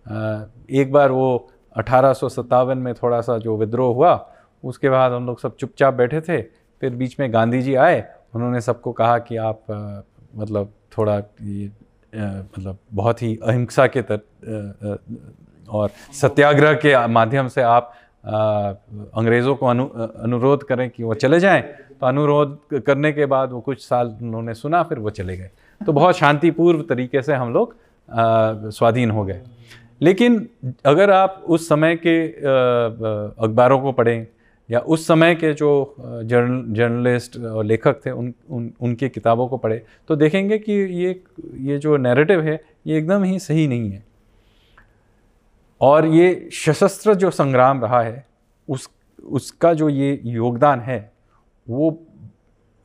[0.07, 4.15] आ, एक बार वो अठारह सौ सत्तावन में थोड़ा सा जो विद्रोह हुआ
[4.65, 6.41] उसके बाद हम लोग सब चुपचाप बैठे थे।
[6.83, 10.01] फिर बीच में गांधी जी आए उन्होंने सबको कहा कि आप आ,
[10.37, 11.71] मतलब थोड़ा ये
[12.15, 14.99] मतलब बहुत ही अहिंसा के तर
[15.69, 17.93] और सत्याग्रह के माध्यम से आप
[18.27, 19.87] अंग्रेज़ों को अनु
[20.27, 21.63] अनुरोध करें कि वो चले जाएँ।
[22.01, 25.93] तो अनुरोध करने के बाद वो कुछ साल उन्होंने सुना फिर वो चले गए। तो
[25.93, 27.75] बहुत शांतिपूर्व तरीके से हम लोग
[28.73, 29.43] स्वाधीन हो गए।
[30.01, 30.47] लेकिन
[30.87, 34.27] अगर आप उस समय के अखबारों को पढ़ें
[34.69, 39.57] या उस समय के जो जर्न जर्नलिस्ट और लेखक थे उन, उन उनकी किताबों को
[39.57, 41.23] पढ़े तो देखेंगे कि ये
[41.61, 44.05] ये जो नैरेटिव है ये एकदम ही सही नहीं है।
[45.81, 48.27] और ये सशस्त्र जो संग्राम रहा है
[48.69, 48.89] उस
[49.25, 50.99] उसका जो ये योगदान है
[51.67, 51.91] वो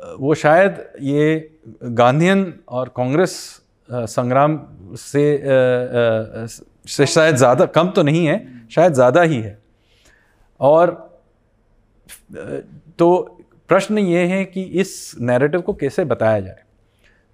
[0.01, 3.33] वो शायद ये गांधीयन और कांग्रेस
[3.89, 4.59] संग्राम
[4.97, 5.23] से
[6.87, 9.57] से शायद ज़्यादा, कम तो नहीं है, शायद ज़्यादा ही है।
[10.59, 10.89] और
[12.99, 13.37] तो
[13.69, 16.59] प्रश्न ये है कि इस नैरेटिव को कैसे बताया जाए?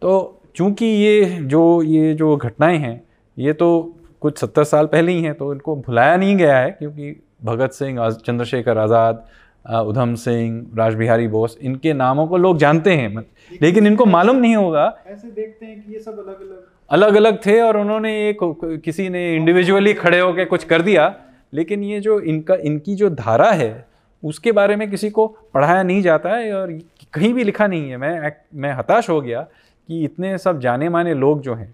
[0.01, 3.01] तो चूँकि ये जो ये जो घटनाएँ हैं,
[3.37, 7.15] ये तो कुछ सत्तर साल पहले ही हैं तो इनको भुलाया नहीं गया है, क्योंकि
[7.43, 9.25] भगत सिंह चंद्रशेखर आज़ाद
[9.70, 13.26] उधम सिंह राज बिहारी बोस इनके नामों को लोग जानते हैं
[13.61, 17.45] लेकिन इनको मालूम नहीं होगा। ऐसे देखते हैं कि ये सब अलग अलग अलग अलग
[17.45, 18.38] थे और उन्होंने एक
[18.86, 21.13] किसी ने इंडिविजुअली खड़े होकर कुछ कर दिया
[21.53, 23.88] लेकिन ये जो इनका इनकी जो धारा है
[24.24, 26.72] उसके बारे में किसी को पढ़ाया नहीं जाता है और
[27.13, 31.13] कहीं भी लिखा नहीं है। मैं मैं हताश हो गया कि इतने सब जाने माने
[31.13, 31.74] लोग जो हैं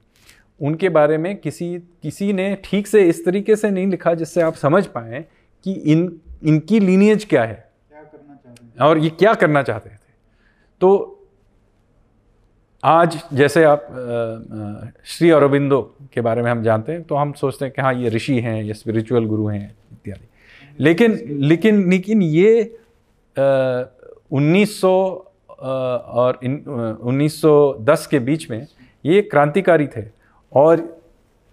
[0.62, 4.54] उनके बारे में किसी किसी ने ठीक से इस तरीके से नहीं लिखा जिससे आप
[4.54, 5.24] समझ पाएँ
[5.66, 9.90] कि इन इनकी लीनियज क्या है क्या करना चाहते हैं और ये क्या करना चाहते
[9.90, 10.12] थे?
[10.82, 11.20] तो
[12.84, 13.88] आज जैसे आप
[15.06, 15.82] श्री अरविंदो
[16.14, 18.62] के बारे में हम जानते हैं तो हम सोचते हैं कि हाँ ये ऋषि हैं,
[18.64, 20.28] ये स्पिरिचुअल गुरु हैं, इत्यादि।
[20.80, 22.80] लेकिन लेकिन लेकिन ये
[24.32, 24.96] उन्नीस सौ
[25.60, 28.66] और उन्नीस सौ दस के बीच में
[29.06, 30.04] ये क्रांतिकारी थे
[30.52, 30.88] और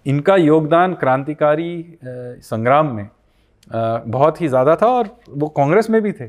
[0.07, 3.09] इनका योगदान क्रांतिकारी संग्राम में
[3.71, 6.27] बहुत ही ज़्यादा था और वो कांग्रेस में भी थे।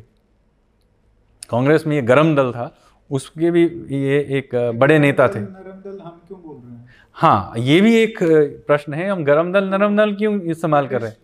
[1.51, 2.73] कांग्रेस में ये गरम दल था
[3.09, 6.89] उसके भी ये एक बड़े नेता थे। हम क्यों बोल रहे हैं?
[7.13, 8.19] हाँ ये भी एक
[8.67, 11.17] प्रश्न है हम गरम दल नरम दल क्यों इस्तेमाल कर रहे हैं?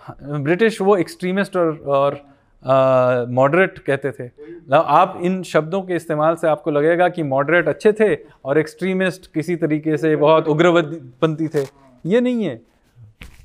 [0.00, 4.28] हाँ, ब्रिटिश वो एक्सट्रीमिस्ट और, और मॉडरेट कहते थे।
[4.74, 8.14] आप इन शब्दों के इस्तेमाल से आपको लगेगा कि मॉडरेट अच्छे थे
[8.44, 11.64] और एक्सट्रीमिस्ट किसी तरीके से बहुत उग्रपंथी थे।
[12.04, 12.60] ये नहीं है।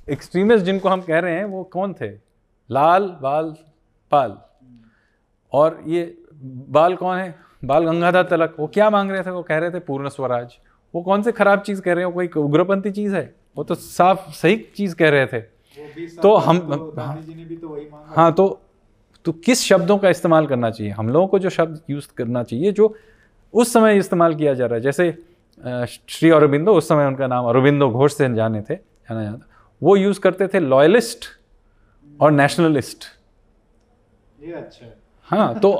[0.10, 2.10] एक्सट्रीमिस्ट जिनको हम कह रहे हैं वो कौन थे?
[2.70, 3.56] लाल बाल
[4.12, 4.38] पाल।
[5.56, 6.04] और ये
[6.70, 7.36] बाल कौन है?
[7.64, 9.30] बाल गंगाधर तलक। वो क्या मांग रहे थे?
[9.30, 10.58] वो कह रहे थे पूर्ण स्वराज।
[10.94, 12.12] वो कौन से खराब चीज़ कह रहे हो?
[12.12, 13.34] कोई उग्रपंथी चीज़ है?
[13.58, 15.40] वो तो साफ़ सही चीज़ कह रहे थे।
[16.22, 16.94] तो हम तो
[18.16, 18.62] हाँ। तो
[19.26, 20.92] तो किस शब्दों का इस्तेमाल करना चाहिए?
[20.94, 22.96] हम लोगों को जो शब्द यूज़ करना चाहिए जो
[23.54, 25.12] उस समय इस्तेमाल किया जा रहा है। जैसे
[26.10, 29.48] श्री अरविंदो उस समय उनका नाम अरविंदो घोष से जाने थे जाना जाता
[29.82, 31.26] वो यूज़ करते थे लॉयलिस्ट
[32.20, 33.04] और नेशनलिस्ट।
[34.40, 34.94] ये अच्छा हाँ।
[35.30, 35.72] तो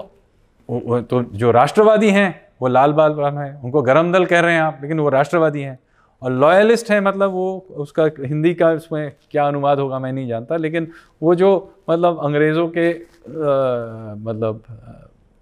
[1.02, 2.30] तो जो राष्ट्रवादी हैं
[2.62, 5.62] वो लाल बाल राम हैं उनको गरम दल कह रहे हैं आप लेकिन वो राष्ट्रवादी
[5.62, 5.78] हैं।
[6.22, 10.58] और लॉयलिस्ट है मतलब वो उसका हिंदी का उसमें क्या अनुवाद होगा मैं नहीं जानता
[10.58, 10.88] लेकिन
[11.24, 11.50] वो जो
[11.90, 14.64] मतलब अंग्रेज़ों के आ, मतलब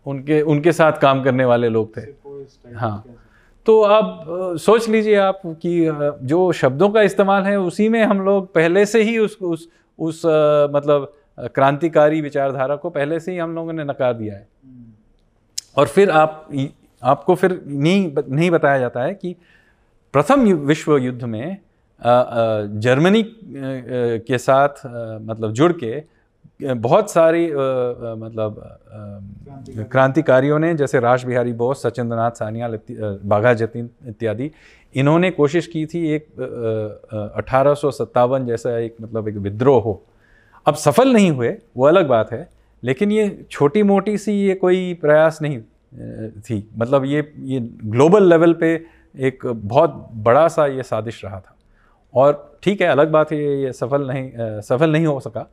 [0.05, 2.01] उनके उनके साथ काम करने वाले लोग थे।
[2.75, 3.03] हाँ
[3.65, 5.89] तो अब सोच लीजिए आप कि
[6.23, 9.67] जो शब्दों का इस्तेमाल है उसी में हम लोग पहले से ही उस उस
[9.99, 10.21] उस
[10.75, 14.47] मतलब क्रांतिकारी विचारधारा को पहले से ही हम लोगों ने नकार दिया है।
[15.77, 16.49] और फिर आप
[17.03, 19.35] आपको फिर नहीं नहीं बताया जाता है कि
[20.14, 21.57] प्रथम विश्व युद्ध में
[22.80, 23.23] जर्मनी
[24.19, 24.85] के साथ
[25.22, 26.03] मतलब जुड़ के
[26.73, 28.80] बहुत सारी मतलब
[29.91, 32.80] क्रांतिकारियों ने जैसे राज बिहारी बोस सचिंद्र नाथ सानियाल
[33.26, 34.51] बाघा जतीन इत्यादि
[34.95, 36.27] इन्होंने कोशिश की थी एक
[37.35, 37.76] अठारह
[38.45, 40.01] जैसा एक मतलब एक विद्रोह हो।
[40.65, 42.48] अब सफल नहीं हुए वो अलग बात है
[42.84, 45.60] लेकिन ये छोटी मोटी सी ये कोई प्रयास नहीं
[46.41, 48.73] थी। मतलब ये ये ग्लोबल लेवल पे
[49.15, 51.56] एक बहुत बड़ा सा ये साजिश रहा था।
[52.14, 55.48] और ठीक है अलग बात है ये सफल नहीं सफल नहीं हो सका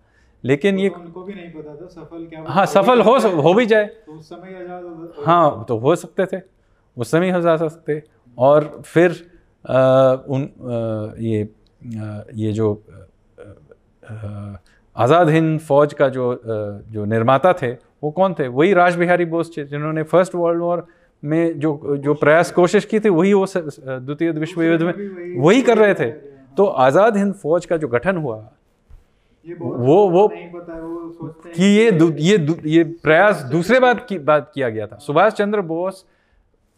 [0.45, 3.67] लेकिन तो ये उनको भी नहीं पता था सफल क्या हाँ सफल हो हो भी
[3.67, 6.41] जाए। तो उस समय आज़ाद हाँ तो हो सकते थे
[6.97, 8.03] उस समय हो जा सकते।
[8.39, 9.11] और फिर
[9.65, 12.73] आ, उन आ, ये आ, ये जो
[15.01, 17.73] आज़ाद हिंद फौज का जो जो निर्माता थे
[18.03, 18.47] वो कौन थे?
[18.49, 20.87] वही राज बिहारी बोस थे जिन्होंने फ़र्स्ट वर्ल्ड वॉर
[21.23, 24.93] में जो जो प्रयास कोशिश की थी वही वो द्वितीय विश्व युद्ध में
[25.39, 26.11] वही कर रहे थे।
[26.57, 28.37] तो आज़ाद हिंद फौज का जो गठन हुआ
[29.47, 31.91] वो वो कि ये
[32.21, 32.37] ये
[32.67, 36.05] ये प्रयास दूसरे बात की बात किया गया था। सुभाष चंद्र बोस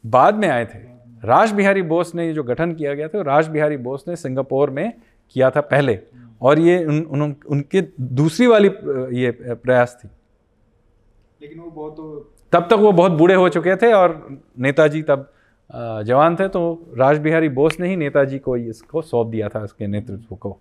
[0.05, 0.79] बाद में आए थे।
[1.25, 4.71] राज बिहारी बोस ने ये जो गठन किया गया था राज बिहारी बोस ने सिंगापुर
[4.71, 4.93] में
[5.37, 5.99] किया था पहले।
[6.43, 8.69] और ये उन, उन, उनके दूसरी वाली
[9.17, 10.09] ये प्रयास थी।
[11.41, 14.17] लेकिन वो बहुत तो तब तक वो बहुत बूढ़े हो चुके थे और
[14.59, 15.29] नेताजी तब
[16.07, 16.61] जवान थे तो
[16.99, 20.59] राज बिहारी बोस ने ही नेताजी को इसको सौंप दिया था इसके नेतृत्व को।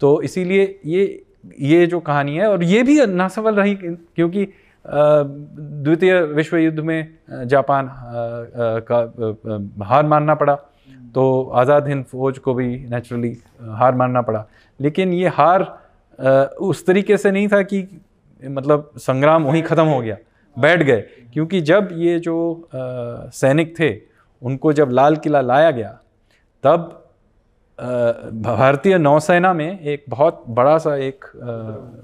[0.00, 1.24] तो इसीलिए ये
[1.60, 4.46] ये जो कहानी है और ये भी ना सफल रही क्योंकि
[4.84, 7.90] द्वितीय विश्व युद्ध में जापान
[8.90, 10.54] का हार मानना पड़ा।
[11.14, 13.36] तो आज़ाद हिंद फौज को भी नेचुरली
[13.72, 14.46] हार मानना पड़ा।
[14.80, 15.62] लेकिन ये हार
[16.60, 17.86] उस तरीके से नहीं था कि
[18.42, 20.16] मतलब संग्राम वहीं ख़त्म हो गया।
[20.56, 21.00] बैठ गए
[21.32, 22.36] क्योंकि जब ये जो
[22.74, 23.90] सैनिक थे
[24.42, 25.98] उनको जब लाल किला लाया गया
[26.64, 26.94] तब
[28.42, 31.24] भारतीय नौसेना में एक बहुत बड़ा सा एक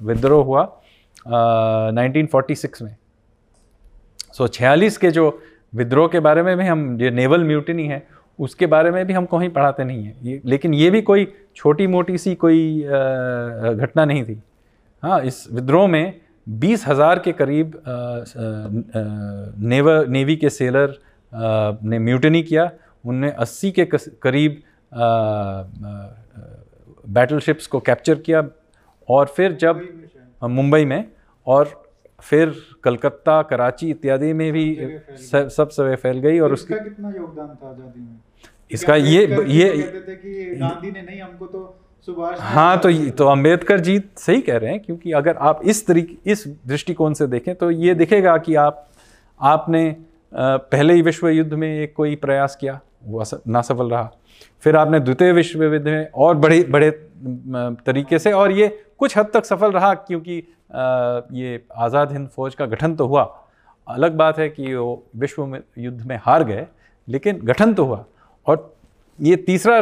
[0.03, 2.97] विद्रोह हुआ आ, 1946 में।
[4.33, 5.41] सो so, छियालीस के जो
[5.75, 8.07] विद्रोह के बारे में भी हम ये नेवल म्यूटिनी है
[8.39, 11.87] उसके बारे में भी हम कहीं पढ़ाते नहीं हैं। ये लेकिन ये भी कोई छोटी
[11.87, 14.41] मोटी सी कोई घटना नहीं थी।
[15.03, 17.83] हाँ इस विद्रोह में बीस हज़ार के करीब
[19.65, 20.99] नेव नेवी के सेलर
[21.33, 22.71] ने म्यूटनी किया।
[23.05, 23.85] उनने अस्सी के
[24.23, 24.63] करीब
[27.09, 28.43] बैटलशिप्स को कैप्चर किया।
[29.09, 29.81] और फिर जब
[30.43, 31.05] मुंबई में
[31.47, 31.84] और
[32.25, 34.67] फिर कलकत्ता कराची इत्यादि में भी
[35.17, 38.19] सब सवे फैल गई। और उसका कितना योगदान था आज़ादी में?
[38.71, 39.69] इसका ये ये
[40.57, 44.81] गांधी ने नहीं हमको तो सुभाष हाँ तो तो अंबेडकर जी सही कह रहे हैं
[44.81, 48.87] क्योंकि अगर आप इस तरीके इस दृष्टिकोण से देखें तो ये दिखेगा कि आप
[49.41, 49.85] आपने
[50.33, 54.11] पहले ही विश्व युद्ध में एक कोई प्रयास किया वो ना सफल रहा।
[54.63, 56.91] फिर आपने द्वितीय विश्व युद्ध में और बड़े बड़े
[57.87, 60.37] तरीके से और ये कुछ हद तक सफल रहा क्योंकि
[61.35, 63.23] ये आज़ाद हिंद फौज का गठन तो हुआ।
[63.87, 66.67] अलग बात है कि वो विश्व में युद्ध में हार गए
[67.09, 68.05] लेकिन गठन तो हुआ।
[68.47, 68.75] और
[69.19, 69.77] ये तीसरा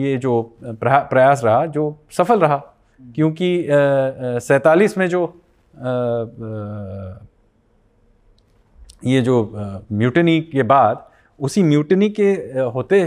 [0.00, 2.56] ये जो प्रयास रहा जो सफल रहा
[3.14, 3.66] क्योंकि
[4.42, 5.30] सैतालीस में जो आ,
[5.80, 7.18] आ,
[9.04, 9.36] ये जो
[9.92, 11.04] म्यूटनी के बाद
[11.40, 12.30] उसी म्यूटनी के
[12.74, 13.00] होते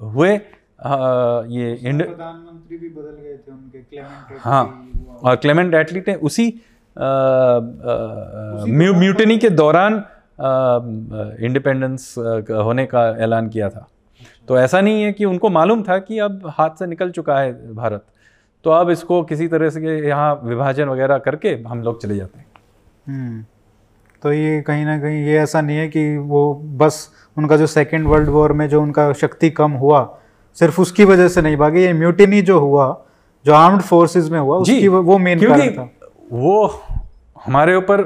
[0.00, 4.64] हुए ये इंड प्रधानमंत्री भी बदल गए थे उनके क्लेमेंट हाँ
[5.22, 6.48] और क्लेमेंट एटलीट ने उसी
[8.98, 10.02] म्यूटनी के दौरान
[11.40, 13.86] इंडिपेंडेंस होने का ऐलान किया था।
[14.48, 17.74] तो ऐसा नहीं है कि उनको मालूम था कि अब हाथ से निकल चुका है
[17.74, 18.04] भारत।
[18.64, 22.46] तो अब इसको किसी तरह से यहाँ विभाजन वगैरह करके हम लोग चले जाते हैं।
[23.06, 23.44] हम्म।
[24.22, 28.06] तो ये कहीं ना कहीं ये ऐसा नहीं है कि वो बस उनका जो सेकेंड
[28.06, 30.02] वर्ल्ड वॉर में जो उनका शक्ति कम हुआ
[30.56, 32.86] सिर्फ़ उसकी वजह से नहीं भागे ये म्यूटिनी जो हुआ
[33.44, 35.88] जो आर्म्ड फोर्सेस में हुआ उसकी वो मेन कारण था।
[36.32, 36.66] वो
[37.36, 38.02] हमारे ऊपर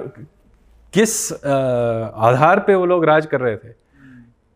[0.94, 3.72] किस आधार पे वो लोग राज कर रहे थे?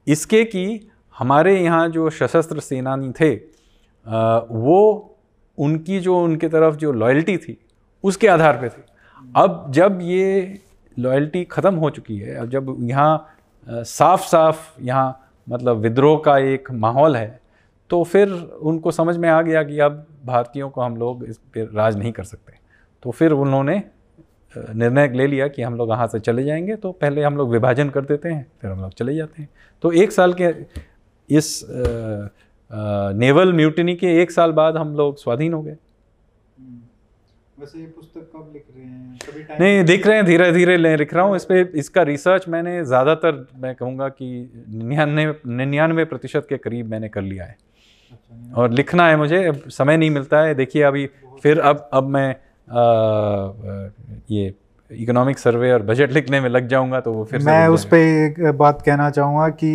[0.07, 3.35] इसके कि हमारे यहाँ जो सशस्त्र सेनानी थे
[4.07, 4.79] वो
[5.59, 7.59] उनकी जो उनके तरफ़ जो लॉयल्टी थी
[8.05, 8.83] उसके आधार पे थी।
[9.37, 10.59] अब जब ये
[10.97, 13.29] लॉयल्टी ख़त्म हो चुकी है अब जब यहाँ
[13.67, 17.41] साफ़ साफ़ यहाँ मतलब विद्रोह का एक माहौल है
[17.91, 18.29] तो फिर
[18.63, 22.13] उनको समझ में आ गया कि अब भारतीयों को हम लोग इस पर राज नहीं
[22.13, 22.53] कर सकते।
[23.03, 23.83] तो फिर उन्होंने
[24.55, 27.91] निर्णय ले लिया कि हम लोग यहाँ से चले जाएँगे तो पहले हम लोग विभाजन
[27.91, 29.49] कर देते हैं फिर हम लोग चले जाते हैं।
[29.83, 30.51] तो एक साल के
[31.31, 31.69] इस आ,
[32.71, 35.77] आ, नेवल म्यूटनी के एक साल बाद हम लोग स्वाधीन हो गए।
[37.63, 39.19] वैसे ये पुस्तक कब लिख रहे हैं?
[39.25, 42.49] कभी टाइम नहीं दिख रहे हैं धीरे धीरे लिख रहा हूँ। इस पर इसका रिसर्च
[42.49, 44.31] मैंने ज़्यादातर मैं कहूँगा कि
[44.71, 47.57] निन्यानवे निन्यानवे प्रतिशत के करीब मैंने कर लिया है।
[48.13, 51.07] अच्छा, और लिखना है मुझे अब समय नहीं मिलता है। देखिए अभी
[51.43, 52.83] फिर अब अब मैं आ,
[54.31, 54.53] ये
[54.91, 58.45] इकोनॉमिक सर्वे और बजट लिखने में लग जाऊँगा तो वो फिर मैं उस पर एक
[58.59, 59.73] बात कहना चाहूँगा कि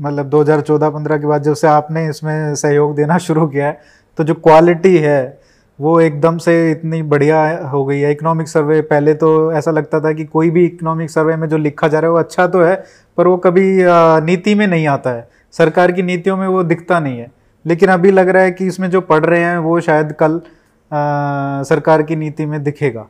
[0.00, 3.80] मतलब 2014-15 के बाद जब से आपने इसमें सहयोग देना शुरू किया है
[4.18, 5.45] तो जो क्वालिटी है
[5.78, 10.12] वो एकदम से इतनी बढ़िया हो गई है। इकोनॉमिक सर्वे पहले तो ऐसा लगता था
[10.12, 12.74] कि कोई भी इकोनॉमिक सर्वे में जो लिखा जा रहा है वो अच्छा तो है
[13.18, 13.64] पर वो कभी
[14.26, 17.30] नीति में नहीं आता है। सरकार की नीतियों में वो दिखता नहीं है।
[17.64, 21.62] लेकिन अभी लग रहा है कि इसमें जो पढ़ रहे हैं वो शायद कल अ,
[21.64, 23.06] सरकार की नीति में दिखेगा।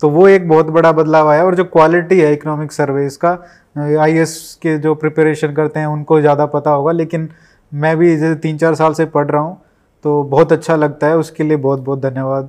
[0.00, 3.30] तो वो एक बहुत बड़ा बदलाव आया और जो क्वालिटी है इकोनॉमिक सर्विस का
[4.00, 4.24] आई
[4.62, 7.28] के जो प्रिपरेशन करते हैं उनको ज़्यादा पता होगा लेकिन
[7.72, 9.56] मैं भी जैसे तीन चार साल से पढ़ रहा हूँ।
[10.06, 12.48] तो बहुत अच्छा लगता है। उसके लिए बहुत बहुत धन्यवाद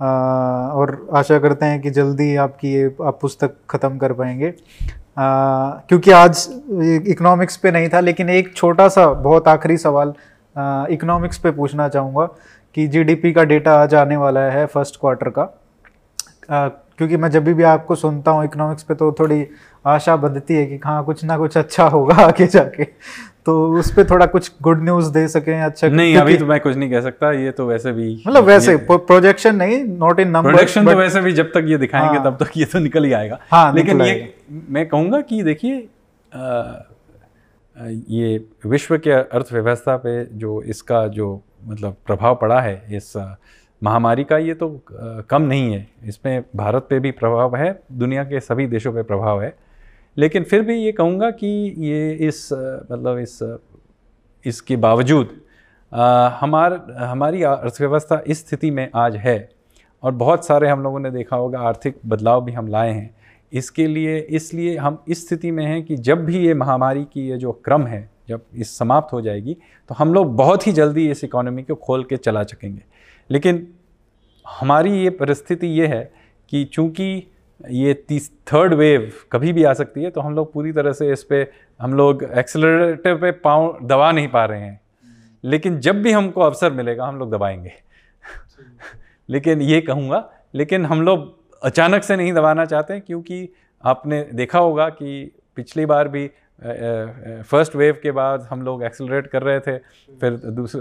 [0.00, 4.52] और आशा करते हैं कि जल्दी आपकी ये आप पुस्तक ख़त्म कर पाएँगे।
[5.18, 6.46] क्योंकि आज
[7.08, 10.12] इकोनॉमिक्स पे नहीं था लेकिन एक छोटा सा बहुत आखिरी सवाल
[10.92, 12.26] इकोनॉमिक्स पे पूछना चाहूँगा
[12.76, 16.68] कि जीडीपी का डेटा आज आने वाला है फ़र्स्ट क्वार्टर का। अ,
[16.98, 19.46] क्योंकि मैं जब भी आपको सुनता हूँ इकोनॉमिक्स पे तो थोड़ी
[19.86, 22.84] आशा बंधती है कि हाँ कुछ ना कुछ अच्छा होगा आगे जाके।
[23.46, 26.76] तो उस पर थोड़ा कुछ गुड न्यूज़ दे सकें अच्छा नहीं अभी तो मैं कुछ
[26.76, 30.86] नहीं कह सकता ये तो वैसे भी मतलब वैसे प्रोजेक्शन नहीं नॉट इन नंबर प्रोडक्शन
[30.86, 33.38] तो वैसे भी जब तक ये दिखाएँगे हाँ। तब तक ये तो निकल ही आएगा।
[33.50, 34.34] हाँ, लेकिन ये
[34.70, 35.76] मैं कहूँगा कि देखिए
[38.10, 41.28] ये विश्व के अर्थव्यवस्था पे जो इसका जो
[41.66, 43.12] मतलब प्रभाव पड़ा है इस
[43.82, 44.68] महामारी का ये तो
[45.30, 49.42] कम नहीं है। इसमें भारत पे भी प्रभाव है दुनिया के सभी देशों पे प्रभाव
[49.42, 49.54] है।
[50.16, 51.46] लेकिन फिर भी ये कहूँगा कि
[51.78, 53.38] ये इस मतलब इस,
[54.44, 55.40] इसके बावजूद
[56.40, 59.48] हमार, हमारी अर्थव्यवस्था इस स्थिति में आज है
[60.02, 63.14] और बहुत सारे हम लोगों ने देखा होगा आर्थिक बदलाव भी हम लाए हैं।
[63.52, 67.36] इसके लिए, इसलिए हम इस स्थिति में हैं कि जब भी ये महामारी की ये
[67.36, 69.56] जो क्रम है, जब इस समाप्त हो जाएगी
[69.90, 72.82] तो हम लोग बहुत ही जल्दी इस इकोनॉमी को खोल के चला सकेंगे
[73.30, 73.66] लेकिन
[74.46, 76.12] हमारी ये परिस्थिति ये है
[76.48, 77.26] कि चूँकि
[77.70, 81.12] ये तीस थर्ड वेव कभी भी आ सकती है तो हम लोग पूरी तरह से
[81.12, 84.80] इस पर हम लोग एक्सेलरेटर पे पाँव दबा नहीं पा रहे हैं।
[85.44, 87.72] लेकिन जब भी हमको अवसर मिलेगा हम लोग दबाएँगे।
[89.30, 93.48] लेकिन ये कहूँगा लेकिन हम लोग अचानक से नहीं दबाना चाहते क्योंकि
[93.84, 96.30] आपने देखा होगा कि पिछली बार भी
[97.42, 99.78] फ़र्स्ट वेव के बाद हम लोग एक्सेलरेट कर रहे थे
[100.20, 100.80] फिर दूस, अ,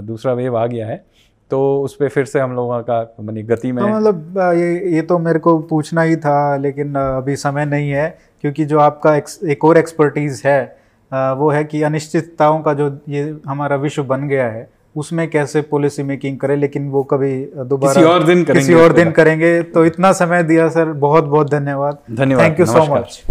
[0.00, 1.04] दूसरा वेव आ गया है।
[1.50, 5.02] तो उस पर फिर से हम लोगों का मनी गति में तो मतलब ये ये
[5.02, 9.40] तो मेरे को पूछना ही था लेकिन अभी समय नहीं है क्योंकि जो आपका एक्स,
[9.44, 10.76] एक और एक्सपर्टीज़ है
[11.14, 16.02] वो है कि अनिश्चितताओं का जो ये हमारा विश्व बन गया है उसमें कैसे पॉलिसी
[16.02, 19.84] मेकिंग करें लेकिन वो कभी दोबारा किसी और दिन करेंगे किसी और दिन करेंगे। तो
[19.84, 23.22] इतना समय दिया सर बहुत बहुत धन्यवाद धन्यवाद थैंक यू सो मच